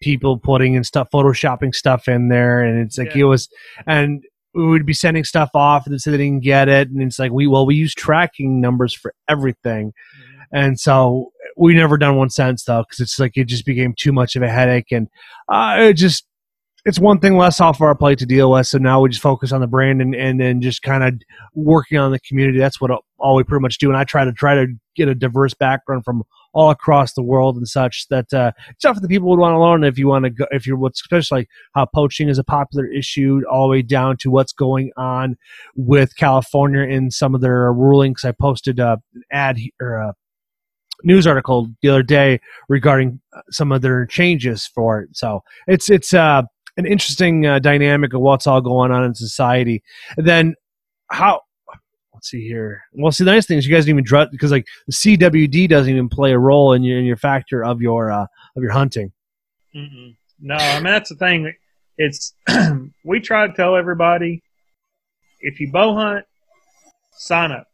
people 0.01 0.37
putting 0.37 0.73
in 0.73 0.83
stuff, 0.83 1.07
photoshopping 1.13 1.73
stuff 1.73 2.07
in 2.07 2.27
there, 2.27 2.61
and 2.61 2.79
it's 2.79 2.97
like 2.97 3.13
Yeah. 3.15 3.21
it 3.21 3.25
was, 3.25 3.49
and 3.85 4.23
we 4.53 4.65
would 4.67 4.85
be 4.85 4.93
sending 4.93 5.23
stuff 5.23 5.51
off 5.53 5.85
and 5.85 6.01
so 6.01 6.11
they 6.11 6.17
didn't 6.17 6.43
get 6.43 6.67
it, 6.67 6.89
and 6.89 7.01
it's 7.03 7.19
like 7.19 7.31
we 7.31 7.45
well 7.47 7.65
we 7.65 7.75
use 7.75 7.93
tracking 7.93 8.59
numbers 8.59 8.93
for 8.93 9.13
everything, 9.29 9.89
mm-hmm. 9.89 10.57
and 10.57 10.79
so 10.79 11.30
we 11.57 11.73
never 11.73 11.97
done 11.97 12.15
one 12.15 12.29
since 12.29 12.63
though 12.63 12.83
because 12.83 12.99
it's 12.99 13.19
like 13.19 13.35
it 13.35 13.45
just 13.45 13.65
became 13.65 13.93
too 13.97 14.11
much 14.11 14.35
of 14.35 14.43
a 14.43 14.49
headache, 14.49 14.91
and 14.91 15.07
uh, 15.49 15.75
it 15.79 15.93
just 15.93 16.25
it's 16.83 16.99
one 16.99 17.19
thing 17.19 17.37
less 17.37 17.61
off 17.61 17.77
of 17.77 17.81
our 17.81 17.95
plate 17.95 18.17
to 18.19 18.25
deal 18.25 18.51
with. 18.51 18.65
So 18.67 18.77
now 18.77 19.01
we 19.01 19.09
just 19.09 19.21
focus 19.21 19.51
on 19.51 19.61
the 19.61 19.67
brand 19.67 20.01
and 20.01 20.15
and 20.15 20.39
then 20.39 20.61
just 20.61 20.81
kind 20.81 21.03
of 21.03 21.13
working 21.53 21.97
on 21.97 22.11
the 22.11 22.19
community. 22.19 22.59
That's 22.59 22.81
what 22.81 22.91
all 23.17 23.35
we 23.35 23.43
pretty 23.43 23.61
much 23.61 23.77
do, 23.77 23.89
and 23.89 23.97
I 23.97 24.03
try 24.03 24.25
to 24.25 24.33
try 24.33 24.55
to 24.55 24.67
get 24.95 25.07
a 25.07 25.15
diverse 25.15 25.53
background 25.53 26.03
from 26.03 26.23
all 26.53 26.69
across 26.69 27.13
the 27.13 27.23
world 27.23 27.55
and 27.55 27.67
such 27.67 28.07
that 28.09 28.33
uh, 28.33 28.51
stuff 28.77 28.99
that 28.99 29.07
people 29.07 29.29
would 29.29 29.39
want 29.39 29.53
to 29.53 29.59
learn 29.59 29.83
if 29.83 29.97
you 29.97 30.07
want 30.07 30.25
to 30.25 30.29
go 30.29 30.45
if 30.51 30.67
you're 30.67 30.77
what's 30.77 31.01
especially 31.01 31.47
how 31.73 31.85
poaching 31.85 32.29
is 32.29 32.37
a 32.37 32.43
popular 32.43 32.85
issue 32.85 33.41
all 33.49 33.67
the 33.67 33.71
way 33.71 33.81
down 33.81 34.17
to 34.17 34.29
what's 34.29 34.53
going 34.53 34.91
on 34.97 35.37
with 35.75 36.15
California 36.17 36.81
in 36.81 37.11
some 37.11 37.35
of 37.35 37.41
their 37.41 37.71
rulings. 37.71 38.25
I 38.25 38.31
posted 38.31 38.79
a 38.79 38.99
an 39.13 39.23
ad 39.31 39.57
or 39.79 39.95
a 39.95 40.13
news 41.03 41.27
article 41.27 41.69
the 41.81 41.89
other 41.89 42.03
day 42.03 42.39
regarding 42.69 43.19
uh, 43.35 43.41
some 43.49 43.71
of 43.71 43.81
their 43.81 44.05
changes 44.05 44.67
for 44.67 45.01
it. 45.01 45.09
So 45.13 45.43
it's 45.67 45.89
it's 45.89 46.13
uh 46.13 46.43
an 46.77 46.85
interesting 46.85 47.45
uh, 47.45 47.59
dynamic 47.59 48.13
of 48.13 48.21
what's 48.21 48.47
all 48.47 48.61
going 48.61 48.91
on 48.91 49.03
in 49.03 49.13
society. 49.13 49.83
And 50.17 50.25
then 50.25 50.55
how? 51.09 51.41
Let's 52.13 52.29
see 52.29 52.47
here. 52.47 52.83
Well, 52.93 53.11
see, 53.11 53.23
the 53.23 53.31
nice 53.31 53.45
thing 53.45 53.57
is 53.57 53.67
you 53.67 53.75
guys 53.75 53.89
even 53.89 54.03
dress 54.03 54.29
because 54.31 54.51
like 54.51 54.67
the 54.87 54.93
CWD 54.93 55.67
doesn't 55.67 55.91
even 55.91 56.07
play 56.07 56.31
a 56.33 56.39
role 56.39 56.73
in 56.73 56.83
your 56.83 56.99
in 56.99 57.05
your 57.05 57.17
factor 57.17 57.63
of 57.63 57.81
your 57.81 58.11
uh, 58.11 58.25
of 58.55 58.63
your 58.63 58.71
hunting. 58.71 59.11
Mm-mm. 59.75 60.15
No, 60.39 60.55
I 60.55 60.75
mean 60.75 60.91
that's 60.91 61.09
the 61.09 61.15
thing. 61.15 61.53
It's 61.97 62.33
we 63.05 63.19
try 63.19 63.47
to 63.47 63.53
tell 63.53 63.75
everybody 63.75 64.43
if 65.39 65.59
you 65.59 65.71
bow 65.71 65.95
hunt, 65.95 66.25
sign 67.11 67.51
up. 67.51 67.67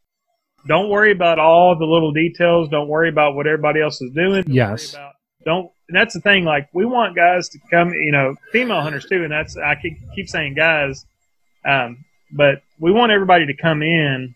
Don't 0.66 0.88
worry 0.90 1.12
about 1.12 1.38
all 1.38 1.76
the 1.78 1.84
little 1.86 2.12
details. 2.12 2.68
Don't 2.68 2.88
worry 2.88 3.08
about 3.08 3.34
what 3.34 3.46
everybody 3.46 3.80
else 3.80 4.00
is 4.00 4.12
doing. 4.12 4.42
Don't 4.42 4.54
Yes. 4.54 4.92
about- 4.94 5.12
don't. 5.44 5.70
And 5.88 5.96
that's 5.96 6.12
the 6.14 6.20
thing. 6.20 6.44
Like 6.44 6.68
we 6.74 6.84
want 6.84 7.16
guys 7.16 7.48
to 7.50 7.58
come. 7.70 7.90
You 7.94 8.12
know, 8.12 8.34
female 8.52 8.82
hunters 8.82 9.06
too. 9.06 9.22
And 9.22 9.32
that's 9.32 9.56
I 9.56 9.76
keep 9.80 9.96
keep 10.14 10.28
saying 10.28 10.54
guys, 10.54 11.06
um, 11.64 12.04
but 12.32 12.60
we 12.78 12.92
want 12.92 13.12
everybody 13.12 13.46
to 13.46 13.54
come 13.56 13.82
in 13.82 14.34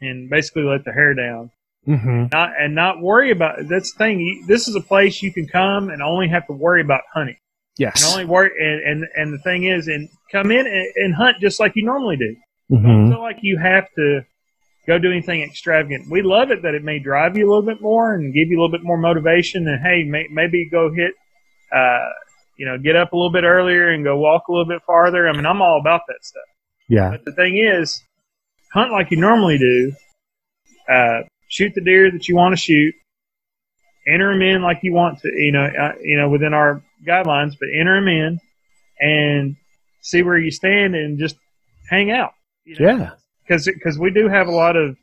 and 0.00 0.30
basically 0.30 0.62
let 0.62 0.84
their 0.84 0.94
hair 0.94 1.12
down 1.14 1.50
Mm-hmm. 1.86 2.26
not 2.32 2.50
and 2.58 2.74
not 2.74 3.00
worry 3.00 3.30
about 3.30 3.66
that's 3.68 3.92
the 3.92 3.98
thing. 3.98 4.20
You, 4.20 4.44
this 4.46 4.68
is 4.68 4.74
a 4.74 4.80
place 4.80 5.22
you 5.22 5.32
can 5.32 5.46
come 5.46 5.88
and 5.90 6.02
only 6.02 6.28
have 6.28 6.46
to 6.48 6.52
worry 6.52 6.80
about 6.82 7.00
hunting. 7.14 7.36
Yes. 7.78 8.04
And 8.04 8.12
only 8.12 8.24
worry 8.26 8.50
and, 8.58 8.82
and 9.02 9.08
and 9.14 9.32
the 9.32 9.38
thing 9.38 9.64
is, 9.64 9.86
and 9.88 10.08
come 10.30 10.50
in 10.50 10.66
and, 10.66 10.86
and 10.96 11.14
hunt 11.14 11.38
just 11.40 11.60
like 11.60 11.72
you 11.76 11.84
normally 11.84 12.16
do. 12.16 12.36
mm-hmm. 12.70 12.86
Don't 12.86 13.10
feel 13.12 13.20
like 13.22 13.38
you 13.42 13.58
have 13.58 13.86
to 13.96 14.20
go 14.88 14.98
do 14.98 15.12
anything 15.12 15.42
extravagant. 15.42 16.10
We 16.10 16.22
love 16.22 16.50
it 16.50 16.62
that 16.62 16.74
it 16.74 16.82
may 16.82 16.98
drive 16.98 17.36
you 17.36 17.46
a 17.46 17.48
little 17.48 17.66
bit 17.66 17.80
more 17.82 18.14
and 18.14 18.32
give 18.32 18.48
you 18.48 18.58
a 18.58 18.60
little 18.60 18.76
bit 18.76 18.82
more 18.82 18.96
motivation. 18.96 19.68
And 19.68 19.80
hey, 19.80 20.02
may, 20.04 20.26
maybe 20.30 20.68
go 20.68 20.90
hit, 20.92 21.12
uh, 21.70 22.08
you 22.56 22.66
know, 22.66 22.78
get 22.78 22.96
up 22.96 23.12
a 23.12 23.16
little 23.16 23.30
bit 23.30 23.44
earlier 23.44 23.90
and 23.90 24.02
go 24.02 24.16
walk 24.16 24.48
a 24.48 24.52
little 24.52 24.66
bit 24.66 24.80
farther. 24.86 25.28
I 25.28 25.36
mean, 25.36 25.44
I'm 25.44 25.60
all 25.60 25.78
about 25.78 26.00
that 26.08 26.24
stuff. 26.24 26.42
Yeah. 26.88 27.10
But 27.10 27.26
the 27.26 27.32
thing 27.32 27.58
is, 27.58 28.02
hunt 28.72 28.90
like 28.90 29.10
you 29.10 29.18
normally 29.18 29.58
do. 29.58 29.92
Uh, 30.90 31.20
shoot 31.48 31.72
the 31.74 31.82
deer 31.82 32.10
that 32.10 32.26
you 32.26 32.34
want 32.34 32.54
to 32.54 32.60
shoot. 32.60 32.94
Enter 34.06 34.32
them 34.32 34.40
in 34.40 34.62
like 34.62 34.78
you 34.82 34.94
want 34.94 35.18
to, 35.20 35.28
you 35.28 35.52
know, 35.52 35.64
uh, 35.64 35.92
you 36.02 36.16
know, 36.16 36.30
within 36.30 36.54
our 36.54 36.82
guidelines. 37.06 37.56
But 37.60 37.68
enter 37.78 38.00
them 38.00 38.08
in 38.08 38.40
and 38.98 39.56
see 40.00 40.22
where 40.22 40.38
you 40.38 40.50
stand 40.50 40.94
and 40.94 41.18
just 41.18 41.36
hang 41.90 42.10
out. 42.10 42.32
You 42.64 42.78
know? 42.78 42.86
Yeah. 42.86 43.10
Because 43.48 43.66
because 43.66 43.98
we 43.98 44.10
do 44.10 44.28
have 44.28 44.46
a 44.46 44.52
lot 44.52 44.76
of 44.76 44.96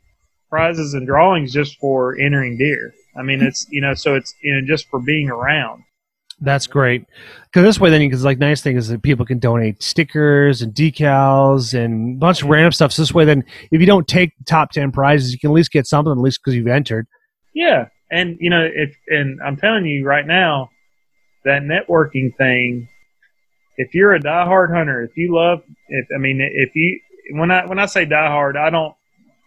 prizes 0.48 0.94
and 0.94 1.06
drawings 1.06 1.52
just 1.52 1.78
for 1.78 2.16
entering 2.18 2.56
deer. 2.56 2.92
I 3.18 3.22
mean, 3.22 3.42
it's 3.42 3.66
you 3.70 3.80
know, 3.80 3.94
so 3.94 4.14
it's 4.14 4.34
you 4.42 4.54
know 4.54 4.66
just 4.66 4.88
for 4.88 5.00
being 5.00 5.28
around. 5.28 5.82
That's 6.40 6.66
great. 6.66 7.06
Because 7.44 7.64
this 7.64 7.80
way, 7.80 7.88
then, 7.88 8.00
because 8.00 8.24
like 8.24 8.38
nice 8.38 8.60
thing 8.60 8.76
is 8.76 8.88
that 8.88 9.02
people 9.02 9.24
can 9.24 9.38
donate 9.38 9.82
stickers 9.82 10.60
and 10.60 10.74
decals 10.74 11.72
and 11.72 12.16
a 12.16 12.18
bunch 12.18 12.42
of 12.42 12.48
random 12.48 12.72
stuff. 12.72 12.92
So 12.92 13.02
this 13.02 13.14
way, 13.14 13.24
then, 13.24 13.42
if 13.70 13.80
you 13.80 13.86
don't 13.86 14.06
take 14.06 14.32
top 14.46 14.70
ten 14.70 14.92
prizes, 14.92 15.32
you 15.32 15.38
can 15.38 15.50
at 15.50 15.54
least 15.54 15.72
get 15.72 15.86
something, 15.86 16.12
at 16.12 16.18
least 16.18 16.40
because 16.44 16.54
you've 16.54 16.66
entered. 16.66 17.06
Yeah, 17.54 17.86
and 18.10 18.36
you 18.38 18.50
know, 18.50 18.68
if 18.70 18.94
and 19.08 19.40
I'm 19.42 19.56
telling 19.56 19.86
you 19.86 20.04
right 20.04 20.26
now, 20.26 20.70
that 21.44 21.62
networking 21.62 22.36
thing. 22.36 22.88
If 23.78 23.94
you're 23.94 24.14
a 24.14 24.20
diehard 24.20 24.74
hunter, 24.74 25.02
if 25.02 25.14
you 25.18 25.34
love, 25.34 25.60
if 25.88 26.06
I 26.14 26.18
mean, 26.18 26.40
if 26.40 26.74
you 26.74 26.98
when 27.30 27.50
I 27.50 27.66
when 27.66 27.78
I 27.78 27.86
say 27.86 28.06
diehard, 28.06 28.56
I 28.56 28.70
don't 28.70 28.94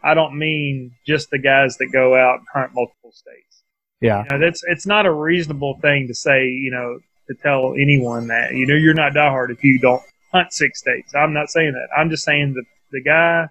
I 0.04 0.14
don't 0.14 0.38
mean 0.38 0.92
just 1.06 1.30
the 1.30 1.40
guys 1.40 1.78
that 1.78 1.88
go 1.92 2.16
out 2.16 2.40
and 2.40 2.48
hunt 2.54 2.74
multiple 2.74 3.12
states. 3.12 3.64
Yeah. 4.02 4.24
You 4.24 4.38
know, 4.38 4.46
that's 4.46 4.64
it's 4.68 4.86
not 4.86 5.06
a 5.06 5.12
reasonable 5.14 5.78
thing 5.82 6.08
to 6.08 6.14
say. 6.16 6.46
You 6.48 6.72
know, 6.72 7.00
to 7.28 7.36
tell 7.42 7.74
anyone 7.74 8.28
that 8.28 8.54
you 8.54 8.66
know 8.66 8.76
you're 8.76 8.94
not 8.94 9.14
diehard 9.14 9.52
if 9.52 9.64
you 9.64 9.80
don't 9.80 10.02
hunt 10.32 10.54
six 10.54 10.80
states. 10.80 11.14
I'm 11.16 11.34
not 11.34 11.50
saying 11.50 11.74
that. 11.74 11.88
I'm 11.98 12.10
just 12.10 12.24
saying 12.24 12.54
that 12.54 12.64
the 12.92 13.02
guy, 13.02 13.48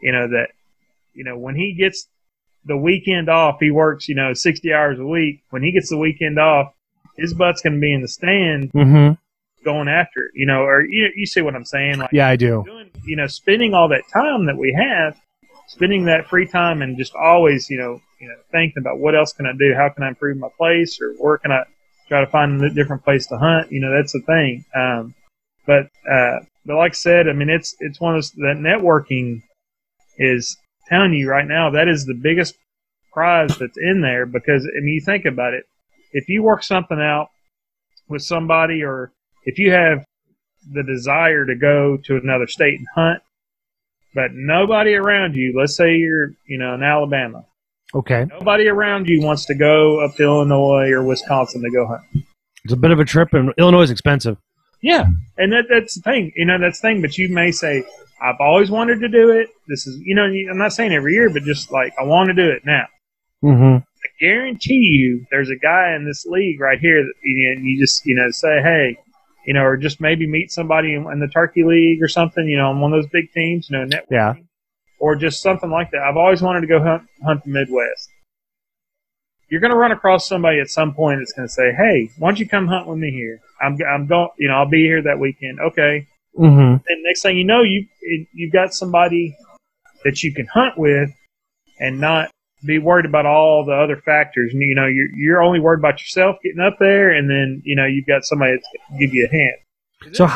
you 0.00 0.12
know, 0.12 0.28
that 0.28 0.48
you 1.14 1.24
know 1.24 1.36
when 1.36 1.54
he 1.56 1.74
gets 1.74 2.08
the 2.64 2.76
weekend 2.76 3.28
off, 3.28 3.58
he 3.60 3.70
works 3.70 4.08
you 4.08 4.14
know 4.14 4.32
60 4.34 4.72
hours 4.72 4.98
a 4.98 5.06
week. 5.06 5.40
When 5.50 5.62
he 5.62 5.72
gets 5.72 5.90
the 5.90 5.98
weekend 5.98 6.38
off, 6.38 6.72
his 7.16 7.34
butt's 7.34 7.62
going 7.62 7.74
to 7.74 7.80
be 7.80 7.92
in 7.92 8.02
the 8.02 8.08
stand 8.08 8.72
Mm-hmm. 8.72 9.12
going 9.64 9.88
after 9.88 10.20
it. 10.20 10.30
You 10.34 10.46
know, 10.46 10.62
or 10.62 10.84
you 10.84 11.10
you 11.14 11.26
see 11.26 11.42
what 11.42 11.54
I'm 11.54 11.64
saying? 11.66 11.98
Like 11.98 12.10
Yeah, 12.12 12.28
I 12.28 12.36
do. 12.36 12.64
You 13.04 13.16
know, 13.16 13.26
spending 13.26 13.74
all 13.74 13.88
that 13.88 14.04
time 14.12 14.46
that 14.46 14.56
we 14.56 14.72
have, 14.72 15.18
spending 15.68 16.04
that 16.06 16.28
free 16.28 16.46
time 16.46 16.82
and 16.82 16.96
just 16.96 17.14
always, 17.14 17.68
you 17.70 17.78
know, 17.78 18.00
you 18.20 18.28
know, 18.28 18.34
thinking 18.50 18.80
about 18.80 18.98
what 18.98 19.14
else 19.14 19.32
can 19.32 19.46
I 19.46 19.52
do? 19.58 19.74
How 19.74 19.88
can 19.88 20.04
I 20.04 20.08
improve 20.08 20.38
my 20.38 20.48
place 20.56 21.00
or 21.00 21.12
where 21.18 21.38
can 21.38 21.52
I 21.52 21.64
try 22.08 22.20
to 22.20 22.30
find 22.30 22.62
a 22.62 22.70
different 22.70 23.04
place 23.04 23.26
to 23.26 23.38
hunt? 23.38 23.70
You 23.70 23.80
know, 23.80 23.92
that's 23.94 24.12
the 24.12 24.20
thing. 24.20 24.64
Um, 24.74 25.14
but, 25.66 25.88
uh, 26.10 26.40
but 26.64 26.76
like 26.76 26.92
I 26.92 26.94
said, 26.94 27.28
I 27.28 27.32
mean, 27.32 27.50
it's, 27.50 27.74
it's 27.80 28.00
one 28.00 28.14
of 28.14 28.18
those, 28.18 28.30
that 28.32 28.56
networking 28.58 29.42
is 30.18 30.56
telling 30.88 31.12
you 31.12 31.28
right 31.28 31.46
now, 31.46 31.70
that 31.70 31.88
is 31.88 32.04
the 32.04 32.14
biggest 32.14 32.54
prize 33.12 33.56
that's 33.58 33.78
in 33.78 34.00
there 34.00 34.26
because, 34.26 34.64
I 34.64 34.80
mean, 34.80 34.94
you 34.94 35.00
think 35.00 35.24
about 35.24 35.54
it. 35.54 35.64
If 36.12 36.28
you 36.28 36.42
work 36.42 36.62
something 36.62 37.00
out 37.00 37.28
with 38.08 38.22
somebody 38.22 38.82
or 38.82 39.12
if 39.44 39.58
you 39.58 39.72
have 39.72 40.04
the 40.70 40.82
desire 40.82 41.44
to 41.46 41.54
go 41.54 41.96
to 42.04 42.16
another 42.16 42.46
state 42.46 42.78
and 42.78 42.86
hunt, 42.94 43.22
but 44.14 44.30
nobody 44.32 44.94
around 44.94 45.36
you, 45.36 45.54
let's 45.56 45.76
say 45.76 45.96
you're, 45.96 46.32
you 46.46 46.58
know, 46.58 46.74
in 46.74 46.82
Alabama, 46.82 47.44
Okay. 47.94 48.26
nobody 48.30 48.66
around 48.66 49.08
you 49.08 49.22
wants 49.22 49.46
to 49.46 49.54
go 49.54 50.00
up 50.04 50.16
to 50.16 50.24
Illinois 50.24 50.90
or 50.90 51.02
Wisconsin 51.04 51.62
to 51.62 51.70
go 51.70 51.86
hunt. 51.86 52.02
It's 52.64 52.72
a 52.72 52.76
bit 52.76 52.90
of 52.90 52.98
a 52.98 53.04
trip, 53.04 53.32
and 53.32 53.52
Illinois 53.58 53.82
is 53.82 53.90
expensive. 53.90 54.36
Yeah. 54.82 55.06
And 55.38 55.52
that, 55.52 55.66
that's 55.70 55.94
the 55.94 56.02
thing, 56.02 56.32
you 56.34 56.44
know, 56.44 56.58
that's 56.60 56.80
the 56.80 56.88
thing, 56.88 57.00
but 57.00 57.16
you 57.16 57.28
may 57.28 57.52
say, 57.52 57.84
I've 58.20 58.40
always 58.40 58.70
wanted 58.70 59.00
to 59.00 59.08
do 59.08 59.30
it. 59.30 59.50
This 59.68 59.86
is, 59.86 60.00
you 60.02 60.14
know, 60.14 60.24
I'm 60.24 60.58
not 60.58 60.72
saying 60.72 60.92
every 60.92 61.12
year, 61.12 61.30
but 61.30 61.42
just 61.42 61.70
like, 61.70 61.92
I 61.98 62.04
want 62.04 62.28
to 62.28 62.34
do 62.34 62.48
it 62.48 62.64
now. 62.64 62.86
Mm-hmm. 63.44 63.76
I 63.76 64.08
guarantee 64.24 64.74
you 64.74 65.26
there's 65.30 65.50
a 65.50 65.56
guy 65.56 65.94
in 65.94 66.06
this 66.06 66.24
league 66.26 66.60
right 66.60 66.78
here 66.78 67.02
that 67.02 67.12
you, 67.22 67.54
know, 67.54 67.62
you 67.62 67.78
just, 67.78 68.06
you 68.06 68.14
know, 68.14 68.30
say, 68.30 68.60
hey, 68.62 68.96
you 69.46 69.54
know, 69.54 69.62
or 69.62 69.76
just 69.76 70.00
maybe 70.00 70.26
meet 70.26 70.50
somebody 70.50 70.94
in, 70.94 71.06
in 71.10 71.20
the 71.20 71.28
turkey 71.28 71.62
league 71.64 72.02
or 72.02 72.08
something, 72.08 72.46
you 72.46 72.56
know, 72.56 72.68
on 72.70 72.80
one 72.80 72.92
of 72.92 73.00
those 73.02 73.10
big 73.10 73.32
teams, 73.32 73.68
you 73.70 73.78
know, 73.78 73.86
networking, 73.86 74.04
Yeah. 74.10 74.34
or 74.98 75.16
just 75.16 75.40
something 75.40 75.70
like 75.70 75.92
that. 75.92 76.02
I've 76.02 76.16
always 76.16 76.42
wanted 76.42 76.62
to 76.62 76.66
go 76.66 76.82
hunt, 76.82 77.04
hunt 77.24 77.44
the 77.44 77.50
Midwest. 77.50 78.08
You're 79.48 79.60
going 79.60 79.70
to 79.70 79.76
run 79.76 79.92
across 79.92 80.28
somebody 80.28 80.58
at 80.58 80.68
some 80.68 80.92
point 80.92 81.20
that's 81.20 81.32
going 81.32 81.46
to 81.46 81.52
say, 81.52 81.72
hey, 81.72 82.10
why 82.18 82.28
don't 82.28 82.40
you 82.40 82.48
come 82.48 82.66
hunt 82.66 82.88
with 82.88 82.98
me 82.98 83.12
here? 83.12 83.40
I'm, 83.62 83.78
I'm 83.88 84.06
going, 84.06 84.28
you 84.38 84.48
know, 84.48 84.54
I'll 84.54 84.68
be 84.68 84.82
here 84.82 85.02
that 85.02 85.20
weekend. 85.20 85.60
Okay. 85.60 86.08
Mm-hmm. 86.36 86.84
And 86.88 87.02
next 87.04 87.22
thing 87.22 87.38
you 87.38 87.44
know, 87.44 87.62
you, 87.62 87.86
you've 88.34 88.52
got 88.52 88.74
somebody 88.74 89.36
that 90.04 90.22
you 90.24 90.34
can 90.34 90.46
hunt 90.46 90.76
with 90.76 91.10
and 91.78 92.00
not 92.00 92.30
be 92.66 92.78
worried 92.78 93.06
about 93.06 93.26
all 93.26 93.64
the 93.64 93.72
other 93.72 93.96
factors. 94.04 94.52
And, 94.52 94.62
you 94.62 94.74
know, 94.74 94.86
you're, 94.86 95.08
you're 95.14 95.42
only 95.42 95.60
worried 95.60 95.78
about 95.78 96.00
yourself 96.00 96.36
getting 96.42 96.60
up 96.60 96.76
there, 96.78 97.10
and 97.10 97.30
then, 97.30 97.62
you 97.64 97.76
know, 97.76 97.86
you've 97.86 98.06
got 98.06 98.24
somebody 98.24 98.52
that's 98.52 98.66
going 98.66 98.98
to 98.98 99.06
give 99.06 99.14
you 99.14 99.28
a 99.30 99.34
hand. 99.34 100.14
So, 100.14 100.28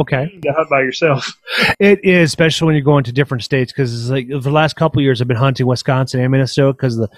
okay. 0.00 0.38
To 0.42 0.52
hunt 0.52 0.70
by 0.70 0.80
yourself. 0.80 1.32
It 1.80 2.04
is, 2.04 2.30
especially 2.30 2.66
when 2.66 2.74
you're 2.76 2.84
going 2.84 3.04
to 3.04 3.12
different 3.12 3.42
states, 3.42 3.72
because 3.72 4.10
like 4.10 4.28
the 4.28 4.50
last 4.50 4.76
couple 4.76 5.00
of 5.00 5.02
years, 5.02 5.20
I've 5.20 5.28
been 5.28 5.36
hunting 5.36 5.66
Wisconsin 5.66 6.20
and 6.20 6.30
Minnesota 6.30 6.72
because 6.72 6.96
the 6.96 7.08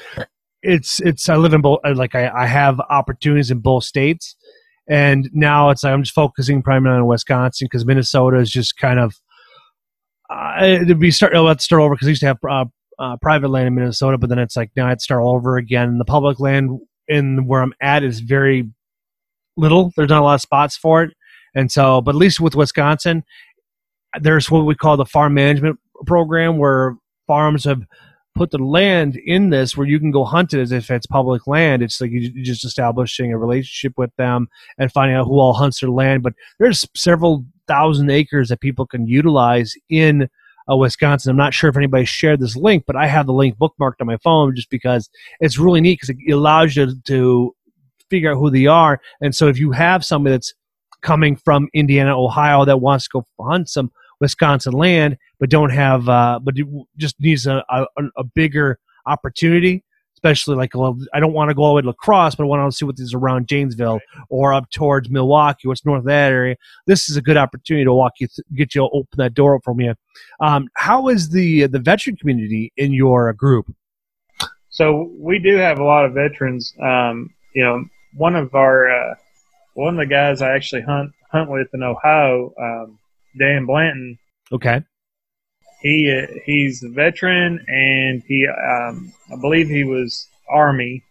it's 0.62 1.00
it's 1.00 1.28
I 1.28 1.36
live 1.36 1.52
in 1.52 1.60
both, 1.60 1.80
like 1.94 2.14
I, 2.14 2.28
I 2.28 2.46
have 2.46 2.80
opportunities 2.90 3.50
in 3.50 3.58
both 3.58 3.84
states, 3.84 4.34
and 4.88 5.28
now 5.32 5.70
it's 5.70 5.84
like 5.84 5.92
I'm 5.92 6.02
just 6.02 6.14
focusing 6.14 6.62
primarily 6.62 7.00
on 7.00 7.06
Wisconsin 7.06 7.66
because 7.70 7.84
Minnesota 7.86 8.38
is 8.38 8.50
just 8.50 8.76
kind 8.76 8.98
of 8.98 9.14
uh, 10.30 10.56
it'd 10.60 10.98
be 10.98 11.10
start. 11.10 11.34
Let's 11.34 11.64
start 11.64 11.82
over 11.82 11.94
because 11.94 12.08
I 12.08 12.10
used 12.10 12.20
to 12.20 12.26
have 12.26 12.38
uh, 12.48 12.64
uh, 12.98 13.16
private 13.22 13.48
land 13.48 13.68
in 13.68 13.74
Minnesota, 13.74 14.18
but 14.18 14.28
then 14.30 14.38
it's 14.38 14.56
like 14.56 14.70
now 14.76 14.88
I'd 14.88 15.00
start 15.00 15.22
all 15.22 15.34
over 15.34 15.56
again. 15.56 15.98
The 15.98 16.04
public 16.04 16.40
land 16.40 16.80
in 17.08 17.46
where 17.46 17.62
I'm 17.62 17.74
at 17.80 18.04
is 18.04 18.20
very 18.20 18.70
little. 19.56 19.92
There's 19.96 20.10
not 20.10 20.22
a 20.22 20.24
lot 20.24 20.34
of 20.36 20.40
spots 20.42 20.76
for 20.76 21.02
it, 21.04 21.14
and 21.54 21.70
so 21.72 22.00
but 22.00 22.12
at 22.14 22.18
least 22.18 22.40
with 22.40 22.56
Wisconsin 22.56 23.22
there's 24.20 24.50
what 24.50 24.66
we 24.66 24.74
call 24.76 24.96
the 24.96 25.06
farm 25.06 25.34
management 25.34 25.78
program 26.06 26.58
where 26.58 26.96
farms 27.26 27.64
have 27.64 27.82
put 28.36 28.50
the 28.52 28.58
land 28.58 29.16
in 29.26 29.50
this 29.50 29.76
where 29.76 29.86
you 29.86 30.00
can 30.00 30.10
go 30.12 30.24
hunt 30.24 30.54
it 30.54 30.60
as 30.60 30.72
if 30.72 30.90
it's 30.90 31.06
public 31.06 31.46
land. 31.46 31.82
It's 31.82 32.00
like 32.00 32.10
you- 32.12 32.32
you're 32.34 32.44
just 32.44 32.64
establishing 32.64 33.32
a 33.32 33.38
relationship 33.38 33.94
with 33.98 34.14
them 34.16 34.48
and 34.78 34.92
finding 34.92 35.16
out 35.16 35.26
who 35.26 35.38
all 35.40 35.54
hunts 35.54 35.80
their 35.80 35.90
land. 35.90 36.22
But 36.22 36.34
there's 36.58 36.86
several 36.96 37.46
thousand 37.68 38.10
acres 38.10 38.50
that 38.50 38.60
people 38.60 38.86
can 38.86 39.06
utilize 39.06 39.74
in 39.90 40.28
uh, 40.70 40.76
Wisconsin. 40.76 41.30
I'm 41.30 41.36
not 41.36 41.54
sure 41.54 41.70
if 41.70 41.76
anybody 41.76 42.04
shared 42.04 42.40
this 42.40 42.56
link, 42.56 42.84
but 42.86 42.96
I 42.96 43.06
have 43.06 43.26
the 43.26 43.32
link 43.32 43.56
bookmarked 43.56 44.00
on 44.00 44.06
my 44.06 44.16
phone 44.18 44.54
just 44.54 44.70
because 44.70 45.08
it's 45.40 45.58
really 45.58 45.80
neat 45.80 46.00
because 46.00 46.14
it 46.18 46.32
allows 46.32 46.76
you 46.76 46.92
to 47.06 47.54
figure 48.10 48.32
out 48.32 48.38
who 48.38 48.50
they 48.50 48.66
are. 48.66 49.00
And 49.20 49.34
so 49.34 49.48
if 49.48 49.58
you 49.58 49.72
have 49.72 50.04
somebody 50.04 50.34
that's 50.34 50.54
coming 51.02 51.36
from 51.36 51.68
Indiana, 51.74 52.18
Ohio 52.18 52.64
that 52.64 52.80
wants 52.80 53.04
to 53.04 53.10
go 53.12 53.26
hunt 53.40 53.68
some 53.68 53.90
Wisconsin 54.20 54.72
land, 54.72 55.18
but 55.38 55.50
don't 55.50 55.70
have, 55.70 56.08
uh, 56.08 56.40
but 56.42 56.54
just 56.96 57.16
needs 57.20 57.46
a, 57.46 57.64
a, 57.68 57.86
a 58.16 58.24
bigger 58.24 58.78
opportunity 59.06 59.84
especially 60.16 60.56
like 60.56 60.74
well, 60.74 60.98
I 61.14 61.20
don't 61.20 61.32
want 61.32 61.50
to 61.50 61.54
go 61.54 61.62
all 61.62 61.70
the 61.70 61.76
way 61.76 61.82
to 61.82 61.88
La 61.88 61.92
Crosse, 61.92 62.34
but 62.34 62.44
I 62.44 62.46
want 62.46 62.70
to 62.70 62.76
see 62.76 62.84
what 62.84 62.98
is 62.98 63.14
around 63.14 63.48
Janesville 63.48 64.00
or 64.28 64.54
up 64.54 64.70
towards 64.70 65.10
Milwaukee, 65.10 65.68
what's 65.68 65.84
north 65.84 66.00
of 66.00 66.06
that 66.06 66.32
area. 66.32 66.56
This 66.86 67.08
is 67.08 67.16
a 67.16 67.22
good 67.22 67.36
opportunity 67.36 67.84
to 67.84 67.92
walk 67.92 68.14
you, 68.18 68.28
th- 68.28 68.46
get 68.54 68.74
you 68.74 68.88
open 68.92 69.06
that 69.18 69.34
door 69.34 69.56
up 69.56 69.64
from 69.64 69.80
you. 69.80 69.94
Um, 70.40 70.68
how 70.74 71.08
is 71.08 71.30
the 71.30 71.66
the 71.66 71.78
veteran 71.78 72.16
community 72.16 72.72
in 72.76 72.92
your 72.92 73.32
group? 73.32 73.72
So 74.70 75.10
we 75.18 75.38
do 75.38 75.56
have 75.56 75.78
a 75.78 75.84
lot 75.84 76.04
of 76.04 76.12
veterans. 76.12 76.74
Um, 76.82 77.30
you 77.54 77.62
know, 77.62 77.84
one 78.14 78.36
of 78.36 78.54
our 78.54 78.90
uh, 78.90 79.14
one 79.74 79.94
of 79.94 79.98
the 79.98 80.06
guys 80.06 80.42
I 80.42 80.54
actually 80.54 80.82
hunt 80.82 81.12
hunt 81.30 81.50
with 81.50 81.68
in 81.74 81.82
Ohio, 81.82 82.52
um, 82.60 82.98
Dan 83.38 83.66
Blanton. 83.66 84.18
Okay. 84.52 84.82
He 85.80 86.10
uh, 86.10 86.32
he's 86.44 86.82
a 86.82 86.88
veteran, 86.88 87.64
and 87.68 88.22
he 88.26 88.46
um, 88.48 89.12
I 89.32 89.36
believe 89.40 89.68
he 89.68 89.84
was 89.84 90.28
Army. 90.50 91.02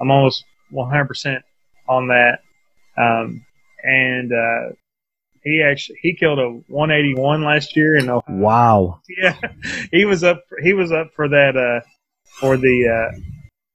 I'm 0.00 0.10
almost 0.10 0.44
100 0.70 1.06
percent 1.06 1.44
on 1.88 2.08
that. 2.08 2.40
Um, 2.96 3.44
and 3.82 4.32
uh, 4.32 4.74
he 5.42 5.62
actually 5.62 5.98
he 6.02 6.14
killed 6.14 6.38
a 6.38 6.48
181 6.68 7.44
last 7.44 7.76
year 7.76 7.96
in 7.96 8.08
Ohio. 8.08 8.22
Wow. 8.28 9.00
Yeah, 9.08 9.36
he 9.92 10.04
was 10.04 10.22
up. 10.22 10.42
He 10.62 10.72
was 10.72 10.92
up 10.92 11.12
for 11.14 11.28
that 11.28 11.56
uh, 11.56 11.86
for 12.40 12.56
the 12.56 12.88
uh, 12.88 13.18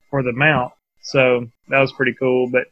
for 0.09 0.23
the 0.23 0.33
mount. 0.33 0.73
So 1.01 1.47
that 1.69 1.79
was 1.79 1.91
pretty 1.93 2.13
cool. 2.17 2.49
But 2.49 2.67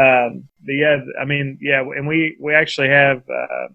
um, 0.00 0.48
but 0.64 0.72
yeah, 0.72 0.98
I 1.20 1.24
mean, 1.24 1.58
yeah, 1.60 1.80
and 1.80 2.06
we 2.06 2.36
we 2.40 2.54
actually 2.54 2.88
have 2.88 3.22
uh, 3.28 3.68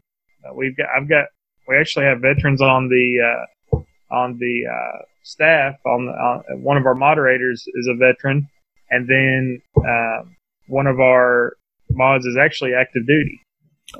we've 0.54 0.76
got 0.76 0.88
I've 0.96 1.10
got 1.10 1.26
we 1.68 1.78
actually 1.78 2.06
have 2.06 2.20
veterans 2.22 2.62
on 2.62 2.90
the 2.90 3.46
uh, 3.74 3.78
on 4.14 4.38
the 4.38 4.64
uh, 4.68 5.02
staff. 5.24 5.76
On, 5.86 6.06
the, 6.06 6.12
on 6.12 6.62
one 6.62 6.78
of 6.78 6.86
our 6.86 6.96
moderators 6.96 7.64
is 7.76 7.88
a 7.88 7.96
veteran, 7.96 8.48
and 8.90 9.08
then 9.08 9.62
uh, 9.78 10.24
one 10.68 10.88
of 10.88 11.00
our 11.00 11.58
mods 11.90 12.26
is 12.26 12.38
actually 12.38 12.74
active 12.74 13.06
duty. 13.08 13.42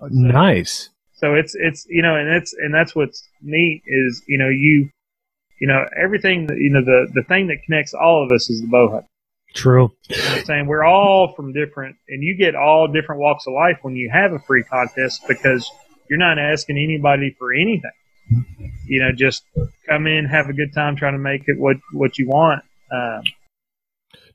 Nice. 0.10 0.90
So 1.14 1.36
it's 1.36 1.56
it's 1.56 1.86
you 1.90 2.02
know, 2.02 2.16
and 2.16 2.28
it's 2.30 2.54
and 2.54 2.74
that's 2.74 2.96
what's 2.96 3.28
neat 3.42 3.84
is 3.86 4.22
you 4.28 4.38
know 4.38 4.50
you 4.50 4.90
you 5.60 5.68
know 5.68 5.86
everything 6.02 6.50
you 6.58 6.70
know 6.70 6.84
the 6.84 7.08
the 7.14 7.24
thing 7.24 7.48
that 7.48 7.64
connects 7.66 7.94
all 7.94 8.24
of 8.24 8.32
us 8.32 8.50
is 8.50 8.62
the 8.62 8.68
bow 8.68 8.90
hunt. 8.92 9.06
True. 9.54 9.92
You 10.10 10.18
know 10.18 10.30
I'm 10.30 10.46
saying 10.46 10.68
we're 10.68 10.84
all 10.84 11.34
from 11.34 11.54
different, 11.54 11.96
and 12.10 12.24
you 12.24 12.36
get 12.36 12.56
all 12.56 12.88
different 12.88 13.22
walks 13.22 13.46
of 13.48 13.54
life 13.54 13.78
when 13.84 13.96
you 13.96 14.10
have 14.12 14.34
a 14.34 14.40
free 14.40 14.64
contest 14.64 15.22
because 15.28 15.70
you're 16.10 16.20
not 16.20 16.40
asking 16.40 16.78
anybody 16.78 17.36
for 17.38 17.54
anything. 17.54 17.92
You 18.86 19.02
know, 19.02 19.12
just 19.12 19.44
come 19.88 20.08
in, 20.08 20.26
have 20.26 20.48
a 20.48 20.54
good 20.54 20.74
time, 20.74 20.96
trying 20.96 21.14
to 21.14 21.20
make 21.20 21.44
it 21.48 21.60
what 21.60 21.78
what 21.92 22.18
you 22.18 22.28
want. 22.28 22.64
Um, 22.92 23.22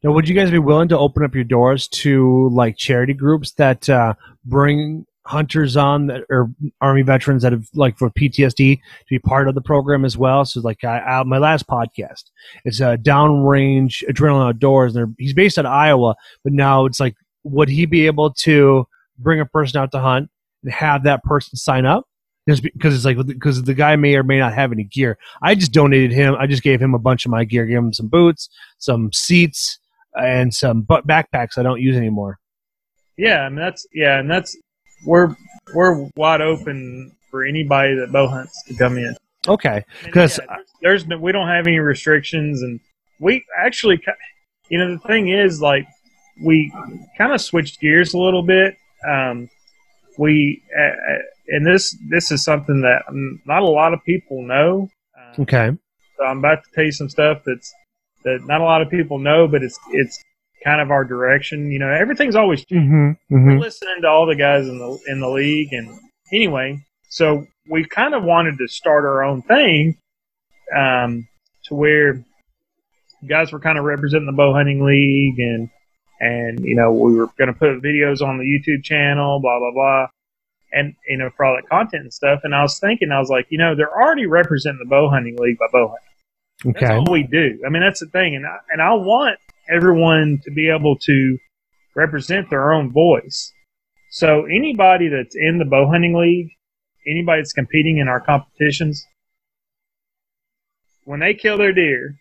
Now, 0.03 0.13
would 0.13 0.29
you 0.29 0.35
guys 0.35 0.51
be 0.51 0.59
willing 0.59 0.89
to 0.89 0.99
open 0.99 1.25
up 1.25 1.35
your 1.35 1.45
doors 1.45 1.89
to 1.89 2.49
like 2.53 2.77
charity 2.77 3.15
groups 3.15 3.53
that 3.53 3.89
uh, 3.89 4.15
bring 4.45 5.07
hunters 5.27 5.77
on 5.77 6.07
that 6.07 6.23
or 6.31 6.51
army 6.81 7.03
veterans 7.03 7.43
that 7.43 7.53
have 7.53 7.67
like 7.75 7.99
for 7.99 8.09
PTSD 8.11 8.77
to 8.77 8.81
be 9.11 9.19
part 9.19 9.49
of 9.49 9.55
the 9.55 9.61
program 9.61 10.05
as 10.05 10.17
well? 10.17 10.45
So, 10.45 10.61
like 10.61 10.85
I, 10.85 10.99
I, 11.01 11.23
my 11.25 11.39
last 11.39 11.67
podcast, 11.67 12.25
it's 12.65 12.81
a 12.81 12.97
downrange 12.97 14.05
adrenaline 14.09 14.49
outdoors. 14.49 14.97
And 14.97 15.15
he's 15.19 15.35
based 15.35 15.59
out 15.59 15.67
of 15.67 15.73
Iowa, 15.73 16.15
but 16.45 16.53
now 16.53 16.85
it's 16.85 17.01
like, 17.01 17.15
would 17.45 17.69
he 17.69 17.87
be 17.87 18.07
able 18.07 18.33
to 18.35 18.87
bring 19.19 19.41
a 19.41 19.47
person 19.47 19.81
out 19.81 19.93
to 19.93 20.01
hunt 20.01 20.31
and 20.63 20.73
have 20.73 21.05
that 21.05 21.23
person 21.25 21.57
sign 21.57 21.87
up? 21.87 22.05
Just 22.49 22.63
because 22.63 22.95
it's 22.95 23.05
like 23.05 23.19
because 23.27 23.63
the 23.63 23.75
guy 23.75 23.95
may 23.97 24.17
or 24.17 24.23
may 24.23 24.39
not 24.39 24.55
have 24.55 24.73
any 24.73 24.85
gear. 24.85 25.19
I 25.43 25.55
just 25.55 25.73
donated 25.73 26.13
him. 26.13 26.35
I 26.39 26.47
just 26.47 26.63
gave 26.63 26.81
him 26.81 26.95
a 26.95 26.99
bunch 26.99 27.27
of 27.27 27.31
my 27.31 27.45
gear. 27.45 27.67
Gave 27.67 27.77
him 27.77 27.93
some 27.93 28.09
boots, 28.09 28.49
some 28.79 29.13
seats, 29.13 29.79
and 30.15 30.55
some 30.55 30.81
butt 30.81 31.07
backpacks 31.07 31.59
I 31.59 31.63
don't 31.63 31.81
use 31.81 31.97
anymore. 31.97 32.39
yeah, 33.19 33.47
and 33.47 33.59
that's 33.59 33.87
yeah, 33.93 34.19
and 34.19 34.31
that's 34.31 34.57
we're 35.07 35.37
we're 35.75 36.09
wide 36.17 36.41
open 36.41 37.13
for 37.31 37.45
anybody 37.45 37.95
that 37.97 38.11
bow 38.13 38.27
hunts 38.27 38.63
to 38.69 38.75
come 38.75 38.97
in. 38.97 39.15
Okay, 39.47 39.85
because 40.05 40.39
yeah, 40.39 40.57
there's 40.83 41.07
no, 41.07 41.19
we 41.19 41.33
don't 41.33 41.49
have 41.49 41.67
any 41.67 41.79
restrictions, 41.79 42.63
and 42.63 42.81
we 43.21 43.45
actually, 43.59 44.01
you 44.71 44.79
know, 44.79 44.93
the 44.93 44.99
thing 45.07 45.29
is, 45.29 45.61
like, 45.61 45.87
we 46.43 46.73
kind 47.17 47.33
of 47.33 47.41
switched 47.41 47.81
gears 47.81 48.15
a 48.15 48.19
little 48.19 48.43
bit. 48.43 48.77
Um, 49.07 49.51
we 50.19 50.63
uh, 50.77 50.83
uh, 50.83 51.19
and 51.49 51.67
this 51.67 51.97
this 52.11 52.31
is 52.31 52.45
something 52.45 52.83
that 52.83 53.05
not 53.47 53.63
a 53.63 53.67
lot 53.67 53.95
of 53.95 54.05
people 54.05 54.43
know. 54.43 54.89
Um, 55.17 55.43
okay, 55.43 55.71
so 56.17 56.25
I'm 56.25 56.39
about 56.39 56.65
to 56.65 56.71
tell 56.75 56.85
you 56.85 56.93
some 56.93 57.09
stuff 57.09 57.43
that's 57.47 57.73
that 58.25 58.41
not 58.45 58.61
a 58.61 58.65
lot 58.65 58.83
of 58.83 58.91
people 58.91 59.19
know, 59.19 59.49
but 59.49 59.63
it's 59.63 59.79
it's 59.93 60.23
kind 60.65 60.81
of 60.81 60.91
our 60.91 61.05
direction. 61.05 61.71
You 61.71 61.79
know, 61.79 61.91
everything's 61.91 62.37
always 62.37 62.65
mm-hmm, 62.67 63.13
we're 63.31 63.39
mm-hmm. 63.39 63.61
listening 63.61 64.03
to 64.03 64.09
all 64.09 64.27
the 64.27 64.37
guys 64.37 64.67
in 64.67 64.79
the 64.79 64.99
in 65.07 65.21
the 65.21 65.29
league, 65.29 65.73
and 65.73 65.99
anyway, 66.33 66.79
so 67.09 67.47
we 67.71 67.85
kind 67.85 68.15
of 68.15 68.25
wanted 68.25 68.59
to 68.59 68.69
start 68.69 69.05
our 69.05 69.23
own 69.23 69.43
thing, 69.43 69.97
um, 70.77 71.29
to 71.65 71.75
where 71.75 72.25
guys 73.29 73.53
were 73.53 73.61
kind 73.61 73.79
of 73.79 73.85
representing 73.85 74.27
the 74.27 74.33
bow 74.33 74.53
hunting 74.53 74.85
league, 74.85 75.39
and 75.39 75.71
and 76.21 76.61
you 76.61 76.75
know 76.75 76.93
we 76.93 77.15
were 77.15 77.27
going 77.39 77.53
to 77.53 77.53
put 77.53 77.83
videos 77.83 78.21
on 78.23 78.39
the 78.39 78.45
YouTube 78.45 78.83
channel, 78.83 79.41
blah 79.41 79.59
blah 79.59 79.73
blah, 79.73 80.07
and 80.73 80.95
you 81.09 81.17
know 81.17 81.31
for 81.37 81.45
all 81.45 81.57
that 81.57 81.69
content 81.69 82.03
and 82.03 82.13
stuff. 82.13 82.41
And 82.45 82.55
I 82.55 82.63
was 82.63 82.79
thinking, 82.79 83.11
I 83.13 83.21
was 83.21 83.31
like, 83.31 83.47
you 83.51 83.59
know, 83.59 83.75
they're 83.77 83.93
already 83.93 84.27
representing 84.27 84.81
the 84.83 84.89
bow 84.89 85.09
hunting 85.09 85.37
league 85.39 85.59
by 85.59 85.67
bow 85.73 85.89
hunting. 85.89 86.75
That's 86.75 86.85
okay, 86.85 86.97
all 86.97 87.13
we 87.13 87.23
do. 87.23 87.61
I 87.67 87.71
mean, 87.71 87.83
that's 87.83 88.01
the 88.01 88.07
thing, 88.07 88.35
and 88.35 88.47
I, 88.47 88.57
and 88.71 88.83
I 88.83 88.95
want 88.95 89.39
everyone 89.71 90.41
to 90.45 90.51
be 90.51 90.69
able 90.71 90.97
to 90.97 91.39
represent 91.95 92.51
their 92.51 92.73
own 92.73 92.91
voice. 92.93 93.53
So 94.11 94.47
anybody 94.47 95.09
that's 95.09 95.37
in 95.37 95.59
the 95.59 95.65
bow 95.65 95.89
hunting 95.89 96.15
league, 96.15 96.51
anybody 97.07 97.41
that's 97.41 97.53
competing 97.53 97.99
in 97.99 98.09
our 98.09 98.21
competitions, 98.21 99.05
when 101.05 101.21
they 101.21 101.35
kill 101.35 101.59
their 101.59 101.73
deer 101.73 102.19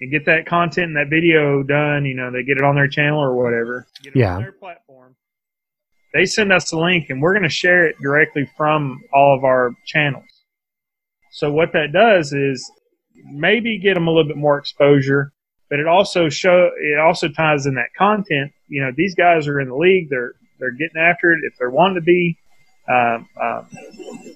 and 0.00 0.10
get 0.10 0.24
that 0.26 0.46
content 0.46 0.86
and 0.88 0.96
that 0.96 1.08
video 1.10 1.62
done, 1.62 2.04
you 2.06 2.14
know, 2.14 2.30
they 2.30 2.42
get 2.42 2.56
it 2.56 2.62
on 2.64 2.74
their 2.76 2.88
channel 2.88 3.20
or 3.20 3.34
whatever, 3.36 3.86
get 4.02 4.14
it 4.14 4.18
Yeah. 4.20 4.36
on 4.36 4.42
their 4.42 4.52
platform. 4.52 5.16
They 6.14 6.24
send 6.24 6.52
us 6.52 6.70
the 6.70 6.78
link, 6.78 7.10
and 7.10 7.20
we're 7.20 7.32
going 7.34 7.42
to 7.42 7.48
share 7.50 7.86
it 7.86 7.96
directly 8.00 8.48
from 8.56 9.02
all 9.12 9.36
of 9.36 9.44
our 9.44 9.72
channels. 9.86 10.24
So 11.32 11.52
what 11.52 11.72
that 11.72 11.92
does 11.92 12.32
is 12.32 12.70
maybe 13.30 13.78
get 13.78 13.94
them 13.94 14.06
a 14.08 14.10
little 14.10 14.26
bit 14.26 14.36
more 14.38 14.58
exposure, 14.58 15.32
but 15.68 15.78
it 15.78 15.86
also 15.86 16.28
show 16.30 16.70
it 16.80 16.98
also 16.98 17.28
ties 17.28 17.66
in 17.66 17.74
that 17.74 17.92
content. 17.96 18.52
You 18.68 18.82
know, 18.82 18.90
these 18.96 19.14
guys 19.14 19.46
are 19.46 19.60
in 19.60 19.68
the 19.68 19.76
league; 19.76 20.08
they're 20.08 20.32
they're 20.58 20.72
getting 20.72 20.96
after 21.00 21.32
it. 21.32 21.40
If 21.42 21.58
they're 21.58 21.70
wanting 21.70 21.96
to 21.96 22.00
be 22.00 22.38
um, 22.88 23.28
um, 23.40 23.66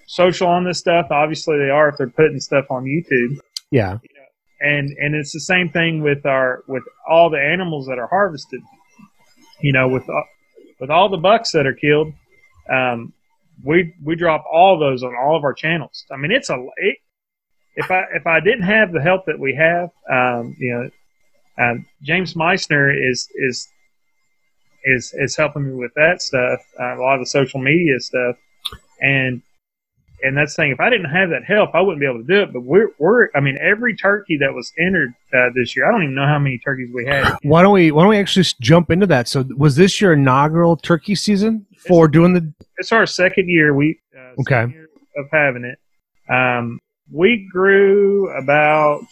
social 0.07 0.49
on 0.49 0.65
this 0.65 0.79
stuff, 0.79 1.07
obviously 1.11 1.57
they 1.59 1.71
are. 1.71 1.89
If 1.89 1.97
they're 1.97 2.11
putting 2.11 2.39
stuff 2.39 2.67
on 2.71 2.85
YouTube, 2.85 3.39
yeah, 3.71 3.97
and 4.63 4.91
and 4.99 5.15
it's 5.15 5.33
the 5.33 5.41
same 5.41 5.69
thing 5.69 6.03
with 6.03 6.25
our 6.27 6.63
with 6.69 6.85
all 7.09 7.31
the 7.31 7.41
animals 7.41 7.87
that 7.87 7.99
are 7.99 8.07
harvested. 8.07 8.61
You 9.61 9.73
know, 9.73 9.89
with 9.89 10.09
uh, 10.09 10.23
with 10.81 10.91
all 10.91 11.09
the 11.09 11.19
bucks 11.19 11.53
that 11.53 11.67
are 11.67 11.75
killed, 11.75 12.13
um, 12.71 13.13
we 13.65 13.95
we 14.03 14.17
drop 14.17 14.45
all 14.51 14.79
those 14.79 15.03
on 15.03 15.15
all 15.15 15.37
of 15.37 15.45
our 15.45 15.53
channels. 15.55 16.05
I 16.11 16.17
mean, 16.17 16.31
it's 16.31 16.51
a 16.51 16.57
it, 16.77 16.99
if 17.77 17.91
I 17.91 18.05
if 18.15 18.27
I 18.27 18.41
didn't 18.41 18.65
have 18.65 18.93
the 18.93 19.01
help 19.01 19.27
that 19.27 19.39
we 19.39 19.55
have, 19.55 19.91
um, 20.11 20.57
you 20.59 20.73
know, 21.59 21.65
um, 21.65 21.87
James 22.03 22.35
Meissner 22.35 22.93
is 22.93 23.29
is 23.35 23.69
is 24.85 25.15
is 25.17 25.37
helping 25.37 25.67
me 25.67 25.75
with 25.75 25.93
that 25.95 26.23
stuff, 26.23 26.61
uh, 26.81 26.97
a 26.97 27.01
lot 27.01 27.15
of 27.15 27.21
the 27.21 27.27
social 27.27 27.61
media 27.61 27.99
stuff, 28.01 28.37
and 29.01 29.43
and 30.23 30.37
that's 30.37 30.55
the 30.57 30.63
thing. 30.63 30.71
If 30.71 30.81
I 30.81 30.89
didn't 30.91 31.11
have 31.11 31.31
that 31.31 31.45
help, 31.47 31.71
I 31.75 31.81
wouldn't 31.81 32.01
be 32.01 32.07
able 32.07 32.21
to 32.21 32.27
do 32.27 32.43
it. 32.43 32.53
But 32.53 32.63
we're 32.63 32.89
we're 32.99 33.29
I 33.35 33.41
mean, 33.41 33.59
every 33.61 33.97
turkey 33.97 34.37
that 34.39 34.55
was 34.55 34.73
entered 34.79 35.13
uh, 35.35 35.51
this 35.55 35.75
year, 35.77 35.89
I 35.89 35.93
don't 35.93 36.03
even 36.05 36.15
know 36.15 36.27
how 36.27 36.39
many 36.39 36.59
turkeys 36.59 36.91
we 36.95 37.07
had. 37.07 37.27
Why 37.43 37.63
don't 37.63 37.73
we 37.73 37.91
Why 37.91 38.03
don't 38.03 38.11
we 38.11 38.19
actually 38.19 38.47
jump 38.61 38.91
into 38.91 39.07
that? 39.07 39.29
So, 39.29 39.45
was 39.57 39.77
this 39.77 40.01
your 40.01 40.13
inaugural 40.13 40.77
turkey 40.77 41.15
season 41.15 41.67
for 41.87 42.09
doing 42.09 42.35
the? 42.35 42.53
it's 42.79 42.93
our 42.93 43.07
second 43.07 43.49
year 43.49 43.75
we 43.75 43.99
uh, 44.17 44.41
Okay. 44.41 44.73
year 44.73 44.89
of 45.17 45.27
having 45.33 45.65
it. 45.65 45.79
Um, 46.33 46.79
we 47.11 47.49
grew 47.53 48.31
about 48.31 49.03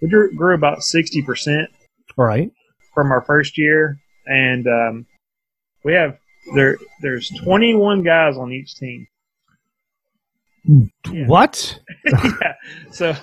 we 0.00 0.08
grew, 0.08 0.34
grew 0.36 0.54
about 0.54 0.82
sixty 0.82 1.22
percent 1.22 1.68
Right 2.16 2.50
from 2.94 3.10
our 3.12 3.20
first 3.22 3.58
year, 3.58 3.98
and 4.26 4.66
um, 4.66 5.06
we 5.84 5.92
have 5.92 6.16
there. 6.54 6.78
There's 7.00 7.30
21 7.44 8.02
guys 8.02 8.36
on 8.36 8.52
each 8.52 8.74
team. 8.76 9.06
Yeah. 10.64 11.26
what? 11.26 11.78
yeah. 12.04 12.54
So 12.90 13.14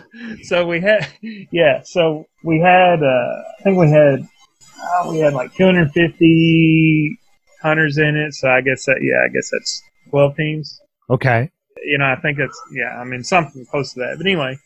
so 0.43 0.65
we 0.65 0.79
had 0.79 1.07
yeah. 1.51 1.81
So 1.83 2.25
we 2.43 2.59
had 2.59 3.03
uh, 3.03 3.41
I 3.59 3.63
think 3.63 3.77
we 3.77 3.89
had 3.89 4.21
uh, 4.21 5.09
we 5.11 5.19
had 5.19 5.33
like 5.33 5.53
250 5.55 7.19
hunters 7.61 7.97
in 7.97 8.15
it. 8.15 8.33
So 8.33 8.49
I 8.49 8.61
guess 8.61 8.85
that 8.85 8.99
yeah 9.01 9.25
I 9.25 9.33
guess 9.33 9.49
that's 9.51 9.83
12 10.11 10.35
teams. 10.37 10.79
Okay, 11.09 11.51
You 11.83 11.97
know 11.97 12.05
I 12.05 12.15
think 12.21 12.37
that's 12.37 12.59
yeah 12.71 12.97
I 12.97 13.03
mean 13.03 13.23
something 13.25 13.65
close 13.65 13.91
to 13.93 13.99
that. 13.99 14.15
But 14.17 14.25
anyway, 14.25 14.57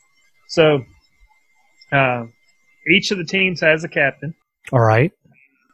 so 0.47 0.85
uh, 1.91 2.25
each 2.87 3.09
of 3.09 3.17
the 3.17 3.25
teams 3.25 3.59
has 3.61 3.83
a 3.83 3.89
captain, 3.89 4.35
All 4.71 4.81
right. 4.81 5.11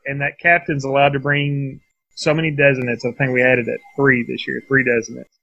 and 0.06 0.22
that 0.22 0.40
captain's 0.40 0.86
allowed 0.86 1.14
to 1.14 1.20
bring 1.20 1.82
so 2.16 2.34
many 2.34 2.52
designates. 2.52 3.06
I 3.06 3.12
think 3.12 3.32
we 3.32 3.42
added 3.42 3.68
at 3.68 3.80
three 3.96 4.26
this 4.28 4.48
year, 4.48 4.62
three 4.68 4.84
designates. 4.84 5.40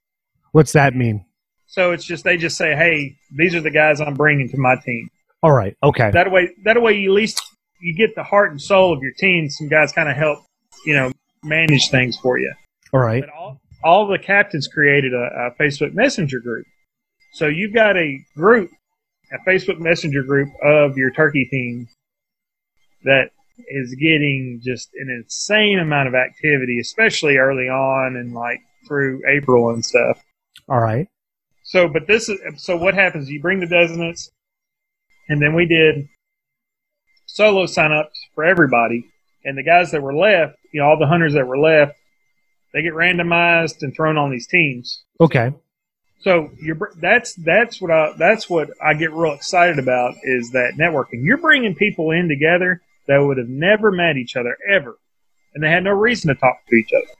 What's 0.51 0.73
that 0.73 0.95
mean? 0.95 1.25
So 1.67 1.91
it's 1.91 2.03
just 2.03 2.23
they 2.23 2.37
just 2.37 2.57
say, 2.57 2.75
"Hey, 2.75 3.15
these 3.31 3.55
are 3.55 3.61
the 3.61 3.71
guys 3.71 4.01
I'm 4.01 4.15
bringing 4.15 4.49
to 4.49 4.57
my 4.57 4.75
team." 4.75 5.09
All 5.43 5.51
right. 5.51 5.75
Okay. 5.81 6.11
That 6.11 6.31
way, 6.31 6.49
that 6.63 6.81
way, 6.81 6.93
you 6.93 7.11
at 7.11 7.15
least 7.15 7.41
you 7.79 7.95
get 7.95 8.15
the 8.15 8.23
heart 8.23 8.51
and 8.51 8.61
soul 8.61 8.93
of 8.93 9.01
your 9.01 9.13
team. 9.13 9.49
Some 9.49 9.67
guys 9.69 9.91
kind 9.91 10.09
of 10.09 10.15
help, 10.15 10.39
you 10.85 10.93
know, 10.93 11.11
manage 11.43 11.89
things 11.89 12.17
for 12.17 12.37
you. 12.37 12.53
All 12.93 12.99
right. 12.99 13.21
But 13.21 13.33
all, 13.33 13.61
all 13.83 14.07
the 14.07 14.19
captains 14.19 14.67
created 14.67 15.13
a, 15.13 15.51
a 15.57 15.61
Facebook 15.61 15.93
Messenger 15.93 16.39
group. 16.39 16.65
So 17.33 17.47
you've 17.47 17.73
got 17.73 17.97
a 17.97 18.19
group, 18.35 18.69
a 19.31 19.49
Facebook 19.49 19.79
Messenger 19.79 20.23
group 20.23 20.49
of 20.63 20.97
your 20.97 21.09
turkey 21.11 21.47
team 21.49 21.87
that 23.03 23.31
is 23.67 23.95
getting 23.95 24.59
just 24.63 24.89
an 24.95 25.09
insane 25.09 25.79
amount 25.79 26.07
of 26.07 26.15
activity, 26.15 26.79
especially 26.79 27.37
early 27.37 27.69
on 27.69 28.15
and 28.15 28.33
like 28.33 28.59
through 28.87 29.21
April 29.27 29.69
and 29.69 29.83
stuff. 29.83 30.23
All 30.67 30.79
right. 30.79 31.07
So, 31.63 31.87
but 31.87 32.07
this 32.07 32.27
is 32.29 32.39
so. 32.57 32.75
What 32.75 32.95
happens? 32.95 33.29
You 33.29 33.41
bring 33.41 33.59
the 33.59 33.67
designates, 33.67 34.31
and 35.29 35.41
then 35.41 35.53
we 35.53 35.65
did 35.65 36.07
solo 37.25 37.65
signups 37.65 38.17
for 38.35 38.43
everybody, 38.43 39.05
and 39.45 39.57
the 39.57 39.63
guys 39.63 39.91
that 39.91 40.01
were 40.01 40.15
left, 40.15 40.57
you 40.73 40.81
know, 40.81 40.87
all 40.87 40.99
the 40.99 41.07
hunters 41.07 41.33
that 41.33 41.47
were 41.47 41.59
left, 41.59 41.93
they 42.73 42.81
get 42.81 42.93
randomized 42.93 43.81
and 43.81 43.93
thrown 43.95 44.17
on 44.17 44.31
these 44.31 44.47
teams. 44.47 45.03
Okay. 45.19 45.53
So 46.21 46.51
you're 46.61 46.91
that's 46.97 47.33
that's 47.35 47.81
what 47.81 47.91
I 47.91 48.13
that's 48.17 48.49
what 48.49 48.69
I 48.83 48.93
get 48.93 49.11
real 49.11 49.33
excited 49.33 49.79
about 49.79 50.15
is 50.23 50.51
that 50.51 50.73
networking. 50.79 51.23
You're 51.23 51.37
bringing 51.37 51.75
people 51.75 52.11
in 52.11 52.27
together 52.27 52.81
that 53.07 53.17
would 53.17 53.37
have 53.37 53.49
never 53.49 53.91
met 53.91 54.17
each 54.17 54.35
other 54.35 54.57
ever, 54.69 54.97
and 55.53 55.63
they 55.63 55.69
had 55.69 55.83
no 55.83 55.91
reason 55.91 56.29
to 56.29 56.39
talk 56.39 56.57
to 56.67 56.75
each 56.75 56.91
other 56.93 57.13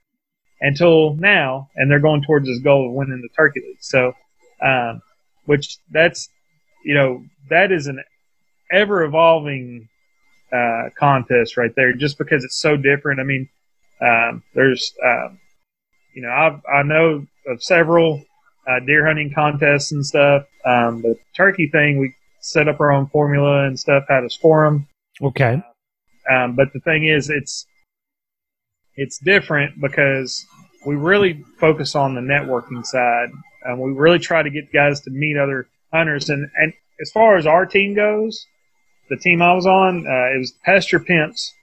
until 0.61 1.15
now, 1.15 1.69
and 1.75 1.89
they're 1.89 1.99
going 1.99 2.21
towards 2.21 2.47
this 2.47 2.59
goal 2.59 2.87
of 2.87 2.93
winning 2.93 3.21
the 3.21 3.29
turkey 3.35 3.61
league. 3.61 3.77
So, 3.81 4.13
um, 4.61 5.01
which 5.45 5.77
that's 5.91 6.29
you 6.85 6.93
know 6.93 7.23
that 7.49 7.71
is 7.71 7.87
an 7.87 8.01
ever 8.71 9.03
evolving 9.03 9.89
uh, 10.53 10.89
contest 10.97 11.57
right 11.57 11.73
there, 11.75 11.93
just 11.93 12.17
because 12.17 12.43
it's 12.43 12.57
so 12.57 12.77
different. 12.77 13.19
I 13.19 13.23
mean, 13.23 13.49
um, 14.01 14.43
there's 14.53 14.93
um, 15.03 15.39
you 16.13 16.21
know 16.21 16.29
I 16.29 16.61
I 16.71 16.83
know 16.83 17.25
of 17.47 17.63
several 17.63 18.23
uh, 18.67 18.79
deer 18.85 19.05
hunting 19.05 19.33
contests 19.33 19.91
and 19.91 20.05
stuff. 20.05 20.43
Um, 20.65 21.01
the 21.01 21.15
turkey 21.35 21.67
thing, 21.67 21.97
we 21.97 22.15
set 22.39 22.67
up 22.67 22.79
our 22.79 22.91
own 22.91 23.07
formula 23.07 23.65
and 23.65 23.79
stuff, 23.79 24.03
had 24.07 24.23
us 24.23 24.35
score 24.35 24.65
them. 24.65 24.87
Okay. 25.21 25.61
Um, 26.29 26.55
but 26.55 26.73
the 26.73 26.79
thing 26.79 27.05
is, 27.05 27.29
it's 27.29 27.65
it's 28.95 29.17
different 29.19 29.79
because 29.79 30.45
we 30.85 30.95
really 30.95 31.43
focus 31.59 31.95
on 31.95 32.15
the 32.15 32.21
networking 32.21 32.85
side. 32.85 33.29
and 33.63 33.79
we 33.79 33.91
really 33.91 34.19
try 34.19 34.41
to 34.41 34.49
get 34.49 34.71
guys 34.73 35.01
to 35.01 35.11
meet 35.11 35.37
other 35.37 35.67
hunters. 35.93 36.29
And, 36.29 36.49
and 36.55 36.73
as 36.99 37.11
far 37.11 37.37
as 37.37 37.45
our 37.45 37.65
team 37.65 37.95
goes, 37.95 38.45
the 39.09 39.17
team 39.17 39.41
I 39.41 39.53
was 39.53 39.65
on, 39.65 40.05
uh, 40.07 40.35
it 40.35 40.39
was 40.39 40.53
Pasture 40.65 40.99
Pimps. 40.99 41.53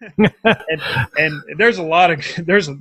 and, 0.18 0.32
and 1.16 1.42
there's 1.56 1.78
a 1.78 1.82
lot 1.82 2.10
of 2.10 2.24
there's 2.46 2.68
a, 2.68 2.76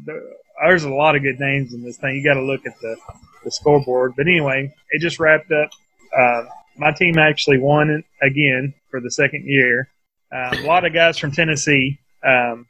there's 0.64 0.84
a 0.84 0.90
lot 0.90 1.16
of 1.16 1.22
good 1.22 1.40
names 1.40 1.74
in 1.74 1.84
this 1.84 1.98
thing. 1.98 2.16
You 2.16 2.24
got 2.24 2.34
to 2.34 2.44
look 2.44 2.66
at 2.66 2.80
the 2.82 2.98
the 3.44 3.52
scoreboard. 3.52 4.14
But 4.16 4.28
anyway, 4.28 4.74
it 4.92 5.02
just 5.02 5.20
wrapped 5.20 5.52
up. 5.52 5.70
Uh, 6.18 6.44
my 6.78 6.92
team 6.92 7.18
actually 7.18 7.58
won 7.58 8.04
again 8.22 8.74
for 8.90 9.00
the 9.00 9.12
second 9.12 9.46
year. 9.46 9.90
Um, 10.34 10.64
a 10.64 10.68
lot 10.68 10.86
of 10.86 10.94
guys 10.94 11.18
from 11.18 11.32
Tennessee, 11.32 12.00
um, 12.26 12.66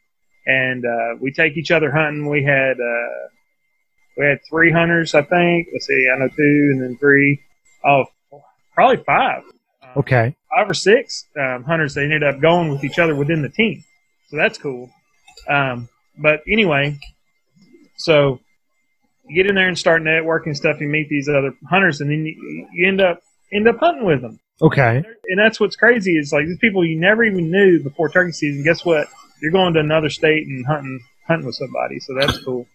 and 0.45 0.83
uh, 0.85 1.15
we 1.19 1.31
take 1.31 1.57
each 1.57 1.71
other 1.71 1.91
hunting. 1.91 2.27
We 2.29 2.43
had 2.43 2.79
uh, 2.79 3.27
we 4.17 4.25
had 4.25 4.39
three 4.49 4.71
hunters, 4.71 5.13
I 5.13 5.21
think. 5.21 5.67
Let's 5.71 5.85
see, 5.87 6.07
I 6.13 6.17
know 6.17 6.27
two, 6.27 6.69
and 6.73 6.81
then 6.81 6.97
three. 6.97 7.39
Oh, 7.85 8.05
probably 8.73 9.03
five. 9.03 9.43
Um, 9.83 9.89
Okay. 9.97 10.35
five 10.55 10.69
or 10.69 10.73
six 10.73 11.25
um, 11.37 11.63
hunters 11.63 11.93
They 11.95 12.03
ended 12.03 12.23
up 12.23 12.39
going 12.39 12.69
with 12.71 12.83
each 12.85 12.97
other 12.97 13.13
within 13.13 13.41
the 13.41 13.49
team. 13.49 13.83
So 14.29 14.37
that's 14.37 14.57
cool. 14.57 14.89
Um, 15.49 15.89
but 16.17 16.41
anyway, 16.47 16.97
so 17.97 18.39
you 19.27 19.35
get 19.35 19.47
in 19.49 19.55
there 19.55 19.67
and 19.67 19.77
start 19.77 20.01
networking 20.01 20.55
stuff. 20.55 20.79
You 20.79 20.87
meet 20.87 21.09
these 21.09 21.27
other 21.29 21.53
hunters, 21.69 21.99
and 22.01 22.09
then 22.09 22.25
you, 22.25 22.67
you 22.73 22.87
end 22.87 23.01
up 23.01 23.21
end 23.53 23.67
up 23.67 23.77
hunting 23.79 24.05
with 24.05 24.21
them. 24.21 24.39
Okay. 24.61 25.03
And 25.29 25.39
that's 25.39 25.59
what's 25.59 25.75
crazy 25.75 26.17
is 26.17 26.31
like 26.31 26.45
these 26.45 26.59
people 26.59 26.85
you 26.85 26.99
never 26.99 27.23
even 27.23 27.49
knew 27.49 27.81
before 27.81 28.09
turkey 28.09 28.31
season. 28.31 28.63
Guess 28.63 28.85
what? 28.85 29.07
You're 29.41 29.51
going 29.51 29.73
to 29.73 29.79
another 29.79 30.09
state 30.09 30.45
and 30.45 30.65
hunting 30.65 30.99
hunting 31.27 31.47
with 31.47 31.55
somebody. 31.55 31.99
So 31.99 32.13
that's 32.19 32.37
cool. 32.39 32.67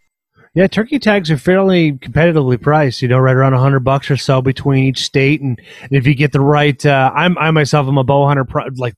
Yeah, 0.55 0.67
turkey 0.67 0.99
tags 0.99 1.31
are 1.31 1.37
fairly 1.37 1.93
competitively 1.93 2.61
priced. 2.61 3.03
You 3.03 3.09
know, 3.09 3.19
right 3.19 3.37
around 3.37 3.55
a 3.55 3.61
hundred 3.61 3.81
bucks 3.81 4.11
or 4.11 4.17
so 4.17 4.41
between 4.41 4.85
each 4.85 5.05
state, 5.05 5.41
and 5.43 5.61
if 5.91 6.07
you 6.07 6.15
get 6.15 6.33
the 6.33 6.41
right, 6.41 6.85
uh, 6.85 7.13
I'm 7.15 7.37
I 7.39 7.51
myself 7.51 7.87
am 7.87 7.99
a 7.99 8.05
bow 8.05 8.27
hunter, 8.27 8.45
pro- 8.45 8.69
like 8.77 8.95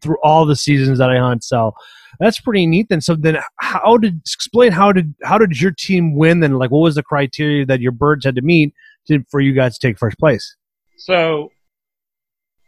through 0.00 0.18
all 0.22 0.46
the 0.46 0.56
seasons 0.56 0.98
that 0.98 1.10
I 1.10 1.18
hunt. 1.18 1.42
So 1.42 1.74
that's 2.20 2.40
pretty 2.40 2.66
neat. 2.66 2.88
Then, 2.88 3.00
so 3.00 3.16
then, 3.16 3.38
how 3.56 3.96
did 3.96 4.20
explain 4.20 4.72
how 4.72 4.92
did 4.92 5.14
how 5.22 5.36
did 5.36 5.60
your 5.60 5.72
team 5.72 6.14
win? 6.14 6.40
Then, 6.40 6.58
like, 6.58 6.70
what 6.70 6.80
was 6.80 6.94
the 6.94 7.02
criteria 7.02 7.66
that 7.66 7.80
your 7.80 7.92
birds 7.92 8.24
had 8.24 8.36
to 8.36 8.42
meet 8.42 8.72
to, 9.08 9.24
for 9.30 9.40
you 9.40 9.52
guys 9.52 9.78
to 9.78 9.86
take 9.86 9.98
first 9.98 10.18
place? 10.18 10.56
So 10.96 11.50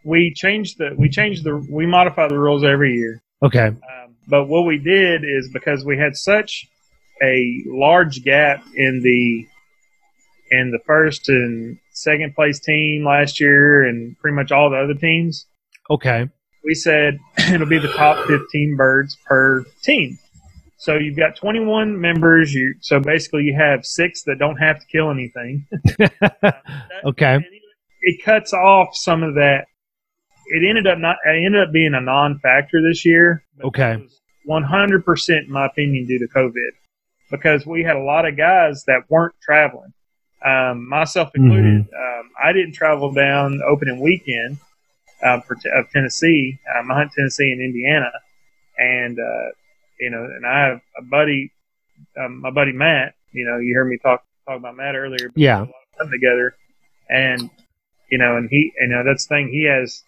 we 0.05 0.33
changed 0.35 0.79
the 0.79 0.95
we 0.97 1.09
changed 1.09 1.45
the 1.45 1.57
we 1.57 1.87
modify 1.87 2.29
the 2.29 2.39
rules 2.39 2.65
every 2.65 2.95
year. 2.95 3.23
Okay. 3.43 3.67
Um, 3.69 4.17
but 4.29 4.47
what 4.47 4.67
we 4.67 4.79
did 4.79 5.25
is 5.25 5.51
because 5.53 5.85
we 5.85 5.99
had 5.99 6.17
such 6.17 6.67
a 7.23 7.63
large 7.67 8.23
gap 8.25 8.65
in 8.75 9.01
the 9.03 9.47
in 10.51 10.71
the 10.71 10.79
first 10.87 11.29
and 11.29 11.79
second 11.93 12.35
place 12.35 12.61
team 12.61 13.05
last 13.05 13.41
year, 13.41 13.85
and 13.85 14.19
pretty 14.19 14.35
much 14.35 14.53
all 14.53 14.71
the 14.71 14.77
other 14.77 14.95
teams, 14.95 15.47
Okay. 15.91 16.29
we 16.65 16.75
said 16.75 17.19
it'll 17.53 17.67
be 17.67 17.79
the 17.79 17.93
top 17.93 18.27
15 18.27 18.77
birds 18.77 19.17
per 19.27 19.65
team. 19.83 20.19
So 20.77 20.97
you've 20.97 21.17
got 21.17 21.37
21 21.37 22.01
members. 22.01 22.53
You 22.53 22.75
so 22.81 22.99
basically 23.01 23.45
you 23.45 23.55
have 23.57 23.87
six 23.87 24.25
that 24.25 24.39
don't 24.39 24.57
have 24.57 24.81
to 24.81 24.87
kill 24.87 25.11
anything. 25.11 25.67
okay. 27.05 27.35
And 27.35 27.45
it 28.03 28.25
cuts 28.25 28.53
off 28.53 28.89
some 28.95 29.23
of 29.23 29.35
that. 29.35 29.67
It 30.47 30.69
ended 30.69 30.87
up 30.87 30.99
not. 30.99 31.17
It 31.25 31.45
ended 31.45 31.63
up 31.63 31.73
being 31.73 31.95
a 31.95 32.01
non-factor 32.01 32.83
this 32.83 33.05
year. 33.05 33.45
Okay. 33.63 34.07
100%, 34.49 35.45
in 35.45 35.53
my 35.53 35.67
opinion, 35.67 36.07
due 36.07 36.19
to 36.19 36.27
COVID, 36.27 36.71
because 37.31 37.65
we 37.65 37.83
had 37.83 37.97
a 37.97 38.03
lot 38.03 38.27
of 38.27 38.37
guys 38.37 38.85
that 38.87 39.03
weren't 39.09 39.35
traveling, 39.41 39.93
um, 40.45 40.89
myself 40.89 41.31
included. 41.35 41.81
Um, 41.81 42.31
I 42.43 42.53
didn't 42.53 42.73
travel 42.73 43.13
down 43.13 43.61
opening 43.65 44.01
weekend 44.01 44.59
um, 45.23 45.43
for 45.43 45.55
t- 45.55 45.71
of 45.73 45.89
Tennessee. 45.91 46.59
Um, 46.77 46.91
I 46.91 46.95
hunt 46.95 47.13
Tennessee 47.13 47.53
and 47.53 47.61
Indiana, 47.61 48.11
and 48.79 49.19
uh, 49.19 49.51
you 50.01 50.11
know, 50.11 50.25
and 50.25 50.45
I 50.45 50.69
have 50.69 50.81
a 50.99 51.03
buddy, 51.03 51.53
um, 52.19 52.41
my 52.41 52.51
buddy 52.51 52.73
Matt. 52.73 53.15
You 53.33 53.47
know, 53.47 53.59
you 53.59 53.75
heard 53.75 53.89
me 53.89 53.99
talk 53.99 54.25
talk 54.47 54.59
about 54.59 54.77
Matt 54.77 54.97
earlier. 54.97 55.31
Yeah. 55.35 55.61
we 55.61 55.67
did 55.67 55.71
a 55.71 55.73
lot 55.73 55.83
of 55.93 55.99
hunting 55.99 56.21
together, 56.21 56.57
and 57.09 57.51
you 58.11 58.19
know, 58.19 58.37
and 58.37 58.49
he, 58.51 58.73
you 58.81 58.89
know, 58.89 59.05
that's 59.05 59.27
the 59.27 59.35
thing. 59.37 59.49
He 59.49 59.65
has 59.65 60.03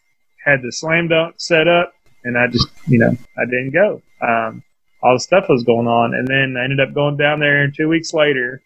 had 0.45 0.63
the 0.63 0.71
slam 0.71 1.09
dunk 1.09 1.37
set 1.39 1.69
up, 1.69 1.95
and 2.23 2.37
I 2.39 2.47
just, 2.49 2.69
you 2.87 2.99
know, 2.99 3.17
I 3.37 3.45
didn't 3.47 3.73
go. 3.73 4.03
Um, 4.21 4.63
all 5.03 5.15
the 5.15 5.21
stuff 5.21 5.47
was 5.49 5.65
going 5.65 5.87
on, 5.87 6.15
and 6.15 6.27
then 6.27 6.57
I 6.59 6.65
ended 6.65 6.81
up 6.81 6.95
going 6.95 7.17
down 7.17 7.41
there. 7.41 7.63
And 7.63 7.75
two 7.75 7.89
weeks 7.89 8.13
later, 8.15 8.63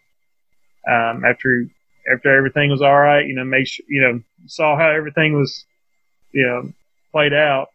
um, 0.87 1.23
after 1.25 1.65
after 2.11 2.35
everything 2.35 2.71
was 2.71 2.81
all 2.81 2.97
right, 2.97 3.25
you 3.25 3.35
know, 3.35 3.43
make 3.43 3.67
sure, 3.67 3.85
you 3.87 4.01
know, 4.01 4.21
saw 4.47 4.77
how 4.77 4.89
everything 4.89 5.33
was, 5.37 5.65
you 6.31 6.45
know, 6.45 6.71
played 7.11 7.33
out, 7.33 7.67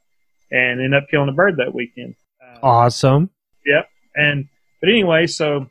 and 0.51 0.81
ended 0.81 0.95
up 0.95 1.09
killing 1.11 1.29
a 1.29 1.33
bird 1.33 1.57
that 1.59 1.75
weekend. 1.75 2.15
Um, 2.43 2.59
Awesome. 2.63 3.31
Yep. 3.67 3.89
And 4.17 4.49
but 4.81 4.89
anyway, 4.89 5.27
so 5.27 5.67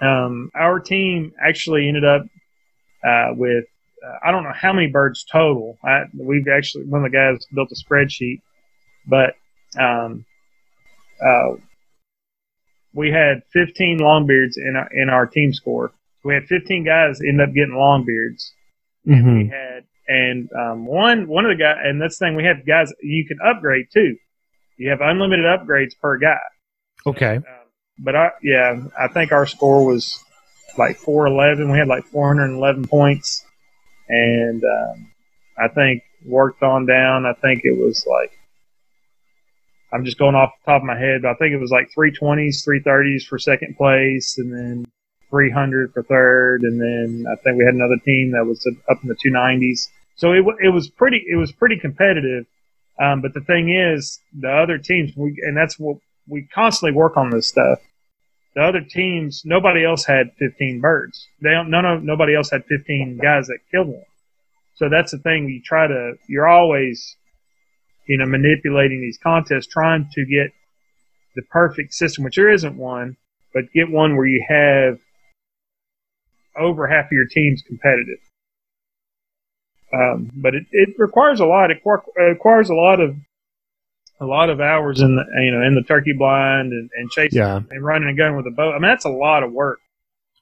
um, 0.00 0.50
our 0.54 0.80
team 0.80 1.32
actually 1.40 1.88
ended 1.88 2.04
up 2.04 2.22
uh, 3.06 3.28
with 3.34 3.64
I 4.24 4.30
don't 4.30 4.42
know 4.44 4.52
how 4.54 4.72
many 4.72 4.88
birds 4.88 5.24
total. 5.30 5.78
I, 5.84 6.04
we've 6.16 6.48
actually 6.48 6.84
one 6.84 7.04
of 7.04 7.10
the 7.10 7.16
guys 7.16 7.44
built 7.54 7.70
a 7.72 7.74
spreadsheet, 7.74 8.40
but 9.06 9.34
um, 9.78 10.24
uh, 11.24 11.56
we 12.94 13.10
had 13.10 13.42
15 13.52 13.98
longbeards 13.98 14.56
in 14.56 14.74
our 14.76 14.88
in 14.92 15.08
our 15.10 15.26
team 15.26 15.52
score. 15.52 15.92
We 16.24 16.34
had 16.34 16.44
15 16.46 16.84
guys 16.84 17.20
end 17.20 17.40
up 17.40 17.52
getting 17.54 17.74
longbeards 17.74 18.50
hmm 19.04 19.38
we 19.38 19.46
had 19.48 19.84
and 20.08 20.48
um, 20.52 20.84
one 20.86 21.28
one 21.28 21.44
of 21.46 21.56
the 21.56 21.62
guys 21.62 21.76
and 21.84 22.02
that's 22.02 22.18
the 22.18 22.26
thing 22.26 22.34
we 22.34 22.42
had 22.44 22.66
guys 22.66 22.92
you 23.02 23.24
can 23.24 23.38
upgrade 23.44 23.86
too 23.92 24.16
you 24.76 24.90
have 24.90 25.00
unlimited 25.00 25.44
upgrades 25.44 25.92
per 26.02 26.18
guy 26.18 26.36
Okay. 27.06 27.36
um, 27.36 27.44
but 28.00 28.16
i 28.16 28.30
yeah 28.42 28.80
i 28.98 29.06
think 29.06 29.30
our 29.30 29.46
score 29.46 29.86
was 29.86 30.18
like 30.76 30.96
411 30.96 31.70
we 31.70 31.78
had 31.78 31.86
like 31.86 32.04
411 32.06 32.88
points 32.88 33.44
and 34.08 34.62
um, 34.64 35.12
i 35.58 35.68
think 35.68 36.02
worked 36.24 36.62
on 36.62 36.86
down 36.86 37.26
i 37.26 37.32
think 37.34 37.62
it 37.64 37.78
was 37.78 38.06
like 38.06 38.32
I'm 39.92 40.04
just 40.04 40.18
going 40.18 40.34
off 40.34 40.50
the 40.64 40.72
top 40.72 40.82
of 40.82 40.86
my 40.86 40.98
head, 40.98 41.22
but 41.22 41.30
I 41.30 41.34
think 41.34 41.52
it 41.52 41.60
was 41.60 41.70
like 41.70 41.88
320s, 41.96 42.66
330s 42.66 43.26
for 43.26 43.38
second 43.38 43.76
place, 43.76 44.36
and 44.36 44.52
then 44.52 44.86
300 45.30 45.92
for 45.92 46.02
third, 46.02 46.62
and 46.62 46.80
then 46.80 47.24
I 47.30 47.36
think 47.42 47.56
we 47.56 47.64
had 47.64 47.74
another 47.74 47.98
team 48.04 48.32
that 48.32 48.44
was 48.44 48.66
up 48.90 48.98
in 49.02 49.08
the 49.08 49.14
290s. 49.14 49.88
So 50.16 50.32
it 50.32 50.44
it 50.62 50.70
was 50.70 50.88
pretty 50.88 51.24
it 51.28 51.36
was 51.36 51.52
pretty 51.52 51.78
competitive. 51.78 52.46
Um, 52.98 53.20
but 53.20 53.34
the 53.34 53.42
thing 53.42 53.74
is, 53.74 54.20
the 54.38 54.50
other 54.50 54.78
teams, 54.78 55.12
we, 55.16 55.36
and 55.46 55.56
that's 55.56 55.78
what 55.78 55.98
we 56.26 56.48
constantly 56.54 56.96
work 56.96 57.16
on 57.16 57.30
this 57.30 57.48
stuff. 57.48 57.78
The 58.56 58.62
other 58.62 58.80
teams, 58.80 59.42
nobody 59.44 59.84
else 59.84 60.06
had 60.06 60.32
15 60.38 60.80
birds. 60.80 61.28
They 61.42 61.50
don't, 61.50 61.70
no, 61.70 61.82
no, 61.82 61.98
nobody 61.98 62.34
else 62.34 62.50
had 62.50 62.64
15 62.64 63.18
guys 63.22 63.48
that 63.48 63.58
killed 63.70 63.88
one. 63.88 64.02
So 64.76 64.88
that's 64.88 65.12
the 65.12 65.18
thing. 65.18 65.46
You 65.50 65.60
try 65.62 65.86
to, 65.86 66.14
you're 66.26 66.48
always, 66.48 67.16
you 68.08 68.16
know, 68.16 68.24
manipulating 68.24 69.02
these 69.02 69.18
contests, 69.22 69.66
trying 69.66 70.08
to 70.14 70.24
get 70.24 70.52
the 71.34 71.42
perfect 71.42 71.92
system, 71.92 72.24
which 72.24 72.36
there 72.36 72.50
isn't 72.50 72.78
one, 72.78 73.18
but 73.52 73.70
get 73.74 73.90
one 73.90 74.16
where 74.16 74.26
you 74.26 74.42
have 74.48 74.98
over 76.58 76.86
half 76.86 77.04
of 77.06 77.12
your 77.12 77.26
teams 77.26 77.60
competitive. 77.60 78.20
Um, 79.92 80.30
but 80.34 80.54
it, 80.54 80.64
it 80.72 80.94
requires 80.96 81.40
a 81.40 81.46
lot. 81.46 81.70
It 81.70 81.82
requires 82.16 82.70
a 82.70 82.74
lot 82.74 83.00
of 83.00 83.16
a 84.20 84.24
lot 84.24 84.50
of 84.50 84.60
hours 84.60 85.00
in 85.00 85.16
the 85.16 85.24
you 85.42 85.52
know 85.52 85.62
in 85.62 85.74
the 85.74 85.82
turkey 85.82 86.12
blind 86.12 86.72
and, 86.72 86.90
and 86.96 87.10
chasing 87.10 87.38
yeah. 87.38 87.60
and 87.70 87.84
running 87.84 88.08
a 88.08 88.14
gun 88.14 88.36
with 88.36 88.46
a 88.46 88.50
bow. 88.50 88.70
I 88.70 88.74
mean 88.74 88.82
that's 88.82 89.04
a 89.04 89.10
lot 89.10 89.42
of 89.42 89.52
work. 89.52 89.78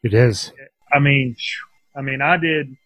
It 0.02 0.14
is. 0.14 0.52
I 0.92 0.98
mean, 0.98 1.36
I 1.96 2.02
mean 2.02 2.20
I 2.22 2.36
did 2.36 2.76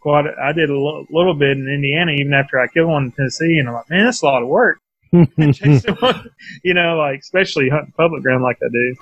quite. 0.00 0.26
I 0.40 0.52
did 0.52 0.70
a 0.70 0.74
l- 0.74 1.06
little 1.10 1.34
bit 1.34 1.56
in 1.56 1.68
Indiana 1.68 2.12
even 2.12 2.32
after 2.32 2.58
I 2.58 2.66
killed 2.68 2.90
one 2.90 3.04
in 3.04 3.12
Tennessee, 3.12 3.58
and 3.58 3.68
I'm 3.68 3.74
like, 3.74 3.90
man, 3.90 4.04
that's 4.04 4.22
a 4.22 4.26
lot 4.26 4.42
of 4.42 4.48
work. 4.48 4.78
you 5.12 6.74
know, 6.74 6.96
like 6.96 7.20
especially 7.20 7.68
hunting 7.68 7.92
public 7.96 8.22
ground 8.22 8.42
like 8.42 8.58
I 8.62 8.68
do. 8.70 8.96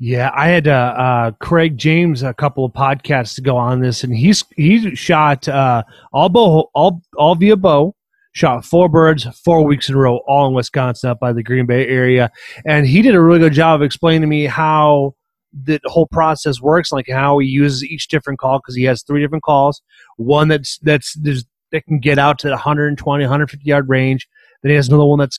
Yeah, 0.00 0.30
I 0.32 0.48
had 0.48 0.68
uh, 0.68 0.94
uh, 0.96 1.30
Craig 1.40 1.76
James 1.76 2.22
a 2.22 2.32
couple 2.32 2.64
of 2.64 2.72
podcasts 2.72 3.34
to 3.34 3.40
go 3.40 3.56
on 3.56 3.80
this, 3.80 4.04
and 4.04 4.14
he's 4.14 4.44
he 4.56 4.94
shot 4.94 5.48
uh, 5.48 5.82
all 6.12 6.28
bow 6.28 6.70
all 6.72 7.02
all 7.16 7.34
via 7.34 7.56
bow, 7.56 7.94
shot 8.38 8.64
four 8.64 8.88
birds 8.88 9.26
four 9.44 9.64
weeks 9.64 9.88
in 9.88 9.94
a 9.94 9.98
row, 9.98 10.18
all 10.26 10.46
in 10.46 10.54
Wisconsin, 10.54 11.10
up 11.10 11.20
by 11.20 11.32
the 11.32 11.42
Green 11.42 11.66
Bay 11.66 11.86
area, 11.86 12.30
and 12.66 12.86
he 12.86 13.02
did 13.02 13.14
a 13.14 13.20
really 13.20 13.38
good 13.38 13.52
job 13.52 13.80
of 13.80 13.84
explaining 13.84 14.22
to 14.22 14.26
me 14.26 14.46
how 14.46 15.14
the 15.52 15.80
whole 15.86 16.06
process 16.06 16.60
works, 16.60 16.92
like 16.92 17.08
how 17.08 17.38
he 17.38 17.48
uses 17.48 17.84
each 17.84 18.08
different 18.08 18.38
call 18.38 18.58
because 18.58 18.76
he 18.76 18.84
has 18.84 19.02
three 19.02 19.20
different 19.20 19.44
calls, 19.44 19.82
one 20.16 20.48
that's 20.48 20.78
that's 20.78 21.16
that 21.72 21.84
can 21.86 21.98
get 21.98 22.18
out 22.18 22.38
to 22.38 22.48
120, 22.48 23.24
150 23.24 23.64
yard 23.64 23.88
range. 23.88 24.28
Then 24.62 24.70
he 24.70 24.76
has 24.76 24.88
another 24.88 25.04
one 25.04 25.18
that's 25.18 25.38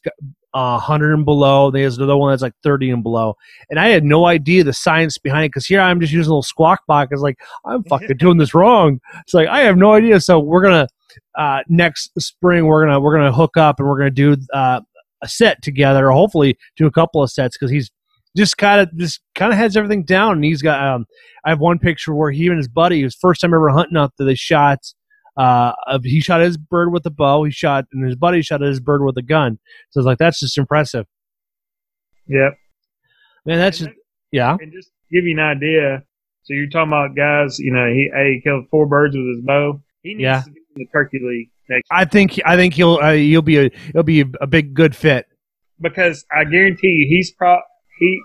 uh, 0.54 0.78
100 0.78 1.14
and 1.14 1.26
below. 1.26 1.72
Then 1.72 1.80
he 1.80 1.84
has 1.84 1.98
another 1.98 2.18
one 2.18 2.32
that's 2.32 2.42
like 2.42 2.54
30 2.64 2.92
and 2.92 3.04
below. 3.04 3.36
And 3.70 3.80
I 3.80 3.90
had 3.90 4.04
no 4.04 4.26
idea 4.26 4.64
the 4.64 4.74
science 4.74 5.18
behind 5.18 5.46
it 5.46 5.50
because 5.50 5.66
here 5.66 5.82
I'm 5.82 6.00
just 6.00 6.14
using 6.14 6.30
a 6.30 6.34
little 6.34 6.44
squawk 6.44 6.86
box. 6.88 7.10
It's 7.12 7.22
like, 7.22 7.40
I'm 7.66 7.84
fucking 7.84 8.18
doing 8.20 8.38
this 8.38 8.54
wrong. 8.54 9.00
It's 9.22 9.34
like, 9.34 9.48
I 9.48 9.62
have 9.62 9.78
no 9.78 9.94
idea. 9.94 10.20
So 10.22 10.40
we're 10.40 10.62
going 10.62 10.86
to, 10.86 10.94
uh, 11.38 11.60
next 11.68 12.12
spring, 12.20 12.66
we're 12.66 12.86
going 12.86 12.94
to, 12.94 13.00
we're 13.00 13.18
to 13.18 13.32
hook 13.32 13.58
up 13.58 13.80
and 13.80 13.88
we're 13.88 13.98
going 13.98 14.14
to 14.14 14.36
do, 14.36 14.42
uh, 14.54 14.82
a 15.22 15.28
set 15.28 15.62
together, 15.62 16.08
or 16.08 16.12
hopefully 16.14 16.58
do 16.78 16.86
a 16.86 16.92
couple 16.92 17.22
of 17.22 17.30
sets 17.30 17.58
because 17.58 17.72
he's 17.72 17.92
just 18.38 18.58
kind 18.58 18.80
of 18.80 18.96
just 18.98 19.20
kind 19.36 19.52
of 19.52 19.58
has 19.58 19.76
everything 19.76 20.04
down. 20.04 20.34
And 20.34 20.46
he's 20.46 20.62
got 20.62 20.82
um, 20.82 21.06
I 21.44 21.50
have 21.50 21.60
one 21.60 21.78
picture 21.78 22.14
where 22.14 22.32
he 22.32 22.48
and 22.48 22.58
his 22.58 22.70
buddy, 22.70 23.02
his 23.02 23.18
first 23.20 23.42
time 23.42 23.54
ever 23.54 23.70
hunting 23.70 23.98
out 23.98 24.14
there, 24.18 24.26
they 24.26 24.36
shot 24.36 24.80
uh, 25.40 25.72
he 26.04 26.20
shot 26.20 26.42
his 26.42 26.58
bird 26.58 26.92
with 26.92 27.06
a 27.06 27.10
bow. 27.10 27.44
He 27.46 27.52
shot, 27.52 27.86
and 27.94 28.06
his 28.06 28.16
buddy 28.16 28.42
shot 28.42 28.62
his 28.62 28.80
bird 28.80 29.04
with 29.04 29.18
a 29.18 29.22
gun. 29.22 29.58
So 29.90 30.02
it's 30.02 30.06
like 30.06 30.18
that's 30.18 30.40
just 30.40 30.58
impressive. 30.58 31.06
Yep. 32.28 32.58
Man, 33.46 33.58
that's 33.58 33.80
just, 33.80 33.92
yeah. 34.32 34.58
And 34.60 34.72
just 34.72 34.92
give 35.12 35.24
you 35.24 35.38
an 35.38 35.40
idea. 35.40 36.04
So 36.44 36.54
you're 36.54 36.68
talking 36.68 36.90
about 36.90 37.16
guys. 37.16 37.58
You 37.58 37.74
know, 37.74 37.88
he 37.88 38.10
hey, 38.14 38.36
he 38.36 38.42
killed 38.42 38.66
four 38.70 38.86
birds 38.86 39.16
with 39.16 39.28
his 39.28 39.46
bow. 39.46 39.82
He 40.04 40.14
needs 40.14 40.24
yeah. 40.24 40.42
to 40.42 40.52
the 40.80 40.86
turkey 40.92 41.20
league 41.22 41.50
next. 41.70 41.88
I 41.92 42.06
think 42.06 42.40
I 42.46 42.56
think 42.56 42.74
he'll 42.74 43.00
uh, 43.02 43.14
he'll 43.14 43.42
be 43.42 43.58
a 43.58 43.70
he'll 43.94 44.04
be 44.04 44.22
a 44.22 44.48
big 44.48 44.74
good 44.74 44.96
fit. 44.96 45.28
Because 45.80 46.26
I 46.36 46.44
guarantee 46.44 46.88
you, 46.88 47.08
he's 47.08 47.32
pro 47.32 47.60
he 48.00 48.22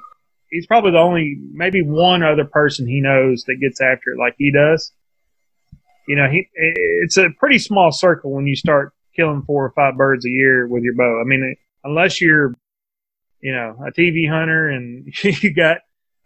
he's 0.51 0.67
probably 0.67 0.93
the 0.93 0.99
only 0.99 1.37
maybe 1.53 1.83
one 1.83 2.23
other 2.23 2.45
person 2.45 2.89
he 2.89 3.01
knows 3.01 3.45
that 3.45 3.57
gets 3.61 3.81
after 3.81 4.13
it 4.13 4.19
like 4.19 4.35
he 4.39 4.51
does 4.51 4.93
you 6.07 6.17
know, 6.17 6.29
he 6.31 6.49
it's 6.55 7.17
a 7.17 7.31
pretty 7.39 7.59
small 7.59 7.91
circle 7.91 8.33
when 8.33 8.47
you 8.47 8.57
start 8.57 8.93
killing 9.17 9.43
four 9.43 9.65
or 9.65 9.71
five 9.71 9.97
birds 9.97 10.27
a 10.27 10.31
year 10.31 10.67
with 10.67 10.83
your 10.83 10.95
bow. 10.95 11.21
I 11.21 11.25
mean, 11.25 11.57
unless 11.83 12.21
you're, 12.21 12.55
you 13.41 13.53
know, 13.53 13.77
a 13.87 13.93
TV 13.93 14.29
hunter 14.29 14.69
and 14.69 15.07
you 15.23 15.55
got 15.55 15.79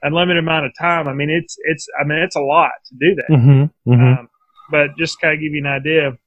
unlimited 0.02 0.42
amount 0.42 0.66
of 0.66 0.72
time. 0.78 1.08
I 1.08 1.14
mean, 1.14 1.30
it's 1.30 1.56
it's 1.64 1.86
I 2.00 2.04
mean, 2.04 2.18
it's 2.18 2.36
a 2.36 2.40
lot 2.40 2.70
to 2.86 2.94
do 2.94 3.14
that. 3.16 3.30
Mm-hmm, 3.30 3.92
mm-hmm. 3.92 4.20
Um, 4.20 4.27
but 4.70 4.96
just 4.98 5.20
kind 5.20 5.34
of 5.34 5.40
give 5.40 5.52
you 5.52 5.62
an 5.64 5.66
idea, 5.66 6.18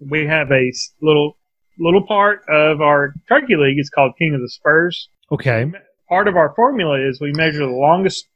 we 0.00 0.26
have 0.26 0.50
a 0.50 0.72
little 1.00 1.36
little 1.78 2.06
part 2.06 2.42
of 2.48 2.80
our 2.80 3.14
turkey 3.28 3.56
league. 3.56 3.78
It's 3.78 3.90
called 3.90 4.12
King 4.18 4.34
of 4.34 4.40
the 4.40 4.48
Spurs. 4.48 5.08
Okay. 5.30 5.70
Part 6.08 6.28
of 6.28 6.36
our 6.36 6.54
formula 6.54 6.98
is 7.00 7.20
we 7.20 7.32
measure 7.32 7.58
the 7.58 7.66
longest 7.66 8.26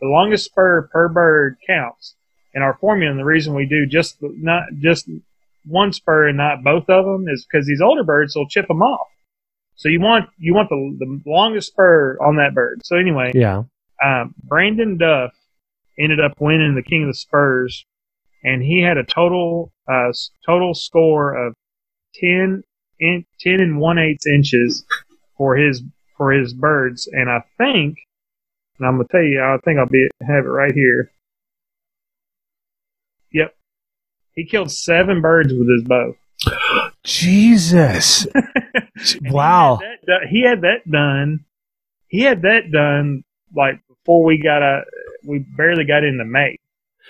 the 0.00 0.08
longest 0.08 0.46
spur 0.46 0.88
per 0.92 1.08
bird 1.08 1.56
counts 1.66 2.16
in 2.54 2.62
our 2.62 2.76
formula. 2.80 3.10
And 3.10 3.20
the 3.20 3.24
reason 3.24 3.54
we 3.54 3.66
do 3.66 3.86
just 3.86 4.16
not 4.20 4.64
just 4.78 5.08
one 5.66 5.92
spur 5.92 6.28
and 6.28 6.38
not 6.38 6.64
both 6.64 6.88
of 6.88 7.04
them 7.04 7.26
is 7.28 7.46
because 7.46 7.66
these 7.66 7.80
older 7.80 8.04
birds 8.04 8.34
will 8.34 8.48
chip 8.48 8.66
them 8.68 8.82
off. 8.82 9.06
So 9.76 9.88
you 9.88 10.00
want 10.00 10.28
you 10.38 10.54
want 10.54 10.68
the 10.68 10.96
the 10.98 11.20
longest 11.26 11.68
spur 11.68 12.18
on 12.20 12.36
that 12.36 12.54
bird. 12.54 12.80
So 12.84 12.96
anyway, 12.96 13.32
yeah. 13.34 13.62
Um, 14.02 14.34
Brandon 14.42 14.96
Duff 14.96 15.32
ended 15.98 16.20
up 16.20 16.32
winning 16.40 16.74
the 16.74 16.82
King 16.82 17.02
of 17.02 17.08
the 17.08 17.14
Spurs, 17.14 17.84
and 18.42 18.62
he 18.62 18.82
had 18.82 18.96
a 18.96 19.04
total 19.04 19.72
uh, 19.90 20.12
total 20.46 20.74
score 20.74 21.34
of 21.34 21.54
10, 22.14 22.62
in, 22.98 23.24
10 23.40 23.60
and 23.60 23.80
one 23.80 23.98
eighth 23.98 24.26
inches 24.26 24.84
for 25.36 25.56
his 25.56 25.82
for 26.16 26.32
his 26.32 26.52
birds. 26.52 27.08
And 27.12 27.30
I 27.30 27.42
think, 27.58 27.98
and 28.78 28.86
I'm 28.86 28.96
gonna 28.96 29.08
tell 29.10 29.22
you, 29.22 29.42
I 29.42 29.56
think 29.64 29.78
I'll 29.78 29.86
be 29.86 30.08
have 30.20 30.44
it 30.44 30.48
right 30.48 30.72
here. 30.72 31.10
Yep. 33.32 33.54
He 34.34 34.44
killed 34.44 34.70
seven 34.70 35.20
birds 35.20 35.52
with 35.52 35.68
his 35.68 35.84
bow. 35.84 36.14
Jesus. 37.04 38.26
wow. 39.22 39.78
He 39.80 39.86
had, 39.86 39.98
that, 40.06 40.26
he 40.30 40.44
had, 40.44 40.60
that, 40.62 40.90
done. 40.90 41.44
He 42.08 42.20
had 42.22 42.42
that 42.42 42.70
done 42.72 43.24
like 43.54 43.80
before 43.88 44.24
we 44.24 44.42
got 44.42 44.62
a, 44.62 44.82
we 45.24 45.38
barely 45.38 45.84
got 45.84 46.04
into 46.04 46.24
May. 46.24 46.58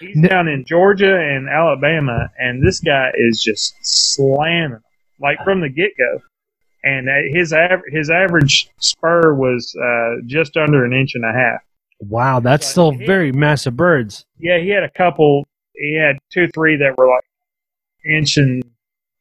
He's 0.00 0.16
no. 0.16 0.28
down 0.28 0.48
in 0.48 0.64
Georgia 0.64 1.16
and 1.16 1.48
Alabama, 1.48 2.30
and 2.38 2.66
this 2.66 2.80
guy 2.80 3.10
is 3.14 3.42
just 3.42 3.74
slamming 3.82 4.80
like 5.20 5.38
from 5.44 5.60
the 5.60 5.68
get 5.68 5.92
go. 5.98 6.20
And 6.82 7.08
his 7.34 7.52
average 7.52 7.92
his 7.92 8.08
average 8.08 8.70
spur 8.78 9.34
was 9.34 9.76
uh, 9.76 10.22
just 10.26 10.56
under 10.56 10.84
an 10.84 10.94
inch 10.94 11.14
and 11.14 11.24
a 11.24 11.32
half. 11.32 11.60
Wow, 12.00 12.40
that's 12.40 12.66
so 12.66 12.92
still 12.92 13.06
very 13.06 13.30
massive 13.30 13.76
birds. 13.76 14.24
Yeah, 14.38 14.58
he 14.58 14.70
had 14.70 14.82
a 14.82 14.90
couple 14.90 15.44
he 15.74 15.94
had 15.94 16.18
two, 16.32 16.48
three 16.48 16.76
that 16.76 16.96
were 16.96 17.08
like 17.08 17.24
inch 18.04 18.36
and 18.36 18.62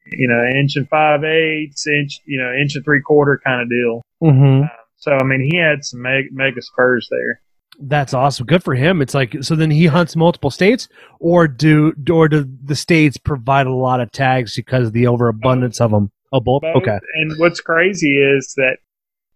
you 0.06 0.28
know 0.28 0.44
inch 0.46 0.76
and 0.76 0.88
five 0.90 1.24
eighths, 1.24 1.88
inch 1.88 2.22
you 2.26 2.40
know 2.40 2.54
inch 2.54 2.76
and 2.76 2.86
three 2.86 3.02
quarter 3.02 3.42
kind 3.44 3.62
of 3.62 3.70
deal. 3.70 4.02
Mm-hmm. 4.22 4.64
Um, 4.64 4.70
so 4.98 5.12
I 5.14 5.24
mean, 5.24 5.50
he 5.50 5.58
had 5.58 5.84
some 5.84 6.02
mega 6.02 6.62
spurs 6.62 7.08
there. 7.10 7.42
That's 7.82 8.14
awesome. 8.14 8.46
Good 8.46 8.64
for 8.64 8.76
him. 8.76 9.02
It's 9.02 9.14
like 9.14 9.36
so. 9.42 9.56
Then 9.56 9.72
he 9.72 9.86
hunts 9.86 10.16
multiple 10.16 10.52
states, 10.52 10.90
or 11.20 11.48
do 11.48 11.94
or 12.12 12.28
do 12.28 12.46
the 12.64 12.76
states 12.76 13.18
provide 13.18 13.68
a 13.68 13.74
lot 13.74 14.02
of 14.02 14.12
tags 14.12 14.56
because 14.56 14.88
of 14.88 14.94
the 14.94 15.08
overabundance 15.08 15.80
both. 15.80 15.86
of 15.86 15.92
them? 15.92 16.12
Oh, 16.34 16.42
both. 16.42 16.62
both. 16.62 16.76
Okay. 16.76 17.00
And 17.16 17.40
what's 17.40 17.62
crazy 17.62 18.18
is 18.18 18.54
that 18.58 18.78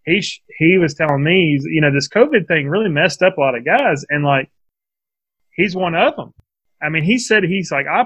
he 0.06 0.22
he 0.60 0.78
was 0.78 0.94
telling 0.94 1.24
me, 1.24 1.60
you 1.64 1.80
know, 1.82 1.92
this 1.92 2.10
COVID 2.10 2.48
thing 2.48 2.68
really 2.68 2.90
messed 2.90 3.22
up 3.22 3.38
a 3.38 3.42
lot 3.42 3.56
of 3.56 3.66
guys, 3.66 4.06
and 4.10 4.26
like 4.26 4.52
he's 5.56 5.76
one 5.76 5.96
of 5.96 6.16
them. 6.16 6.34
I 6.82 6.90
mean, 6.90 7.04
he 7.04 7.18
said 7.18 7.44
he's 7.44 7.72
like, 7.72 7.88
I 7.88 8.06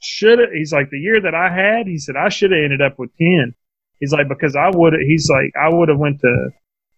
should 0.00 0.38
have, 0.40 0.50
he's 0.52 0.72
like, 0.72 0.90
the 0.90 0.98
year 0.98 1.20
that 1.20 1.34
I 1.34 1.48
had, 1.54 1.86
he 1.86 1.98
said, 1.98 2.16
I 2.16 2.28
should 2.28 2.50
have 2.50 2.62
ended 2.62 2.82
up 2.82 2.98
with 2.98 3.16
10. 3.16 3.54
He's 4.00 4.12
like, 4.12 4.28
because 4.28 4.56
I 4.56 4.70
would, 4.74 4.94
he's 5.06 5.30
like, 5.30 5.52
I 5.56 5.72
would 5.72 5.88
have 5.88 5.98
went 5.98 6.20
to, 6.20 6.50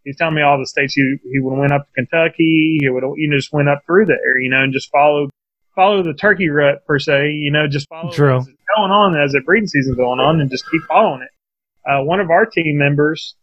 he's 0.05 0.17
telling 0.17 0.35
me 0.35 0.43
all 0.43 0.59
the 0.59 0.67
states 0.67 0.95
he, 0.95 1.17
he 1.31 1.41
would 1.41 1.59
went 1.59 1.73
up 1.73 1.87
to 1.87 1.93
Kentucky. 1.93 2.79
He 2.81 2.89
would 2.89 3.03
you 3.17 3.29
know, 3.29 3.37
just 3.37 3.53
went 3.53 3.69
up 3.69 3.83
through 3.87 4.07
there, 4.07 4.39
you 4.39 4.51
know, 4.51 4.63
and 4.63 4.73
just 4.73 4.91
followed, 4.91 5.31
follow 5.75 6.03
the 6.03 6.15
turkey 6.15 6.49
rut 6.49 6.87
per 6.87 6.99
se, 6.99 7.31
you 7.31 7.51
know, 7.51 7.67
just 7.67 7.89
follow 7.89 8.13
True. 8.13 8.37
what's 8.37 8.47
going 8.47 8.91
on 8.91 9.21
as 9.21 9.33
the 9.33 9.41
breeding 9.41 9.69
season's 9.69 9.97
going 9.97 10.21
on 10.21 10.41
and 10.41 10.51
just 10.51 10.71
keep 10.71 10.83
following 10.89 11.23
it. 11.23 11.31
Uh, 11.89 12.03
one 12.03 12.21
of 12.21 12.31
our 12.31 12.47
team 12.47 12.79
members, 12.79 13.35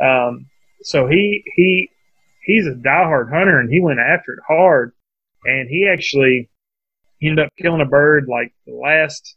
um, 0.00 0.46
so 0.82 1.06
he, 1.06 1.42
he, 1.56 1.90
he's 2.44 2.66
a 2.66 2.70
diehard 2.70 3.30
hunter 3.30 3.60
and 3.60 3.70
he 3.70 3.80
went 3.80 3.98
after 3.98 4.32
it 4.32 4.38
hard 4.46 4.92
and 5.44 5.68
he 5.68 5.88
actually, 5.90 6.48
ended 7.22 7.44
up 7.44 7.52
killing 7.60 7.82
a 7.82 7.86
bird 7.86 8.24
like 8.30 8.50
the 8.66 8.72
last 8.72 9.36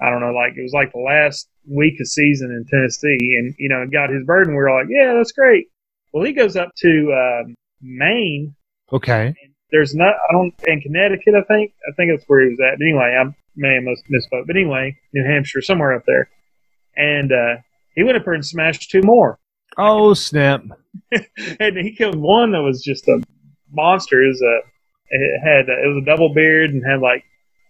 I 0.00 0.10
don't 0.10 0.20
know, 0.20 0.32
like 0.32 0.54
it 0.56 0.62
was 0.62 0.72
like 0.72 0.92
the 0.92 0.98
last 0.98 1.48
week 1.68 2.00
of 2.00 2.06
season 2.06 2.50
in 2.50 2.64
Tennessee, 2.66 3.36
and 3.38 3.54
you 3.58 3.68
know, 3.68 3.86
got 3.90 4.10
his 4.10 4.24
bird, 4.24 4.46
and 4.46 4.56
we 4.56 4.62
were 4.62 4.70
like, 4.70 4.88
yeah, 4.90 5.14
that's 5.14 5.32
great. 5.32 5.68
Well, 6.14 6.24
he 6.24 6.32
goes 6.32 6.54
up 6.54 6.70
to 6.76 7.12
um, 7.12 7.56
Maine. 7.82 8.54
Okay. 8.92 9.34
There's 9.72 9.96
not, 9.96 10.14
I 10.30 10.32
don't, 10.32 10.54
in 10.64 10.80
Connecticut, 10.80 11.34
I 11.34 11.42
think. 11.42 11.72
I 11.88 11.92
think 11.96 12.12
that's 12.12 12.24
where 12.28 12.40
he 12.40 12.50
was 12.50 12.60
at. 12.60 12.78
But 12.78 12.84
anyway, 12.84 13.18
I 13.20 13.34
may 13.56 13.74
have 13.74 13.82
misspoke. 13.82 14.46
But 14.46 14.54
anyway, 14.54 14.96
New 15.12 15.24
Hampshire, 15.24 15.60
somewhere 15.60 15.92
up 15.92 16.04
there. 16.06 16.30
And 16.96 17.32
uh, 17.32 17.56
he 17.96 18.04
went 18.04 18.16
up 18.16 18.24
there 18.24 18.34
and 18.34 18.46
smashed 18.46 18.90
two 18.90 19.02
more. 19.02 19.40
Oh, 19.76 20.14
snap. 20.14 20.62
and 21.58 21.78
he 21.78 21.96
killed 21.96 22.14
one 22.14 22.52
that 22.52 22.62
was 22.62 22.80
just 22.80 23.08
a 23.08 23.20
monster. 23.72 24.22
It 24.22 24.28
was 24.28 24.42
a, 24.42 24.58
it 25.10 25.40
had, 25.42 25.68
it 25.68 25.88
was 25.88 26.00
a 26.00 26.06
double 26.06 26.32
beard 26.32 26.70
and 26.70 26.84
had 26.88 27.00
like 27.00 27.24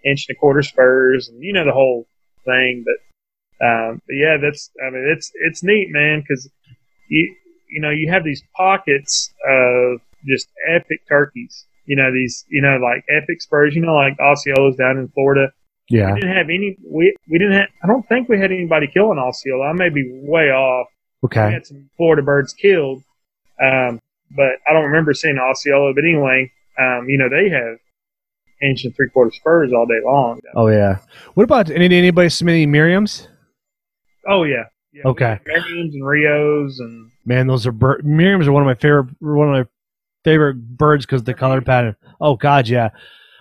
inch 0.04 0.26
and 0.28 0.36
a 0.36 0.38
quarter 0.38 0.60
spurs 0.60 1.28
and 1.28 1.42
you 1.42 1.54
know 1.54 1.64
the 1.64 1.72
whole 1.72 2.06
thing. 2.44 2.84
But, 2.84 3.66
um, 3.66 4.02
but 4.06 4.14
yeah, 4.14 4.36
that's, 4.36 4.70
I 4.86 4.90
mean, 4.90 5.10
it's, 5.16 5.32
it's 5.34 5.62
neat, 5.62 5.88
man, 5.90 6.20
because 6.20 6.50
you, 7.08 7.34
you 7.74 7.80
know, 7.80 7.90
you 7.90 8.08
have 8.08 8.22
these 8.22 8.42
pockets 8.56 9.34
of 9.44 10.00
just 10.24 10.48
epic 10.70 11.00
turkeys. 11.08 11.66
You 11.86 11.96
know, 11.96 12.12
these, 12.12 12.44
you 12.48 12.62
know, 12.62 12.78
like 12.78 13.04
epic 13.10 13.42
spurs, 13.42 13.74
you 13.74 13.82
know, 13.82 13.94
like 13.94 14.16
Osceolas 14.18 14.76
down 14.76 14.96
in 14.96 15.08
Florida. 15.08 15.52
Yeah. 15.90 16.14
We 16.14 16.20
didn't 16.20 16.36
have 16.36 16.46
any, 16.48 16.76
we, 16.88 17.14
we 17.28 17.36
didn't 17.36 17.54
have, 17.54 17.68
I 17.82 17.88
don't 17.88 18.08
think 18.08 18.28
we 18.28 18.38
had 18.38 18.52
anybody 18.52 18.86
killing 18.86 19.18
Osceola. 19.18 19.66
I 19.66 19.72
may 19.72 19.88
be 19.88 20.08
way 20.22 20.50
off. 20.50 20.86
Okay. 21.24 21.48
We 21.48 21.52
had 21.52 21.66
some 21.66 21.90
Florida 21.96 22.22
birds 22.22 22.54
killed. 22.54 23.02
Um, 23.60 24.00
but 24.30 24.52
I 24.68 24.72
don't 24.72 24.84
remember 24.84 25.12
seeing 25.14 25.36
Osceola. 25.36 25.92
But 25.94 26.04
anyway, 26.04 26.52
um, 26.78 27.08
you 27.08 27.18
know, 27.18 27.28
they 27.28 27.50
have 27.50 27.78
inch 28.62 28.84
and 28.84 28.94
three 28.94 29.10
quarter 29.10 29.32
spurs 29.32 29.72
all 29.72 29.84
day 29.84 30.00
long. 30.04 30.40
Oh, 30.54 30.68
yeah. 30.68 30.98
What 31.34 31.42
about 31.42 31.70
any, 31.70 31.86
anybody 31.86 32.28
submitting 32.28 32.70
Merriam's? 32.70 33.26
Oh, 34.26 34.44
yeah. 34.44 34.66
yeah 34.92 35.02
okay. 35.06 35.40
Merriam's 35.44 35.94
and 35.94 36.06
Rios 36.06 36.78
and. 36.78 37.10
Man, 37.26 37.46
those 37.46 37.66
are 37.66 37.72
bir- 37.72 38.00
Merriam's 38.02 38.46
are 38.46 38.52
one 38.52 38.62
of 38.62 38.66
my 38.66 38.74
favorite, 38.74 39.08
one 39.20 39.48
of 39.48 39.66
my 39.66 39.70
favorite 40.24 40.54
birds 40.76 41.06
because 41.06 41.24
the 41.24 41.34
color 41.34 41.60
pattern. 41.60 41.96
Oh 42.20 42.36
God, 42.36 42.68
yeah. 42.68 42.90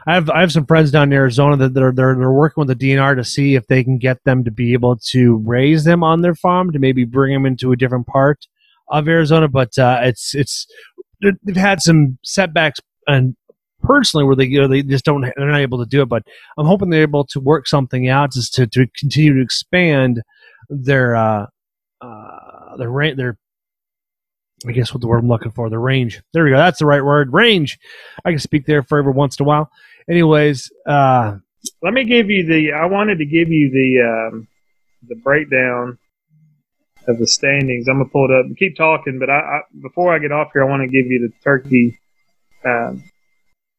I 0.05 0.15
have 0.15 0.29
I 0.29 0.41
have 0.41 0.51
some 0.51 0.65
friends 0.65 0.91
down 0.91 1.09
in 1.09 1.13
Arizona 1.13 1.55
that 1.57 1.73
they're, 1.73 1.93
they're 1.93 2.15
they're 2.15 2.31
working 2.31 2.65
with 2.65 2.67
the 2.67 2.75
DNR 2.75 3.15
to 3.15 3.23
see 3.23 3.55
if 3.55 3.67
they 3.67 3.83
can 3.83 3.97
get 3.97 4.23
them 4.25 4.43
to 4.43 4.51
be 4.51 4.73
able 4.73 4.97
to 5.11 5.37
raise 5.37 5.85
them 5.85 6.03
on 6.03 6.21
their 6.21 6.35
farm 6.35 6.71
to 6.71 6.79
maybe 6.79 7.05
bring 7.05 7.33
them 7.33 7.45
into 7.45 7.71
a 7.71 7.77
different 7.77 8.07
part 8.07 8.45
of 8.89 9.07
Arizona. 9.07 9.47
But 9.47 9.77
uh, 9.77 10.01
it's 10.03 10.35
it's 10.35 10.67
they've 11.21 11.55
had 11.55 11.81
some 11.81 12.17
setbacks 12.23 12.79
and 13.07 13.35
personally 13.81 14.25
where 14.25 14.35
they 14.35 14.45
you 14.45 14.61
know 14.61 14.67
they 14.67 14.83
just 14.83 15.05
don't 15.05 15.21
they're 15.21 15.47
not 15.47 15.61
able 15.61 15.79
to 15.79 15.89
do 15.89 16.01
it. 16.01 16.09
But 16.09 16.23
I'm 16.57 16.65
hoping 16.65 16.89
they're 16.89 17.01
able 17.01 17.25
to 17.27 17.39
work 17.39 17.67
something 17.67 18.09
out 18.09 18.33
just 18.33 18.53
to 18.55 18.67
to 18.67 18.87
continue 18.97 19.35
to 19.35 19.41
expand 19.41 20.21
their 20.69 21.15
uh, 21.15 21.45
uh 22.01 22.75
their 22.77 23.15
their 23.15 23.37
I 24.67 24.71
guess 24.71 24.93
what 24.93 25.01
the 25.01 25.07
word 25.07 25.19
I'm 25.19 25.27
looking 25.27 25.51
for, 25.51 25.69
the 25.69 25.79
range. 25.79 26.21
There 26.33 26.43
we 26.43 26.51
go. 26.51 26.57
That's 26.57 26.79
the 26.79 26.85
right 26.85 27.03
word. 27.03 27.33
Range. 27.33 27.77
I 28.23 28.29
can 28.31 28.39
speak 28.39 28.65
there 28.65 28.83
for 28.83 28.97
every 28.97 29.11
once 29.11 29.39
in 29.39 29.45
a 29.45 29.47
while. 29.47 29.69
Anyways, 30.09 30.71
uh, 30.87 31.37
let 31.81 31.93
me 31.93 32.03
give 32.03 32.29
you 32.29 32.45
the. 32.45 32.73
I 32.73 32.85
wanted 32.85 33.17
to 33.19 33.25
give 33.25 33.49
you 33.49 33.69
the 33.71 34.29
um, 34.31 34.47
the 35.07 35.15
breakdown 35.15 35.97
of 37.07 37.19
the 37.19 37.27
standings. 37.27 37.87
I'm 37.87 37.99
gonna 37.99 38.09
pull 38.09 38.25
it 38.25 38.31
up. 38.31 38.57
Keep 38.57 38.77
talking, 38.77 39.19
but 39.19 39.29
I, 39.29 39.39
I 39.39 39.59
before 39.81 40.13
I 40.13 40.19
get 40.19 40.31
off 40.31 40.49
here, 40.53 40.63
I 40.63 40.69
want 40.69 40.81
to 40.81 40.87
give 40.87 41.07
you 41.07 41.27
the 41.27 41.33
turkey, 41.43 41.99
uh, 42.65 42.93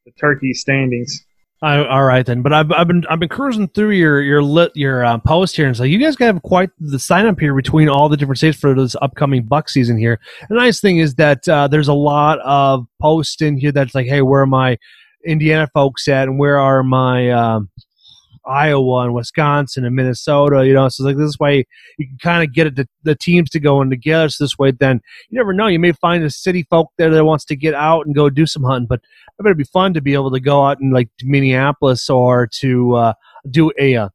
the 0.05 0.13
turkey 0.19 0.53
standings. 0.53 1.25
I, 1.63 1.85
all 1.87 2.05
right 2.05 2.27
then, 2.27 2.43
but 2.43 2.53
I've, 2.53 2.71
I've 2.73 2.87
been 2.87 3.07
I've 3.09 3.21
been 3.21 3.29
cruising 3.29 3.69
through 3.69 3.93
your 3.93 4.21
your 4.21 4.43
lit 4.43 4.73
your 4.75 5.05
uh, 5.05 5.19
post 5.19 5.57
here, 5.57 5.67
and 5.67 5.77
so 5.77 5.83
you 5.83 5.99
guys 5.99 6.17
have 6.19 6.43
quite 6.43 6.71
the 6.79 6.99
sign 6.99 7.27
up 7.27 7.41
here 7.41 7.55
between 7.55 7.89
all 7.89 8.09
the 8.09 8.17
different 8.17 8.39
states 8.39 8.59
for 8.59 8.75
this 8.75 8.95
upcoming 9.01 9.45
buck 9.45 9.71
season 9.71 9.97
here. 9.97 10.21
The 10.51 10.57
nice 10.57 10.81
thing 10.81 10.99
is 10.99 11.15
that 11.15 11.49
uh, 11.49 11.69
there's 11.69 11.89
a 11.89 11.95
lot 11.95 12.39
of 12.41 12.87
posts 13.01 13.41
in 13.41 13.57
here 13.57 13.73
that's 13.73 13.95
like, 13.95 14.07
hey, 14.07 14.21
where 14.21 14.43
are 14.43 14.47
my 14.47 14.77
Indiana 15.25 15.69
folks 15.73 16.07
at, 16.07 16.29
and 16.29 16.39
where 16.39 16.59
are 16.59 16.83
my 16.83 17.31
um, 17.31 17.71
Iowa 18.47 19.05
and 19.05 19.15
Wisconsin 19.15 19.85
and 19.85 19.95
Minnesota, 19.95 20.67
you 20.67 20.75
know. 20.75 20.89
So 20.89 21.05
like 21.05 21.17
this 21.17 21.39
way 21.39 21.65
you 21.99 22.07
can 22.07 22.19
kind 22.19 22.43
of 22.43 22.55
get 22.55 22.67
it, 22.67 22.77
the, 22.77 22.89
the 23.03 23.15
teams 23.15 23.51
to 23.51 23.61
go 23.61 23.81
in 23.83 23.91
together. 23.91 24.29
So 24.29 24.45
this 24.45 24.59
way, 24.59 24.71
then 24.71 25.01
you 25.29 25.39
never 25.39 25.53
know. 25.53 25.67
You 25.67 25.79
may 25.79 25.93
find 25.93 26.23
a 26.25 26.31
city 26.31 26.67
folk 26.71 26.91
there 26.99 27.11
that 27.11 27.25
wants 27.25 27.45
to 27.47 27.57
get 27.57 27.75
out 27.75 28.07
and 28.07 28.15
go 28.15 28.31
do 28.31 28.47
some 28.47 28.63
hunting. 28.63 28.87
But 28.87 29.01
it 29.39 29.43
better 29.43 29.55
be 29.55 29.65
fun 29.65 29.95
to 29.95 30.01
be 30.01 30.15
able 30.15 30.31
to 30.31 30.41
go 30.41 30.65
out 30.65 30.81
and 30.81 30.93
like 30.93 31.09
to 31.19 31.27
Minneapolis 31.27 32.09
or 32.11 32.47
to 32.59 32.95
uh, 32.95 33.13
do 33.51 33.73
a 33.79 33.97
uh, 33.97 34.09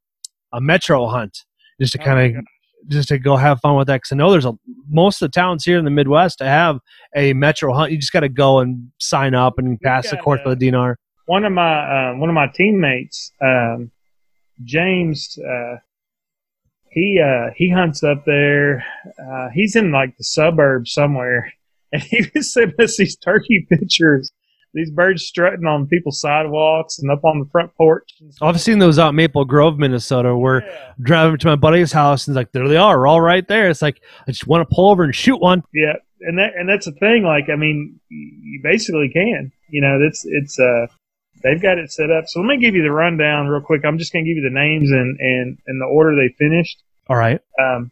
a 0.54 0.62
metro 0.62 1.08
hunt 1.08 1.46
just 1.80 1.94
to 1.94 1.98
kind 1.98 2.38
of. 2.38 2.44
just 2.88 3.10
to 3.10 3.20
go 3.20 3.36
have 3.36 3.60
fun 3.60 3.76
with 3.76 3.88
that, 3.88 3.98
because 3.98 4.12
I 4.14 4.16
know 4.16 4.32
there's 4.32 4.46
a 4.46 4.54
most 4.90 5.22
of 5.22 5.30
the 5.30 5.40
towns 5.40 5.66
here 5.66 5.78
in 5.78 5.86
the 5.86 5.92
Midwest 5.92 6.40
to 6.40 6.46
have 6.46 6.80
a 7.16 7.34
metro 7.34 7.74
hunt. 7.74 7.92
You 7.92 7.98
just 7.98 8.14
got 8.14 8.22
to 8.22 8.30
go 8.30 8.60
and 8.60 8.92
sign 9.00 9.36
up 9.36 9.60
and 9.60 9.80
pass 9.82 10.10
the 10.10 10.18
course 10.18 10.42
for 10.42 10.56
the 10.56 10.70
DNR. 10.72 10.96
One 11.26 11.46
of 11.46 11.52
my 11.52 12.12
uh, 12.12 12.16
one 12.16 12.30
of 12.30 12.34
my 12.34 12.48
teammates, 12.48 13.32
um, 13.42 13.92
James, 14.64 15.38
uh, 15.38 15.78
he 16.92 17.22
uh, 17.24 17.52
he 17.56 17.70
hunts 17.70 18.04
up 18.04 18.26
there. 18.26 18.84
Uh, 19.22 19.50
he's 19.54 19.76
in 19.76 19.92
like 19.92 20.18
the 20.18 20.24
suburbs 20.24 20.92
somewhere, 20.92 21.54
and 21.92 22.02
he 22.02 22.26
was 22.34 22.54
sending 22.54 22.76
us 22.80 22.98
these 22.98 23.16
turkey 23.16 23.68
pictures. 23.70 24.32
These 24.74 24.92
birds 24.92 25.24
strutting 25.24 25.66
on 25.66 25.88
people's 25.88 26.22
sidewalks 26.22 27.00
and 27.00 27.10
up 27.10 27.26
on 27.26 27.40
the 27.40 27.46
front 27.52 27.74
porch. 27.76 28.08
I've 28.40 28.62
seen 28.62 28.78
those 28.78 29.00
out 29.00 29.10
in 29.10 29.16
Maple 29.16 29.44
Grove, 29.44 29.80
Minnesota. 29.80 30.38
Where 30.38 30.62
yeah. 30.62 30.94
driving 31.02 31.38
to 31.40 31.48
my 31.48 31.56
buddy's 31.56 31.92
house 31.92 32.28
and 32.28 32.34
it's 32.34 32.38
like 32.38 32.52
there 32.52 32.68
they 32.68 32.78
are, 32.78 33.08
all 33.08 33.22
right 33.22 33.48
there. 33.48 33.70
It's 33.70 33.82
like 33.82 34.02
I 34.28 34.32
just 34.32 34.46
want 34.46 34.68
to 34.68 34.76
pull 34.76 34.92
over 34.92 35.04
and 35.04 35.16
shoot 35.16 35.38
one. 35.38 35.64
Yeah, 35.74 35.94
and 36.22 36.38
that 36.38 36.52
and 36.56 36.70
that's 36.70 36.86
the 36.86 36.92
thing. 36.94 37.24
Like 37.24 37.50
I 37.52 37.56
mean, 37.56 38.00
you 38.10 38.60
basically 38.62 39.10
can. 39.10 39.52
You 39.70 39.82
know, 39.82 40.00
it's 40.02 40.24
it's 40.26 40.60
uh 40.60 40.86
they've 41.44 41.62
got 41.62 41.78
it 41.78 41.92
set 41.92 42.12
up. 42.12 42.26
So 42.28 42.40
let 42.40 42.48
me 42.48 42.58
give 42.58 42.76
you 42.76 42.84
the 42.84 42.92
rundown 42.92 43.48
real 43.48 43.62
quick. 43.62 43.84
I'm 43.86 43.98
just 43.98 44.14
going 44.14 44.26
to 44.26 44.30
give 44.30 44.38
you 44.38 44.50
the 44.50 44.54
names 44.54 44.92
and, 44.92 45.18
and, 45.20 45.58
and 45.68 45.82
the 45.82 45.86
order 45.86 46.16
they 46.16 46.34
finished. 46.38 46.82
All 47.08 47.18
right. 47.18 47.42
Um, 47.60 47.92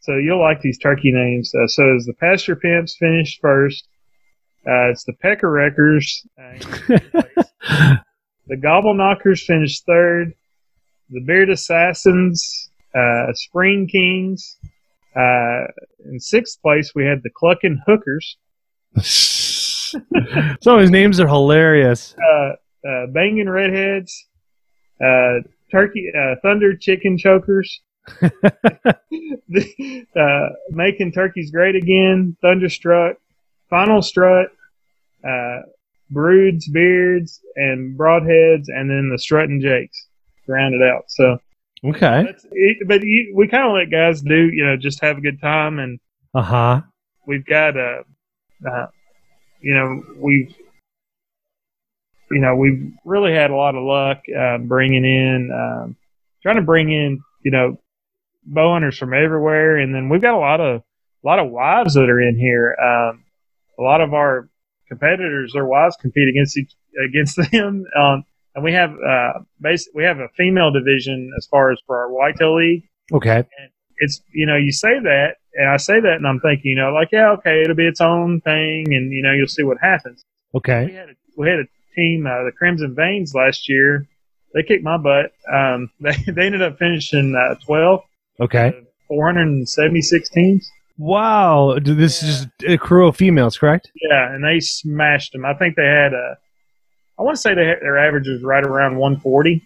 so 0.00 0.16
you'll 0.16 0.40
like 0.40 0.60
these 0.62 0.78
turkey 0.78 1.10
names. 1.12 1.52
Uh, 1.54 1.66
so 1.66 1.96
as 1.96 2.04
the 2.06 2.14
Pasture 2.14 2.56
Pimps 2.56 2.96
finished 2.96 3.40
first, 3.40 3.86
uh, 4.66 4.90
it's 4.90 5.04
the 5.04 5.12
Pecker 5.14 5.50
Wreckers. 5.50 6.26
Uh, 6.38 6.58
the 8.46 8.56
Gobble 8.56 8.94
Knockers 8.94 9.44
finished 9.44 9.84
third. 9.86 10.34
The 11.10 11.20
Beard 11.20 11.50
Assassins, 11.50 12.70
uh, 12.94 13.32
Spring 13.32 13.88
Kings. 13.90 14.58
Uh, 15.16 15.64
in 16.04 16.20
sixth 16.20 16.60
place, 16.62 16.94
we 16.94 17.04
had 17.04 17.22
the 17.22 17.30
Clucking 17.30 17.80
Hookers. 17.86 18.36
so 20.60 20.78
his 20.78 20.90
names 20.90 21.18
are 21.18 21.28
hilarious. 21.28 22.14
Uh, 22.14 22.52
uh, 22.86 23.06
banging 23.06 23.48
redheads, 23.48 24.26
uh, 25.02 25.38
turkey, 25.70 26.10
uh, 26.16 26.34
thunder 26.42 26.76
chicken 26.76 27.18
chokers, 27.18 27.80
uh, 28.22 28.28
making 30.70 31.12
turkeys 31.12 31.50
great 31.50 31.76
again, 31.76 32.36
thunderstruck, 32.40 33.16
final 33.70 34.02
strut, 34.02 34.48
uh, 35.26 35.60
broods, 36.10 36.68
beards, 36.68 37.40
and 37.56 37.98
broadheads, 37.98 38.64
and 38.68 38.90
then 38.90 39.10
the 39.10 39.18
strutting 39.18 39.60
jakes 39.60 40.06
to 40.46 40.52
round 40.52 40.74
it 40.74 40.82
out. 40.82 41.04
So, 41.08 41.38
okay, 41.84 42.34
but 42.86 43.02
you, 43.02 43.34
we 43.36 43.48
kind 43.48 43.66
of 43.66 43.72
let 43.72 43.90
guys 43.90 44.22
do, 44.22 44.50
you 44.52 44.64
know, 44.64 44.76
just 44.76 45.02
have 45.02 45.18
a 45.18 45.20
good 45.20 45.40
time, 45.40 45.78
and 45.78 45.98
uh 46.34 46.42
huh. 46.42 46.80
We've 47.26 47.44
got 47.44 47.76
uh, 47.76 48.02
uh, 48.66 48.86
you 49.60 49.74
know, 49.74 50.02
we've 50.16 50.54
you 52.30 52.40
know, 52.40 52.56
we've 52.56 52.92
really 53.04 53.32
had 53.32 53.50
a 53.50 53.56
lot 53.56 53.74
of 53.74 53.82
luck 53.82 54.22
uh, 54.28 54.58
bringing 54.58 55.04
in, 55.04 55.50
um, 55.52 55.96
trying 56.42 56.56
to 56.56 56.62
bring 56.62 56.90
in, 56.90 57.20
you 57.44 57.50
know, 57.50 57.80
bow 58.44 58.72
hunters 58.72 58.98
from 58.98 59.14
everywhere, 59.14 59.76
and 59.76 59.94
then 59.94 60.08
we've 60.08 60.22
got 60.22 60.34
a 60.34 60.38
lot 60.38 60.60
of 60.60 60.82
a 61.24 61.26
lot 61.26 61.38
of 61.38 61.50
wives 61.50 61.94
that 61.94 62.08
are 62.08 62.20
in 62.20 62.38
here. 62.38 62.76
Um, 62.80 63.24
a 63.78 63.82
lot 63.82 64.00
of 64.00 64.14
our 64.14 64.48
competitors, 64.88 65.52
their 65.52 65.66
wives 65.66 65.96
compete 66.00 66.28
against 66.28 66.56
each, 66.56 66.72
against 67.06 67.36
them. 67.52 67.84
Um, 67.96 68.24
and 68.54 68.64
we 68.64 68.72
have 68.72 68.90
uh, 68.90 69.40
basically 69.60 70.02
we 70.02 70.04
have 70.04 70.18
a 70.18 70.28
female 70.36 70.72
division 70.72 71.30
as 71.36 71.46
far 71.46 71.70
as 71.70 71.78
for 71.86 71.98
our 71.98 72.12
whitetail 72.12 72.56
league. 72.56 72.88
Okay. 73.12 73.36
And 73.36 73.70
it's 73.98 74.20
you 74.32 74.46
know 74.46 74.56
you 74.56 74.72
say 74.72 74.98
that, 75.00 75.36
and 75.54 75.68
I 75.68 75.76
say 75.76 76.00
that, 76.00 76.14
and 76.14 76.26
I'm 76.26 76.40
thinking 76.40 76.70
you 76.70 76.76
know 76.76 76.92
like 76.92 77.08
yeah 77.12 77.32
okay 77.32 77.62
it'll 77.62 77.76
be 77.76 77.86
its 77.86 78.00
own 78.00 78.40
thing, 78.40 78.86
and 78.94 79.12
you 79.12 79.22
know 79.22 79.32
you'll 79.32 79.48
see 79.48 79.62
what 79.62 79.78
happens. 79.80 80.24
Okay. 80.54 80.86
We 80.86 80.92
had 80.92 81.08
a, 81.10 81.12
we 81.36 81.48
had 81.48 81.58
a 81.60 81.64
team, 81.94 82.26
uh, 82.26 82.44
the 82.44 82.52
Crimson 82.56 82.94
Veins, 82.94 83.34
last 83.34 83.68
year. 83.68 84.06
They 84.54 84.62
kicked 84.62 84.84
my 84.84 84.96
butt. 84.96 85.32
Um, 85.52 85.90
they 86.00 86.16
they 86.26 86.46
ended 86.46 86.62
up 86.62 86.78
finishing 86.78 87.34
uh, 87.34 87.54
12. 87.64 88.00
Okay. 88.40 88.68
Uh, 88.68 88.84
476 89.08 90.28
teams. 90.28 90.70
Wow, 90.98 91.78
this 91.80 92.22
yeah. 92.22 92.28
is 92.28 92.46
a 92.66 92.76
crew 92.76 93.06
of 93.06 93.16
females, 93.16 93.56
correct? 93.56 93.90
Yeah, 93.94 94.34
and 94.34 94.44
they 94.44 94.58
smashed 94.58 95.32
them. 95.32 95.44
I 95.44 95.54
think 95.54 95.76
they 95.76 95.86
had 95.86 96.12
a. 96.12 96.36
I 97.18 97.22
want 97.22 97.36
to 97.36 97.40
say 97.40 97.54
they 97.54 97.66
had, 97.66 97.78
their 97.80 97.98
average 97.98 98.26
was 98.26 98.42
right 98.42 98.64
around 98.64 98.96
140 98.96 99.62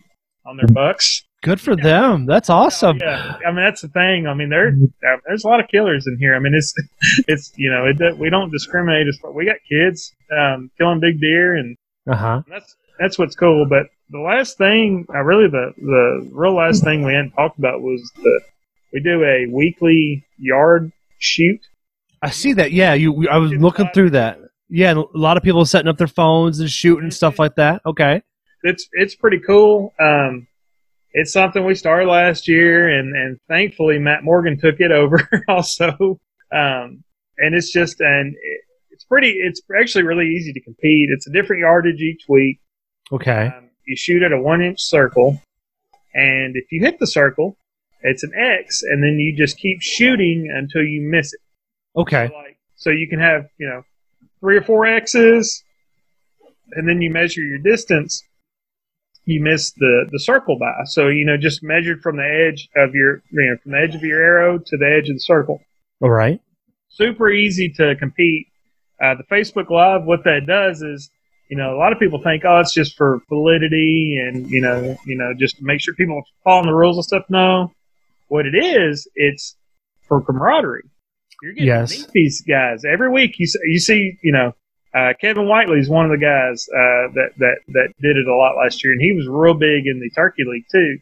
on 0.46 0.56
their 0.58 0.66
bucks. 0.68 1.24
Good 1.42 1.60
for 1.60 1.74
them. 1.74 2.26
That's 2.26 2.48
awesome. 2.50 2.98
Yeah, 2.98 3.36
I 3.44 3.50
mean 3.50 3.64
that's 3.64 3.80
the 3.80 3.88
thing. 3.88 4.28
I 4.28 4.34
mean 4.34 4.48
there 4.48 4.68
uh, 4.68 5.16
there's 5.26 5.42
a 5.42 5.48
lot 5.48 5.58
of 5.58 5.66
killers 5.68 6.06
in 6.06 6.16
here. 6.18 6.36
I 6.36 6.38
mean 6.38 6.54
it's 6.54 6.72
it's 7.28 7.52
you 7.56 7.68
know 7.68 7.86
it, 7.86 8.16
we 8.16 8.30
don't 8.30 8.52
discriminate 8.52 9.08
as 9.08 9.18
far. 9.20 9.32
We 9.32 9.44
got 9.44 9.56
kids 9.68 10.12
um, 10.30 10.70
killing 10.78 11.00
big 11.00 11.20
deer, 11.20 11.56
and 11.56 11.76
Uh 12.10 12.16
huh. 12.16 12.42
that's 12.48 12.76
that's 12.98 13.18
what's 13.18 13.36
cool. 13.36 13.66
But 13.68 13.86
the 14.10 14.20
last 14.20 14.58
thing, 14.58 15.06
I 15.14 15.18
really 15.18 15.48
the 15.48 15.72
the 15.76 16.28
real 16.32 16.54
last 16.54 16.82
thing 16.84 17.04
we 17.04 17.12
hadn't 17.12 17.32
talked 17.32 17.58
about 17.58 17.80
was 17.80 18.00
the 18.22 18.40
we 18.92 19.00
do 19.00 19.22
a 19.24 19.46
weekly 19.46 20.24
yard 20.38 20.92
shoot. 21.18 21.60
I 22.20 22.30
see 22.30 22.52
that. 22.54 22.72
Yeah, 22.72 22.94
you. 22.94 23.28
I 23.28 23.38
was 23.38 23.52
looking 23.52 23.88
through 23.94 24.10
that. 24.10 24.38
Yeah, 24.68 24.94
a 24.94 25.18
lot 25.18 25.36
of 25.36 25.42
people 25.42 25.64
setting 25.64 25.88
up 25.88 25.98
their 25.98 26.06
phones 26.06 26.60
and 26.60 26.70
shooting 26.70 27.04
and 27.04 27.14
stuff 27.14 27.38
like 27.38 27.56
that. 27.56 27.82
Okay. 27.86 28.22
it's 28.62 28.88
it's 28.92 29.14
pretty 29.14 29.38
cool. 29.38 29.92
Um, 30.00 30.46
it's 31.12 31.32
something 31.32 31.64
we 31.64 31.74
started 31.74 32.08
last 32.08 32.48
year, 32.48 32.88
and 32.88 33.14
and 33.14 33.38
thankfully 33.48 33.98
Matt 33.98 34.24
Morgan 34.24 34.58
took 34.58 34.76
it 34.80 34.90
over 34.92 35.28
also. 35.48 36.20
Um, 36.52 37.04
and 37.38 37.54
it's 37.54 37.72
just 37.72 38.00
and 38.00 38.34
it, 38.34 38.60
it's 39.02 39.08
pretty. 39.08 39.30
It's 39.30 39.60
actually 39.78 40.04
really 40.04 40.28
easy 40.28 40.52
to 40.52 40.60
compete. 40.60 41.08
It's 41.10 41.26
a 41.26 41.32
different 41.32 41.60
yardage 41.60 42.00
each 42.00 42.22
week. 42.28 42.60
Okay. 43.10 43.46
Um, 43.46 43.70
you 43.84 43.96
shoot 43.96 44.22
at 44.22 44.32
a 44.32 44.40
one 44.40 44.62
inch 44.62 44.80
circle, 44.80 45.42
and 46.14 46.54
if 46.54 46.70
you 46.70 46.80
hit 46.80 47.00
the 47.00 47.06
circle, 47.06 47.56
it's 48.02 48.22
an 48.22 48.32
X, 48.36 48.82
and 48.82 49.02
then 49.02 49.18
you 49.18 49.36
just 49.36 49.58
keep 49.58 49.82
shooting 49.82 50.48
until 50.54 50.82
you 50.82 51.02
miss 51.02 51.32
it. 51.32 51.40
Okay. 51.96 52.28
So, 52.28 52.34
like, 52.36 52.58
so 52.76 52.90
you 52.90 53.08
can 53.08 53.18
have, 53.18 53.48
you 53.58 53.68
know, 53.68 53.82
three 54.38 54.56
or 54.56 54.62
four 54.62 54.86
X's, 54.86 55.64
and 56.72 56.88
then 56.88 57.02
you 57.02 57.10
measure 57.10 57.40
your 57.40 57.58
distance. 57.58 58.22
You 59.24 59.40
miss 59.40 59.72
the, 59.72 60.08
the 60.10 60.18
circle 60.18 60.58
by. 60.58 60.84
So, 60.84 61.08
you 61.08 61.24
know, 61.24 61.36
just 61.36 61.62
measured 61.62 62.02
from 62.02 62.16
the 62.16 62.48
edge 62.48 62.68
of 62.76 62.94
your, 62.94 63.22
you 63.30 63.50
know, 63.50 63.56
from 63.62 63.72
the 63.72 63.78
edge 63.78 63.94
of 63.94 64.02
your 64.02 64.20
arrow 64.20 64.58
to 64.58 64.76
the 64.76 64.86
edge 64.86 65.08
of 65.08 65.16
the 65.16 65.20
circle. 65.20 65.60
All 66.00 66.10
right. 66.10 66.40
Super 66.88 67.30
easy 67.30 67.68
to 67.76 67.94
compete. 67.96 68.48
Uh, 69.02 69.14
the 69.16 69.24
Facebook 69.24 69.68
Live, 69.70 70.04
what 70.04 70.24
that 70.24 70.42
does 70.46 70.80
is, 70.82 71.10
you 71.50 71.56
know, 71.56 71.74
a 71.74 71.78
lot 71.78 71.92
of 71.92 71.98
people 71.98 72.22
think, 72.22 72.44
oh, 72.46 72.60
it's 72.60 72.72
just 72.72 72.96
for 72.96 73.20
validity 73.28 74.16
and, 74.24 74.48
you 74.48 74.60
know, 74.60 74.96
you 75.06 75.16
know, 75.18 75.34
just 75.36 75.56
to 75.58 75.64
make 75.64 75.80
sure 75.80 75.92
people 75.94 76.16
are 76.16 76.22
following 76.44 76.66
the 76.66 76.74
rules 76.74 76.96
and 76.96 77.04
stuff. 77.04 77.24
No. 77.28 77.72
What 78.28 78.46
it 78.46 78.54
is, 78.54 79.08
it's 79.16 79.56
for 80.06 80.22
camaraderie. 80.22 80.84
You're 81.42 81.52
getting 81.52 81.66
Yes. 81.66 81.92
to 81.96 81.98
meet 82.02 82.10
these 82.12 82.40
guys 82.42 82.84
every 82.84 83.10
week. 83.10 83.38
You 83.38 83.46
see, 83.46 83.58
you 83.64 83.78
see, 83.80 84.18
you 84.22 84.32
know, 84.32 84.54
uh, 84.94 85.14
Kevin 85.20 85.48
is 85.78 85.88
one 85.88 86.04
of 86.04 86.10
the 86.12 86.18
guys 86.24 86.68
uh, 86.68 87.12
that 87.14 87.30
that 87.38 87.56
that 87.68 87.88
did 88.00 88.16
it 88.16 88.28
a 88.28 88.34
lot 88.34 88.56
last 88.56 88.84
year, 88.84 88.92
and 88.92 89.00
he 89.00 89.12
was 89.12 89.26
real 89.26 89.54
big 89.54 89.86
in 89.86 90.00
the 90.00 90.10
Turkey 90.14 90.44
League 90.46 90.66
too. 90.70 90.98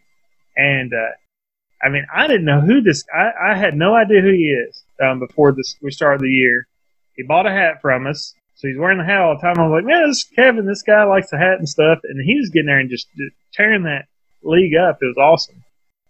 And 0.57 0.93
uh, 0.95 1.13
I 1.85 1.89
mean, 1.91 2.07
I 2.15 2.27
didn't 2.27 2.45
know 2.45 2.61
who 2.61 2.81
this. 2.83 3.05
I, 3.13 3.53
I 3.53 3.57
had 3.57 3.77
no 3.77 3.95
idea 3.95 4.21
who 4.23 4.31
he 4.31 4.57
is 4.69 4.83
um, 5.03 5.19
before 5.19 5.53
this. 5.53 5.77
We 5.83 5.91
started 5.91 6.21
the 6.23 6.29
year. 6.31 6.67
He 7.21 7.27
bought 7.27 7.47
a 7.47 7.51
hat 7.51 7.83
from 7.83 8.07
us, 8.07 8.35
so 8.55 8.67
he's 8.67 8.79
wearing 8.79 8.97
the 8.97 9.05
hat 9.05 9.21
all 9.21 9.37
the 9.37 9.43
time. 9.43 9.59
I 9.59 9.69
was 9.69 9.83
like, 9.83 9.85
man, 9.85 10.09
this 10.09 10.19
is 10.19 10.25
Kevin. 10.35 10.65
This 10.65 10.81
guy 10.81 11.05
likes 11.05 11.29
the 11.29 11.37
hat 11.37 11.59
and 11.59 11.69
stuff, 11.69 11.99
and 12.03 12.19
he 12.25 12.37
was 12.37 12.49
getting 12.49 12.69
there 12.69 12.79
and 12.79 12.89
just, 12.89 13.09
tearing 13.53 13.83
that 13.83 14.07
league 14.43 14.75
up. 14.75 15.01
It 15.03 15.07
was 15.07 15.19
awesome. 15.19 15.63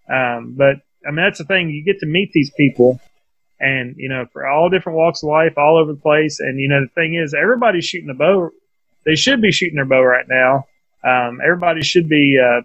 Um, 0.08 0.54
but 0.56 0.76
I 1.04 1.10
mean, 1.10 1.24
that's 1.24 1.38
the 1.38 1.44
thing. 1.44 1.70
You 1.70 1.82
get 1.82 1.98
to 2.00 2.06
meet 2.06 2.30
these 2.32 2.52
people, 2.56 3.00
and 3.58 3.96
you 3.96 4.08
know, 4.08 4.26
for 4.32 4.46
all 4.46 4.70
different 4.70 4.98
walks 4.98 5.24
of 5.24 5.30
life, 5.30 5.54
all 5.56 5.78
over 5.78 5.92
the 5.92 5.98
place. 5.98 6.38
And 6.38 6.60
you 6.60 6.68
know, 6.68 6.82
the 6.82 6.94
thing 6.94 7.14
is, 7.14 7.34
everybody's 7.34 7.86
shooting 7.86 8.10
a 8.10 8.14
bow. 8.14 8.50
They 9.04 9.16
should 9.16 9.42
be 9.42 9.50
shooting 9.50 9.74
their 9.74 9.84
bow 9.84 10.02
right 10.02 10.26
now. 10.28 10.66
Um, 11.02 11.40
everybody 11.44 11.82
should 11.82 12.08
be 12.08 12.38
uh, 12.40 12.60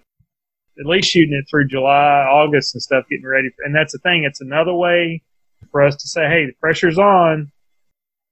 at 0.80 0.86
least 0.86 1.10
shooting 1.10 1.34
it 1.34 1.50
through 1.50 1.70
July, 1.70 2.28
August, 2.30 2.76
and 2.76 2.84
stuff, 2.84 3.06
getting 3.10 3.26
ready. 3.26 3.50
And 3.64 3.74
that's 3.74 3.94
the 3.94 4.00
thing. 4.00 4.24
It's 4.24 4.42
another 4.42 4.74
way 4.76 5.24
for 5.72 5.82
us 5.82 5.96
to 5.96 6.08
say, 6.08 6.28
hey, 6.28 6.46
the 6.46 6.54
pressure's 6.60 7.00
on. 7.00 7.52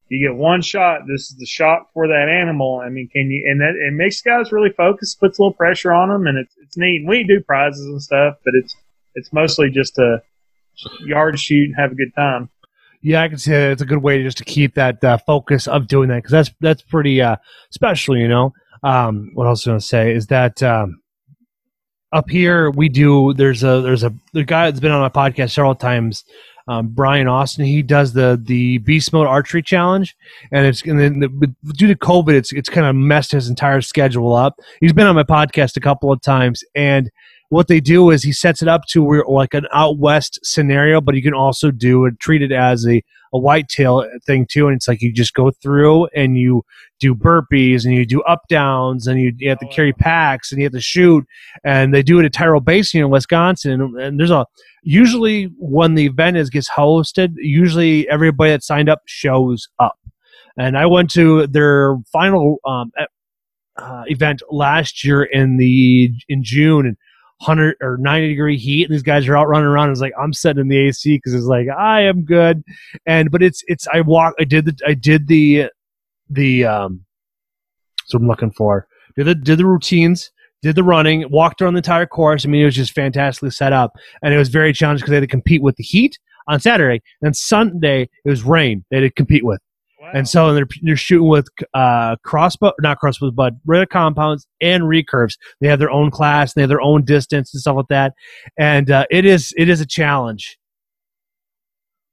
You 0.10 0.28
get 0.28 0.36
one 0.36 0.62
shot. 0.62 1.02
This 1.08 1.32
is 1.32 1.38
the 1.38 1.46
shot 1.46 1.88
for 1.94 2.08
that 2.08 2.30
animal. 2.30 2.82
I 2.86 2.90
mean, 2.90 3.10
can 3.12 3.32
you? 3.32 3.50
And 3.50 3.62
that 3.62 3.74
it 3.76 3.94
makes 3.94 4.22
guys 4.22 4.52
really 4.52 4.70
focus, 4.70 5.16
puts 5.16 5.40
a 5.40 5.42
little 5.42 5.54
pressure 5.54 5.92
on 5.92 6.10
them, 6.10 6.28
and 6.28 6.38
it's 6.38 6.56
it's 6.62 6.78
neat. 6.78 7.06
We 7.08 7.24
do 7.24 7.42
prizes 7.42 7.86
and 7.86 8.02
stuff, 8.02 8.36
but 8.46 8.54
it's 8.54 8.76
it's 9.16 9.34
mostly 9.34 9.70
just 9.70 9.98
a 9.98 10.22
yard 11.06 11.40
shoot 11.40 11.66
and 11.66 11.76
have 11.76 11.92
a 11.92 11.96
good 11.96 12.14
time. 12.16 12.50
Yeah, 13.02 13.22
I 13.22 13.28
can 13.28 13.38
see 13.38 13.52
that 13.52 13.72
it's 13.72 13.82
a 13.82 13.86
good 13.86 14.02
way 14.02 14.24
just 14.24 14.38
to 14.38 14.46
keep 14.46 14.76
that 14.76 15.04
uh, 15.04 15.18
focus 15.18 15.68
of 15.68 15.88
doing 15.88 16.10
that 16.10 16.18
because 16.18 16.32
that's 16.32 16.52
that's 16.62 16.82
pretty 16.82 17.22
uh, 17.22 17.36
special, 17.70 18.18
you 18.18 18.28
know. 18.28 18.54
Um, 18.84 19.32
what 19.34 19.48
else 19.48 19.66
was 19.66 19.72
I 19.72 19.76
to 19.78 19.82
say 19.82 20.16
is 20.16 20.28
that 20.28 20.62
um, 20.64 21.02
up 22.14 22.30
here 22.30 22.70
we 22.72 22.88
do. 22.88 23.34
There's 23.34 23.64
a 23.64 23.82
there's 23.82 24.04
a 24.04 24.14
the 24.34 24.44
guy 24.44 24.70
that's 24.70 24.80
been 24.80 24.92
on 24.92 25.02
my 25.02 25.10
podcast 25.10 25.52
several 25.52 25.76
times. 25.76 26.24
Um, 26.68 26.88
Brian 26.90 27.28
Austin, 27.28 27.66
he 27.66 27.82
does 27.82 28.14
the 28.14 28.42
the 28.42 28.78
Beast 28.80 29.12
Mode 29.12 29.28
Archery 29.28 29.62
Challenge, 29.62 30.16
and 30.52 30.66
it's 30.66 30.82
and 30.84 31.00
then 31.00 31.20
the, 31.20 31.54
due 31.74 31.88
to 31.88 31.96
COVID, 31.96 32.34
it's 32.34 32.54
it's 32.54 32.70
kind 32.70 32.88
of 32.88 32.96
messed 32.96 33.32
his 33.32 33.50
entire 33.50 33.82
schedule 33.82 34.34
up. 34.34 34.60
He's 34.80 34.94
been 34.94 35.08
on 35.08 35.16
my 35.16 35.24
podcast 35.24 35.76
a 35.76 35.82
couple 35.82 36.12
of 36.12 36.22
times, 36.22 36.64
and 36.76 37.12
what 37.54 37.68
they 37.68 37.80
do 37.80 38.10
is 38.10 38.24
he 38.24 38.34
sets 38.34 38.62
it 38.62 38.68
up 38.68 38.86
to 38.90 39.04
where 39.04 39.24
like 39.28 39.54
an 39.54 39.68
out 39.72 40.00
west 40.00 40.40
scenario, 40.44 41.00
but 41.00 41.16
you 41.16 41.22
can 41.22 41.34
also 41.34 41.72
do 41.72 42.06
and 42.06 42.20
treat 42.20 42.42
it 42.42 42.52
as 42.52 42.88
a 42.88 43.04
a 43.34 43.40
whitetail 43.40 44.08
thing 44.26 44.46
too. 44.46 44.68
And 44.68 44.76
it's 44.76 44.88
like 44.88 45.02
you 45.02 45.12
just 45.12 45.34
go 45.34 45.50
through 45.50 46.08
and 46.16 46.38
you 46.38 46.64
do 47.00 47.16
burpees 47.16 47.84
and 47.84 47.94
you 47.94 48.06
do 48.06 48.22
up 48.24 48.48
downs 48.48 49.08
and 49.08 49.20
you, 49.20 49.34
you 49.38 49.50
have 49.50 49.60
to 49.60 49.68
carry 49.68 49.92
packs 49.92 50.52
and 50.52 50.62
you 50.62 50.66
have 50.66 50.74
to 50.74 50.80
shoot. 50.80 51.26
And 51.64 51.94
they 51.94 52.04
do 52.04 52.20
it 52.20 52.26
at 52.26 52.34
Tyrrell 52.34 52.62
Basin 52.62 53.02
in 53.02 53.10
Wisconsin. 53.10 53.98
And 54.00 54.20
there's 54.20 54.32
a 54.32 54.46
usually 54.84 55.46
when 55.58 55.96
the 55.96 56.06
event 56.06 56.38
is 56.38 56.52
gets 56.52 56.70
hosted, 56.70 57.34
usually 57.38 58.08
everybody 58.08 58.52
that 58.52 58.64
signed 58.64 58.88
up 58.88 59.02
shows 59.06 59.68
up. 59.80 59.98
And 60.58 60.78
I 60.78 60.86
went 60.86 61.10
to 61.12 61.48
their 61.48 61.98
final 62.12 62.58
um, 62.66 62.92
uh, 63.78 64.04
event 64.06 64.44
last 64.52 65.04
year 65.04 65.24
in 65.24 65.58
the 65.58 66.12
in 66.30 66.44
June 66.44 66.86
and 66.86 66.98
100 67.46 67.78
or 67.82 67.98
90 67.98 68.28
degree 68.30 68.58
heat 68.58 68.86
and 68.86 68.94
these 68.94 69.04
guys 69.04 69.28
are 69.28 69.38
out 69.38 69.48
running 69.48 69.68
around. 69.68 69.92
It's 69.92 70.02
like 70.02 70.14
i'm 70.20 70.34
sitting 70.34 70.62
in 70.62 70.68
the 70.68 70.88
ac 70.88 71.18
because 71.18 71.34
it's 71.34 71.46
like 71.46 71.68
i 71.70 72.02
am 72.02 72.24
good. 72.24 72.64
And 73.06 73.32
but 73.32 73.44
it's 73.44 73.64
it's 73.68 73.88
i 73.94 74.02
walk 74.02 74.34
i 74.40 74.44
did 74.44 74.66
the 74.66 74.78
i 74.88 74.94
did 74.94 75.28
the 75.28 75.70
the 76.30 76.66
um 76.66 77.06
so 78.06 78.18
i'm 78.18 78.28
looking 78.28 78.52
for. 78.52 78.88
Did 79.16 79.26
the 79.26 79.36
did 79.36 79.60
the 79.60 79.66
routines 79.66 80.32
did 80.62 80.76
the 80.76 80.84
running 80.84 81.30
walked 81.30 81.62
around 81.62 81.74
the 81.74 81.80
entire 81.80 82.06
course. 82.06 82.46
I 82.46 82.50
mean 82.50 82.62
it 82.62 82.66
was 82.66 82.76
just 82.76 82.94
fantastically 82.94 83.52
set 83.52 83.74
up. 83.74 83.98
And 84.22 84.34
it 84.34 84.38
was 84.38 84.50
very 84.50 84.72
challenging 84.72 85.02
because 85.02 85.12
they 85.12 85.18
had 85.18 85.22
to 85.22 85.28
compete 85.28 85.62
with 85.62 85.76
the 85.76 85.84
heat 85.84 86.18
on 86.48 86.60
saturday. 86.60 87.02
And 87.22 87.36
sunday 87.36 88.10
it 88.26 88.30
was 88.30 88.44
rain 88.44 88.86
they 88.90 88.98
had 88.98 89.02
to 89.02 89.12
compete 89.12 89.44
with. 89.46 89.60
And 90.14 90.28
so 90.28 90.54
they're, 90.54 90.68
they're 90.82 90.98
shooting 90.98 91.28
with 91.28 91.48
uh, 91.74 92.16
crossbow, 92.24 92.74
not 92.80 93.00
crossbows, 93.00 93.32
but 93.32 93.54
regular 93.66 93.86
compounds 93.86 94.48
and 94.62 94.84
recurves. 94.84 95.38
They 95.62 95.68
have 95.68 95.80
their 95.80 95.92
own 95.92 96.12
class, 96.12 96.54
they 96.54 96.62
have 96.62 96.70
their 96.70 96.82
own 96.82 97.04
distance 97.06 97.54
and 97.54 97.62
stuff 97.62 97.78
like 97.78 97.88
that. 97.90 98.14
And 98.58 98.90
uh, 98.92 99.06
it 99.10 99.26
is 99.26 99.54
it 99.58 99.70
is 99.70 99.82
a 99.82 99.86
challenge. 99.86 100.58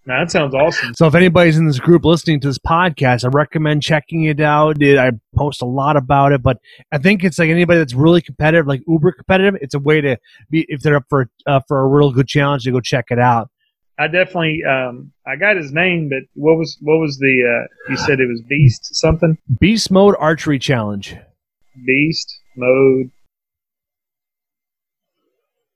No, 0.07 0.18
that 0.18 0.30
sounds 0.30 0.55
awesome. 0.55 0.95
So 0.95 1.07
if 1.07 1.14
anybody's 1.14 1.59
in 1.59 1.66
this 1.66 1.78
group 1.78 2.07
listening 2.07 2.41
to 2.41 2.49
this 2.49 2.59
podcast, 2.59 3.24
I 3.24 3.28
recommend 3.28 3.82
checking 3.82 4.24
it 4.24 4.41
out. 4.41 4.82
I 4.82 5.12
post 5.36 5.61
a 5.61 5.66
lot 5.66 5.97
about 5.97 6.32
it, 6.32 6.43
but 6.43 6.57
I 6.91 6.99
think 6.99 7.22
it's 7.22 7.38
like 7.38 7.51
anybody 7.51 7.78
that's 7.78 7.95
really 7.95 8.22
competitive, 8.22 8.66
like 8.66 8.82
uber 8.88 9.12
competitive. 9.12 9.59
It's 9.61 9.74
a 9.74 9.78
way 9.78 10.01
to 10.01 10.16
be 10.49 10.64
if 10.68 10.80
they're 10.80 10.97
up 10.97 11.05
for 11.11 11.28
uh, 11.47 11.61
for 11.68 11.80
a 11.80 11.86
real 11.86 12.12
good 12.12 12.28
challenge 12.28 12.64
to 12.64 12.72
go 12.72 12.80
check 12.80 13.07
it 13.11 13.18
out. 13.18 13.51
I 14.01 14.07
definitely 14.07 14.62
um 14.64 15.12
I 15.26 15.36
got 15.36 15.57
his 15.57 15.72
name, 15.72 16.09
but 16.09 16.22
what 16.34 16.57
was 16.57 16.78
what 16.80 16.98
was 16.98 17.18
the 17.18 17.34
uh 17.44 17.90
you 17.90 17.96
said 17.98 18.18
it 18.18 18.26
was 18.26 18.40
Beast 18.48 18.94
something? 18.96 19.36
Beast 19.61 19.90
Mode 19.90 20.14
Archery 20.18 20.59
Challenge. 20.59 21.16
Beast 21.86 22.40
mode. 22.57 23.11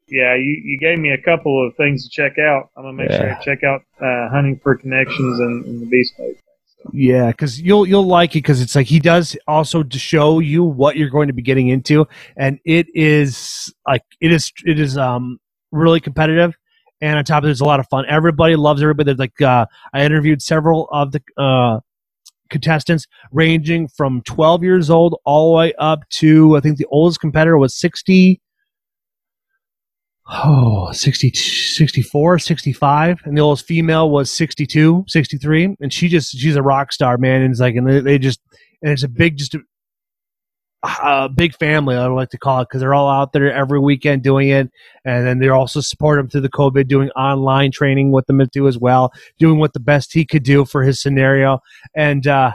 Yeah, 0.08 0.34
you, 0.36 0.60
you 0.64 0.78
gave 0.78 0.98
me 0.98 1.10
a 1.10 1.20
couple 1.20 1.66
of 1.66 1.76
things 1.76 2.04
to 2.04 2.10
check 2.10 2.38
out. 2.38 2.70
I'm 2.76 2.84
gonna 2.84 2.96
make 2.96 3.10
sure 3.10 3.26
Yeah. 3.26 3.38
I 3.38 3.44
check 3.44 3.62
out 3.62 3.82
uh, 4.00 4.28
hunting 4.30 4.58
for 4.62 4.74
connections 4.76 5.40
and, 5.40 5.64
and 5.66 5.82
the 5.82 5.86
beast 5.86 6.14
mode. 6.18 6.36
Yeah, 6.92 7.30
because 7.30 7.60
you'll 7.60 7.86
you'll 7.86 8.06
like 8.06 8.32
it 8.32 8.42
because 8.44 8.60
it's 8.60 8.74
like 8.74 8.86
he 8.86 9.00
does 9.00 9.36
also 9.46 9.82
to 9.82 9.98
show 9.98 10.38
you 10.38 10.64
what 10.64 10.96
you're 10.96 11.10
going 11.10 11.28
to 11.28 11.34
be 11.34 11.42
getting 11.42 11.68
into, 11.68 12.06
and 12.36 12.58
it 12.64 12.86
is 12.94 13.72
like 13.86 14.02
it 14.20 14.32
is 14.32 14.50
it 14.64 14.78
is 14.78 14.96
um 14.98 15.38
really 15.72 16.00
competitive, 16.00 16.54
and 17.04 17.18
on 17.18 17.24
top 17.24 17.38
of 17.38 17.44
it, 17.44 17.48
there's 17.48 17.60
a 17.60 17.66
lot 17.66 17.80
of 17.80 17.88
fun. 17.88 18.06
Everybody 18.08 18.56
loves 18.56 18.80
everybody. 18.80 19.04
There's 19.04 19.18
like 19.18 19.40
uh, 19.42 19.66
I 19.92 20.04
interviewed 20.04 20.40
several 20.40 20.88
of 20.90 21.12
the 21.12 21.20
uh, 21.36 21.80
contestants, 22.48 23.06
ranging 23.30 23.88
from 23.88 24.22
12 24.22 24.62
years 24.62 24.88
old 24.88 25.20
all 25.26 25.52
the 25.52 25.58
way 25.58 25.72
up 25.78 26.08
to 26.20 26.56
I 26.56 26.60
think 26.60 26.78
the 26.78 26.86
oldest 26.86 27.20
competitor 27.20 27.58
was 27.58 27.78
60. 27.78 28.40
Oh, 30.26 30.90
60, 30.92 31.34
64, 31.34 32.38
65. 32.38 33.20
And 33.26 33.36
the 33.36 33.42
oldest 33.42 33.66
female 33.66 34.08
was 34.08 34.32
62, 34.32 35.04
63. 35.06 35.76
And 35.80 35.92
she 35.92 36.08
just, 36.08 36.34
she's 36.34 36.56
a 36.56 36.62
rock 36.62 36.92
star, 36.92 37.18
man. 37.18 37.42
And 37.42 37.50
it's 37.50 37.60
like, 37.60 37.74
and 37.74 37.86
they, 37.86 38.00
they 38.00 38.18
just, 38.18 38.40
and 38.80 38.90
it's 38.90 39.02
a 39.02 39.08
big, 39.08 39.36
just, 39.36 39.54
a 39.54 39.60
big 41.34 41.54
family. 41.56 41.96
I 41.96 42.08
would 42.08 42.14
like 42.14 42.30
to 42.30 42.38
call 42.38 42.60
it 42.60 42.68
because 42.68 42.80
they're 42.80 42.94
all 42.94 43.08
out 43.08 43.32
there 43.32 43.52
every 43.52 43.80
weekend 43.80 44.22
doing 44.22 44.48
it, 44.48 44.70
and 45.04 45.26
then 45.26 45.38
they're 45.38 45.54
also 45.54 45.80
supporting 45.80 46.28
through 46.28 46.42
the 46.42 46.48
COVID, 46.48 46.88
doing 46.88 47.10
online 47.10 47.70
training 47.70 48.12
with 48.12 48.26
them 48.26 48.40
too 48.52 48.68
as 48.68 48.78
well, 48.78 49.12
doing 49.38 49.58
what 49.58 49.72
the 49.72 49.80
best 49.80 50.12
he 50.12 50.24
could 50.24 50.42
do 50.42 50.64
for 50.64 50.82
his 50.82 51.00
scenario, 51.00 51.60
and 51.94 52.26
uh, 52.26 52.52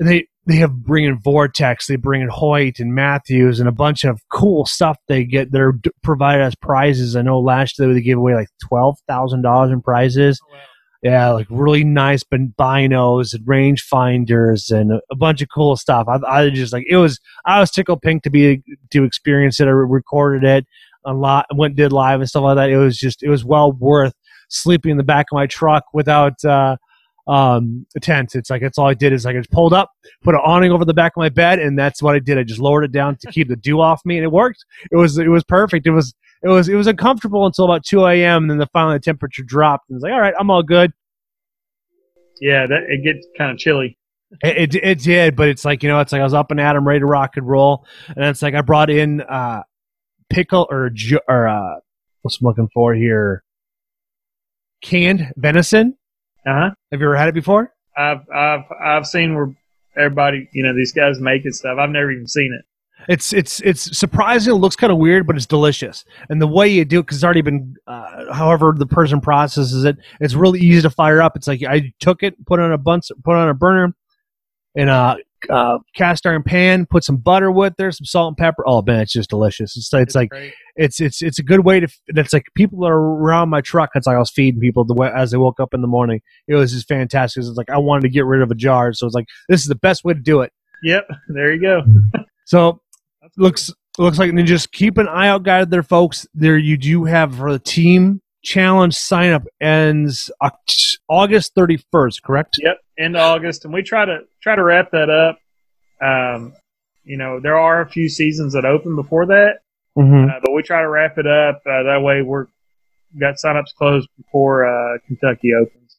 they 0.00 0.26
they 0.46 0.56
have 0.56 0.72
bringing 0.72 1.18
Vortex, 1.20 1.86
they 1.86 1.96
bring 1.96 2.22
in 2.22 2.28
Hoyt 2.28 2.80
and 2.80 2.94
Mathews 2.94 3.60
and 3.60 3.68
a 3.68 3.72
bunch 3.72 4.04
of 4.04 4.20
cool 4.28 4.66
stuff 4.66 4.96
they 5.06 5.24
get. 5.24 5.52
They're 5.52 5.74
provided 6.02 6.42
as 6.42 6.54
prizes. 6.56 7.14
I 7.14 7.22
know 7.22 7.38
last 7.38 7.78
year 7.78 7.92
they 7.92 8.00
gave 8.00 8.18
away 8.18 8.34
like 8.34 8.48
twelve 8.66 8.98
thousand 9.06 9.42
dollars 9.42 9.70
in 9.70 9.82
prizes. 9.82 10.40
Oh, 10.42 10.52
wow. 10.52 10.60
Yeah, 11.02 11.30
like 11.30 11.48
really 11.50 11.82
nice 11.82 12.22
binos 12.22 13.34
and 13.34 13.46
range 13.46 13.82
finders 13.82 14.70
and 14.70 15.00
a, 15.10 15.16
bunch 15.16 15.42
of 15.42 15.48
cool 15.52 15.76
stuff. 15.76 16.06
I, 16.06 16.20
I 16.28 16.50
just 16.50 16.72
like 16.72 16.86
it 16.88 16.96
was. 16.96 17.18
I 17.44 17.58
was 17.58 17.72
tickled 17.72 18.02
pink 18.02 18.22
to 18.22 18.30
be 18.30 18.62
to 18.90 19.02
experience 19.02 19.58
it. 19.58 19.66
I 19.66 19.70
recorded 19.70 20.44
it 20.44 20.64
a 21.04 21.12
lot, 21.12 21.46
went 21.54 21.76
did 21.76 21.92
live 21.92 22.20
and 22.20 22.28
stuff 22.28 22.44
like 22.44 22.56
that. 22.56 22.70
It 22.70 22.76
was 22.76 22.96
just 22.98 23.22
it 23.22 23.28
was 23.28 23.44
well 23.44 23.72
worth 23.72 24.14
sleeping 24.48 24.92
in 24.92 24.96
the 24.96 25.02
back 25.02 25.26
of 25.32 25.36
my 25.36 25.46
truck 25.46 25.84
without 25.92 26.44
uh, 26.44 26.76
um, 27.26 27.86
a 27.96 28.00
tent. 28.00 28.34
It's 28.34 28.50
like 28.50 28.62
that's 28.62 28.78
all 28.78 28.88
I 28.88 28.94
did 28.94 29.12
is 29.12 29.24
like 29.24 29.36
I 29.36 29.40
just 29.40 29.50
pulled 29.50 29.72
up, 29.72 29.90
put 30.22 30.34
an 30.34 30.40
awning 30.44 30.72
over 30.72 30.84
the 30.84 30.94
back 30.94 31.12
of 31.16 31.20
my 31.20 31.28
bed, 31.28 31.58
and 31.58 31.78
that's 31.78 32.02
what 32.02 32.14
I 32.14 32.18
did. 32.18 32.38
I 32.38 32.44
just 32.44 32.60
lowered 32.60 32.84
it 32.84 32.92
down 32.92 33.16
to 33.16 33.32
keep 33.32 33.48
the 33.48 33.56
dew 33.56 33.80
off 33.80 34.02
me, 34.04 34.16
and 34.16 34.24
it 34.24 34.32
worked. 34.32 34.64
It 34.90 34.96
was 34.96 35.18
it 35.18 35.28
was 35.28 35.44
perfect. 35.44 35.86
It 35.86 35.92
was 35.92 36.14
it 36.42 36.48
was 36.48 36.68
it 36.68 36.74
was 36.74 36.86
uncomfortable 36.86 37.46
until 37.46 37.64
about 37.64 37.84
two 37.84 38.04
a.m. 38.06 38.42
and 38.44 38.50
then 38.50 38.58
the 38.58 38.66
finally 38.72 38.96
the 38.96 39.00
temperature 39.00 39.42
dropped, 39.42 39.88
and 39.90 39.96
it's 39.96 40.02
like 40.02 40.12
all 40.12 40.20
right, 40.20 40.34
I'm 40.38 40.50
all 40.50 40.62
good. 40.62 40.92
Yeah, 42.40 42.66
that 42.66 42.84
it 42.88 43.04
gets 43.04 43.26
kind 43.38 43.52
of 43.52 43.58
chilly. 43.58 43.98
It, 44.42 44.74
it 44.74 44.84
it 44.84 44.98
did, 45.00 45.36
but 45.36 45.48
it's 45.48 45.64
like 45.64 45.82
you 45.82 45.88
know, 45.88 46.00
it's 46.00 46.12
like 46.12 46.20
I 46.20 46.24
was 46.24 46.34
up 46.34 46.50
and 46.50 46.60
at 46.60 46.74
'em, 46.74 46.86
ready 46.86 47.00
to 47.00 47.06
rock 47.06 47.36
and 47.36 47.46
roll, 47.46 47.86
and 48.08 48.24
it's 48.24 48.42
like 48.42 48.54
I 48.54 48.62
brought 48.62 48.90
in 48.90 49.20
uh 49.20 49.62
pickle 50.30 50.66
or 50.70 50.90
or 51.28 51.48
uh 51.48 51.74
what's 52.22 52.40
I'm 52.40 52.46
looking 52.46 52.68
for 52.72 52.94
here, 52.94 53.44
canned 54.82 55.32
venison. 55.36 55.96
Uh 56.46 56.52
huh. 56.52 56.70
Have 56.90 57.00
you 57.00 57.06
ever 57.06 57.16
had 57.16 57.28
it 57.28 57.34
before? 57.34 57.72
I've 57.96 58.28
I've 58.34 58.64
I've 58.82 59.06
seen 59.06 59.34
where 59.34 59.54
everybody, 59.96 60.48
you 60.52 60.64
know, 60.64 60.74
these 60.74 60.92
guys 60.92 61.20
make 61.20 61.42
making 61.42 61.52
stuff. 61.52 61.78
I've 61.78 61.90
never 61.90 62.10
even 62.10 62.26
seen 62.26 62.52
it. 62.58 62.64
It's 63.08 63.32
it's 63.32 63.60
it's 63.60 63.96
surprising. 63.96 64.54
It 64.54 64.58
looks 64.58 64.76
kind 64.76 64.92
of 64.92 64.98
weird, 64.98 65.26
but 65.26 65.36
it's 65.36 65.46
delicious. 65.46 66.04
And 66.28 66.40
the 66.40 66.46
way 66.46 66.68
you 66.68 66.84
do 66.84 67.00
it, 67.00 67.02
because 67.02 67.18
it's 67.18 67.24
already 67.24 67.42
been, 67.42 67.74
uh, 67.86 68.32
however 68.32 68.74
the 68.76 68.86
person 68.86 69.20
processes 69.20 69.84
it, 69.84 69.96
it's 70.20 70.34
really 70.34 70.60
easy 70.60 70.82
to 70.82 70.90
fire 70.90 71.20
up. 71.20 71.36
It's 71.36 71.48
like 71.48 71.62
I 71.62 71.92
took 72.00 72.22
it, 72.22 72.34
put 72.46 72.60
it 72.60 72.62
on 72.62 72.72
a 72.72 72.78
bunch, 72.78 73.08
put 73.24 73.32
it 73.32 73.38
on 73.38 73.48
a 73.48 73.54
burner, 73.54 73.94
in 74.74 74.88
a 74.88 75.16
uh, 75.50 75.78
cast 75.94 76.26
iron 76.26 76.42
pan, 76.42 76.86
put 76.86 77.04
some 77.04 77.16
butter 77.16 77.50
with 77.50 77.74
there, 77.76 77.90
some 77.90 78.04
salt 78.04 78.28
and 78.28 78.36
pepper. 78.36 78.64
Oh 78.66 78.82
man, 78.82 79.00
it's 79.00 79.12
just 79.12 79.30
delicious. 79.30 79.76
It's 79.76 79.92
it's 79.92 80.14
like 80.14 80.30
great. 80.30 80.52
it's 80.76 81.00
it's 81.00 81.22
it's 81.22 81.38
a 81.38 81.42
good 81.42 81.60
way 81.60 81.80
to. 81.80 81.88
That's 82.08 82.32
like 82.32 82.46
people 82.54 82.86
are 82.86 82.96
around 82.96 83.48
my 83.48 83.60
truck. 83.60 83.90
It's 83.94 84.06
like 84.06 84.16
I 84.16 84.20
was 84.20 84.30
feeding 84.30 84.60
people 84.60 84.84
the 84.84 84.94
way 84.94 85.10
as 85.14 85.30
they 85.30 85.38
woke 85.38 85.60
up 85.60 85.74
in 85.74 85.80
the 85.80 85.88
morning. 85.88 86.20
It 86.46 86.54
was 86.54 86.72
just 86.72 86.88
fantastic. 86.88 87.42
It's 87.42 87.56
like 87.56 87.70
I 87.70 87.78
wanted 87.78 88.02
to 88.02 88.08
get 88.08 88.24
rid 88.24 88.42
of 88.42 88.50
a 88.50 88.54
jar, 88.54 88.92
so 88.92 89.06
it's 89.06 89.14
like 89.14 89.26
this 89.48 89.60
is 89.60 89.66
the 89.66 89.74
best 89.74 90.04
way 90.04 90.14
to 90.14 90.20
do 90.20 90.40
it. 90.40 90.52
Yep, 90.82 91.08
there 91.28 91.52
you 91.52 91.60
go. 91.60 91.82
So 92.44 92.72
That's. 92.72 92.81
Looks 93.36 93.72
looks 93.98 94.18
like 94.18 94.34
then 94.34 94.46
just 94.46 94.72
keep 94.72 94.98
an 94.98 95.08
eye 95.08 95.28
out, 95.28 95.42
guys. 95.42 95.66
There, 95.68 95.82
folks. 95.82 96.26
There 96.34 96.56
you 96.56 96.76
do 96.76 97.04
have 97.04 97.36
for 97.36 97.52
the 97.52 97.58
team 97.58 98.20
challenge 98.42 98.94
sign 98.94 99.30
up 99.32 99.44
ends 99.60 100.30
August 101.08 101.54
thirty 101.54 101.78
first. 101.92 102.22
Correct? 102.22 102.56
Yep, 102.62 102.78
end 102.98 103.16
of 103.16 103.22
August, 103.22 103.64
and 103.64 103.72
we 103.74 103.82
try 103.82 104.04
to 104.04 104.20
try 104.42 104.56
to 104.56 104.62
wrap 104.62 104.90
that 104.92 105.10
up. 105.10 105.38
Um, 106.00 106.54
you 107.04 107.16
know, 107.16 107.40
there 107.40 107.56
are 107.58 107.80
a 107.80 107.88
few 107.88 108.08
seasons 108.08 108.52
that 108.54 108.64
open 108.64 108.96
before 108.96 109.26
that, 109.26 109.58
Mm-hmm. 109.98 110.30
uh, 110.30 110.40
but 110.42 110.52
we 110.54 110.62
try 110.62 110.80
to 110.80 110.88
wrap 110.88 111.18
it 111.18 111.26
up. 111.26 111.62
Uh, 111.66 111.82
that 111.82 112.00
way, 112.02 112.22
we're 112.22 112.46
got 113.20 113.34
signups 113.34 113.74
closed 113.76 114.08
before 114.16 114.64
uh, 114.66 114.98
Kentucky 115.06 115.50
opens. 115.54 115.96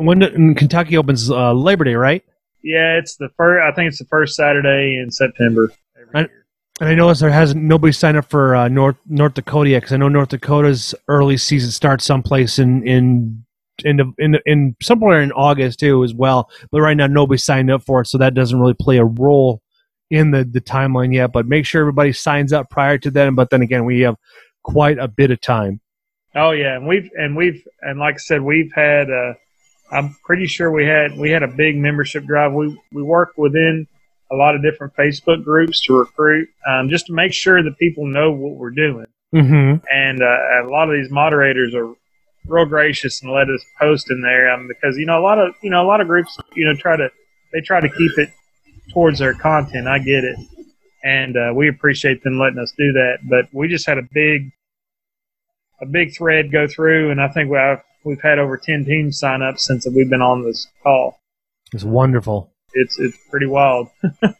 When 0.00 0.18
do- 0.20 0.26
and 0.34 0.56
Kentucky 0.56 0.96
opens 0.96 1.30
uh, 1.30 1.52
Labor 1.52 1.84
Day, 1.84 1.94
right? 1.94 2.24
Yeah, 2.64 2.96
it's 2.98 3.16
the 3.16 3.28
first. 3.36 3.62
I 3.62 3.72
think 3.74 3.88
it's 3.88 3.98
the 3.98 4.06
first 4.06 4.34
Saturday 4.34 4.98
in 5.00 5.10
September. 5.10 5.70
Every 6.00 6.14
I- 6.14 6.20
year. 6.20 6.46
And 6.80 6.88
I 6.88 6.94
noticed 6.94 7.20
there 7.20 7.30
hasn't 7.30 7.62
nobody 7.62 7.92
signed 7.92 8.16
up 8.16 8.30
for 8.30 8.54
uh, 8.54 8.68
North 8.68 8.96
North 9.06 9.34
Dakota 9.34 9.70
because 9.70 9.92
I 9.92 9.96
know 9.96 10.08
North 10.08 10.28
Dakota's 10.28 10.94
early 11.08 11.36
season 11.36 11.72
starts 11.72 12.04
someplace 12.04 12.58
in 12.58 12.86
in 12.86 13.44
in 13.84 14.14
in, 14.18 14.38
in 14.46 14.76
somewhere 14.80 15.20
in 15.20 15.32
August 15.32 15.80
too 15.80 16.04
as 16.04 16.14
well. 16.14 16.48
But 16.70 16.80
right 16.80 16.96
now 16.96 17.08
nobody 17.08 17.38
signed 17.38 17.70
up 17.70 17.82
for 17.82 18.02
it, 18.02 18.06
so 18.06 18.18
that 18.18 18.34
doesn't 18.34 18.60
really 18.60 18.76
play 18.78 18.98
a 18.98 19.04
role 19.04 19.60
in 20.10 20.30
the 20.30 20.44
the 20.44 20.60
timeline 20.60 21.12
yet. 21.12 21.32
But 21.32 21.46
make 21.46 21.66
sure 21.66 21.80
everybody 21.80 22.12
signs 22.12 22.52
up 22.52 22.70
prior 22.70 22.96
to 22.98 23.10
then. 23.10 23.34
But 23.34 23.50
then 23.50 23.62
again, 23.62 23.84
we 23.84 24.00
have 24.00 24.14
quite 24.62 24.98
a 24.98 25.08
bit 25.08 25.32
of 25.32 25.40
time. 25.40 25.80
Oh 26.36 26.52
yeah, 26.52 26.76
and 26.76 26.86
we've 26.86 27.10
and 27.18 27.36
we've 27.36 27.66
and 27.82 27.98
like 27.98 28.14
I 28.16 28.18
said, 28.18 28.42
we've 28.42 28.72
had. 28.72 29.10
Uh, 29.10 29.34
I'm 29.90 30.14
pretty 30.22 30.46
sure 30.46 30.70
we 30.70 30.84
had 30.84 31.16
we 31.16 31.30
had 31.30 31.42
a 31.42 31.48
big 31.48 31.76
membership 31.76 32.24
drive. 32.24 32.52
We 32.52 32.78
we 32.92 33.02
work 33.02 33.32
within 33.36 33.88
a 34.30 34.36
lot 34.36 34.54
of 34.54 34.62
different 34.62 34.94
Facebook 34.94 35.42
groups 35.42 35.80
to 35.86 35.98
recruit, 35.98 36.48
um, 36.68 36.88
just 36.88 37.06
to 37.06 37.12
make 37.12 37.32
sure 37.32 37.62
that 37.62 37.78
people 37.78 38.06
know 38.06 38.30
what 38.30 38.56
we're 38.56 38.70
doing. 38.70 39.06
Mm-hmm. 39.34 39.84
And 39.90 40.22
uh, 40.22 40.66
a 40.66 40.68
lot 40.70 40.88
of 40.90 40.96
these 40.96 41.10
moderators 41.10 41.74
are 41.74 41.92
real 42.46 42.66
gracious 42.66 43.22
and 43.22 43.30
let 43.30 43.48
us 43.50 43.64
post 43.78 44.10
in 44.10 44.22
there 44.22 44.50
um, 44.50 44.68
because 44.68 44.96
you 44.96 45.06
know 45.06 45.18
a 45.18 45.22
lot 45.22 45.38
of 45.38 45.54
you 45.62 45.70
know 45.70 45.82
a 45.82 45.86
lot 45.86 46.00
of 46.00 46.06
groups 46.06 46.38
you 46.54 46.64
know 46.64 46.74
try 46.74 46.96
to 46.96 47.10
they 47.52 47.60
try 47.60 47.80
to 47.80 47.88
keep 47.88 48.18
it 48.18 48.30
towards 48.92 49.18
their 49.18 49.34
content. 49.34 49.86
I 49.86 49.98
get 49.98 50.24
it, 50.24 50.38
and 51.04 51.36
uh, 51.36 51.52
we 51.54 51.68
appreciate 51.68 52.22
them 52.22 52.38
letting 52.38 52.58
us 52.58 52.72
do 52.76 52.92
that. 52.92 53.18
But 53.28 53.46
we 53.52 53.68
just 53.68 53.86
had 53.86 53.98
a 53.98 54.08
big 54.12 54.50
a 55.80 55.86
big 55.86 56.16
thread 56.16 56.50
go 56.50 56.66
through, 56.66 57.10
and 57.10 57.20
I 57.20 57.28
think 57.28 57.50
we've 57.50 57.78
we've 58.04 58.22
had 58.22 58.38
over 58.38 58.56
ten 58.56 58.84
teams 58.84 59.18
sign 59.18 59.42
up 59.42 59.58
since 59.58 59.86
we've 59.86 60.10
been 60.10 60.22
on 60.22 60.44
this 60.44 60.66
call. 60.82 61.18
It's 61.72 61.84
wonderful. 61.84 62.52
It's 62.74 62.98
it's 62.98 63.16
pretty 63.30 63.46
wild. 63.46 63.88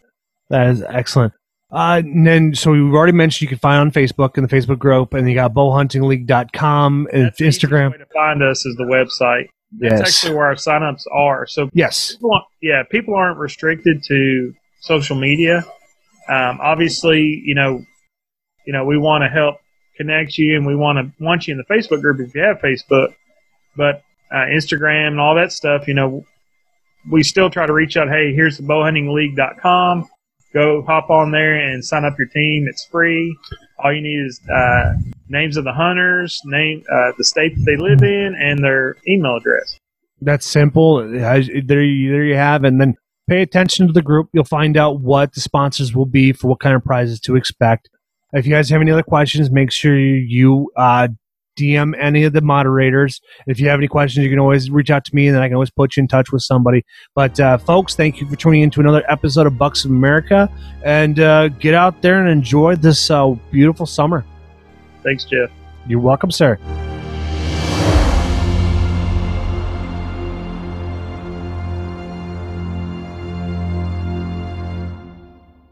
That 0.50 0.68
is 0.68 0.82
excellent. 0.82 1.34
Uh, 1.70 2.00
and 2.02 2.26
then, 2.26 2.54
so 2.54 2.70
we've 2.72 2.94
already 2.94 3.12
mentioned 3.12 3.42
you 3.42 3.48
can 3.48 3.58
find 3.58 3.78
on 3.80 3.90
Facebook 3.90 4.38
in 4.38 4.42
the 4.42 4.48
Facebook 4.48 4.78
group, 4.78 5.12
and 5.12 5.28
you 5.28 5.34
got 5.34 5.52
bowhuntingleague.com 5.52 7.08
and 7.12 7.26
That's 7.26 7.38
the 7.38 7.44
Instagram. 7.44 7.92
way 7.92 7.98
to 7.98 8.06
find 8.14 8.42
us 8.42 8.64
is 8.64 8.74
the 8.76 8.84
website. 8.84 9.48
That's 9.78 10.00
Yes. 10.00 10.08
actually 10.08 10.36
where 10.36 10.46
our 10.46 10.54
signups 10.54 11.02
are. 11.12 11.46
So 11.46 11.68
Yes. 11.74 12.12
people 12.14 12.40
yeah, 12.62 12.82
people 12.90 13.14
aren't 13.14 13.36
restricted 13.38 14.02
to 14.05 14.55
social 14.80 15.16
media. 15.16 15.59
Um, 16.30 16.59
obviously, 16.62 17.42
you 17.44 17.55
know, 17.55 17.84
you 18.66 18.72
know, 18.72 18.86
we 18.86 18.96
want 18.96 19.22
to 19.24 19.28
help 19.28 19.56
connect 19.98 20.38
you, 20.38 20.56
and 20.56 20.66
we 20.66 20.74
want 20.74 20.96
to 20.98 21.22
want 21.22 21.46
you 21.46 21.52
in 21.52 21.59
the 21.59 21.64
Facebook 21.74 22.00
group 22.00 22.20
if 22.20 22.34
you 22.34 22.40
have 22.40 22.59
Facebook. 22.60 23.12
But 23.76 24.02
uh, 24.32 24.46
Instagram 24.46 25.09
and 25.09 25.20
all 25.20 25.34
that 25.34 25.52
stuff, 25.52 25.86
you 25.86 25.92
know, 25.94 26.24
we 27.10 27.22
still 27.22 27.50
try 27.50 27.66
to 27.66 27.72
reach 27.72 27.96
out. 27.96 28.08
Hey, 28.08 28.32
here's 28.34 28.58
the 28.58 28.64
bowhuntingleague.com. 28.64 30.08
Go 30.54 30.82
hop 30.82 31.10
on 31.10 31.30
there 31.30 31.54
and 31.54 31.84
sign 31.84 32.04
up 32.04 32.18
your 32.18 32.28
team. 32.28 32.66
It's 32.68 32.84
free. 32.86 33.36
All 33.78 33.92
you 33.92 34.00
need 34.00 34.26
is 34.26 34.40
uh, 34.48 34.94
names 35.28 35.56
of 35.56 35.64
the 35.64 35.72
hunters, 35.72 36.40
name, 36.44 36.82
uh, 36.90 37.12
the 37.18 37.24
state 37.24 37.54
that 37.54 37.64
they 37.64 37.76
live 37.76 38.02
in, 38.02 38.34
and 38.34 38.64
their 38.64 38.96
email 39.06 39.36
address. 39.36 39.78
That's 40.20 40.46
simple. 40.46 41.06
There, 41.08 41.40
you, 41.40 41.62
there 42.08 42.24
you 42.24 42.34
have, 42.34 42.64
and 42.64 42.80
then 42.80 42.96
pay 43.28 43.42
attention 43.42 43.86
to 43.86 43.92
the 43.92 44.02
group. 44.02 44.30
You'll 44.32 44.44
find 44.44 44.76
out 44.76 45.00
what 45.00 45.34
the 45.34 45.40
sponsors 45.40 45.94
will 45.94 46.06
be 46.06 46.32
for 46.32 46.48
what 46.48 46.60
kind 46.60 46.74
of 46.74 46.82
prizes 46.82 47.20
to 47.20 47.36
expect. 47.36 47.90
If 48.32 48.46
you 48.46 48.52
guys 48.52 48.68
have 48.70 48.80
any 48.80 48.90
other 48.90 49.02
questions, 49.02 49.50
make 49.50 49.70
sure 49.70 49.98
you 49.98 50.70
uh, 50.76 51.08
DM 51.59 51.94
any 51.98 52.24
of 52.24 52.32
the 52.32 52.40
moderators. 52.40 53.20
If 53.47 53.60
you 53.60 53.68
have 53.68 53.80
any 53.80 53.89
questions, 53.89 54.24
you 54.24 54.30
can 54.30 54.39
always 54.39 54.70
reach 54.70 54.90
out 54.90 55.05
to 55.06 55.14
me, 55.14 55.26
and 55.26 55.36
then 55.36 55.43
I 55.43 55.48
can 55.48 55.55
always 55.55 55.70
put 55.70 55.97
you 55.97 56.02
in 56.02 56.09
touch 56.09 56.32
with 56.32 56.43
somebody. 56.43 56.85
But 57.14 57.39
uh, 57.40 57.59
folks, 57.59 57.94
thank 57.94 58.20
you 58.20 58.28
for 58.28 58.36
tuning 58.36 58.62
in 58.62 58.70
to 58.70 58.80
another 58.80 59.05
episode 59.09 59.47
of 59.47 59.59
Bucks 59.59 59.85
of 59.85 59.90
America, 59.90 60.51
and 60.85 61.20
uh, 61.20 61.48
get 61.48 61.74
out 61.74 62.01
there 62.02 62.20
and 62.20 62.28
enjoy 62.28 62.76
this 62.76 63.10
uh, 63.10 63.30
beautiful 63.51 63.86
summer. 63.86 64.24
Thanks, 65.02 65.24
Jeff. 65.24 65.51
You're 65.86 66.01
welcome, 66.01 66.30
sir. 66.30 66.59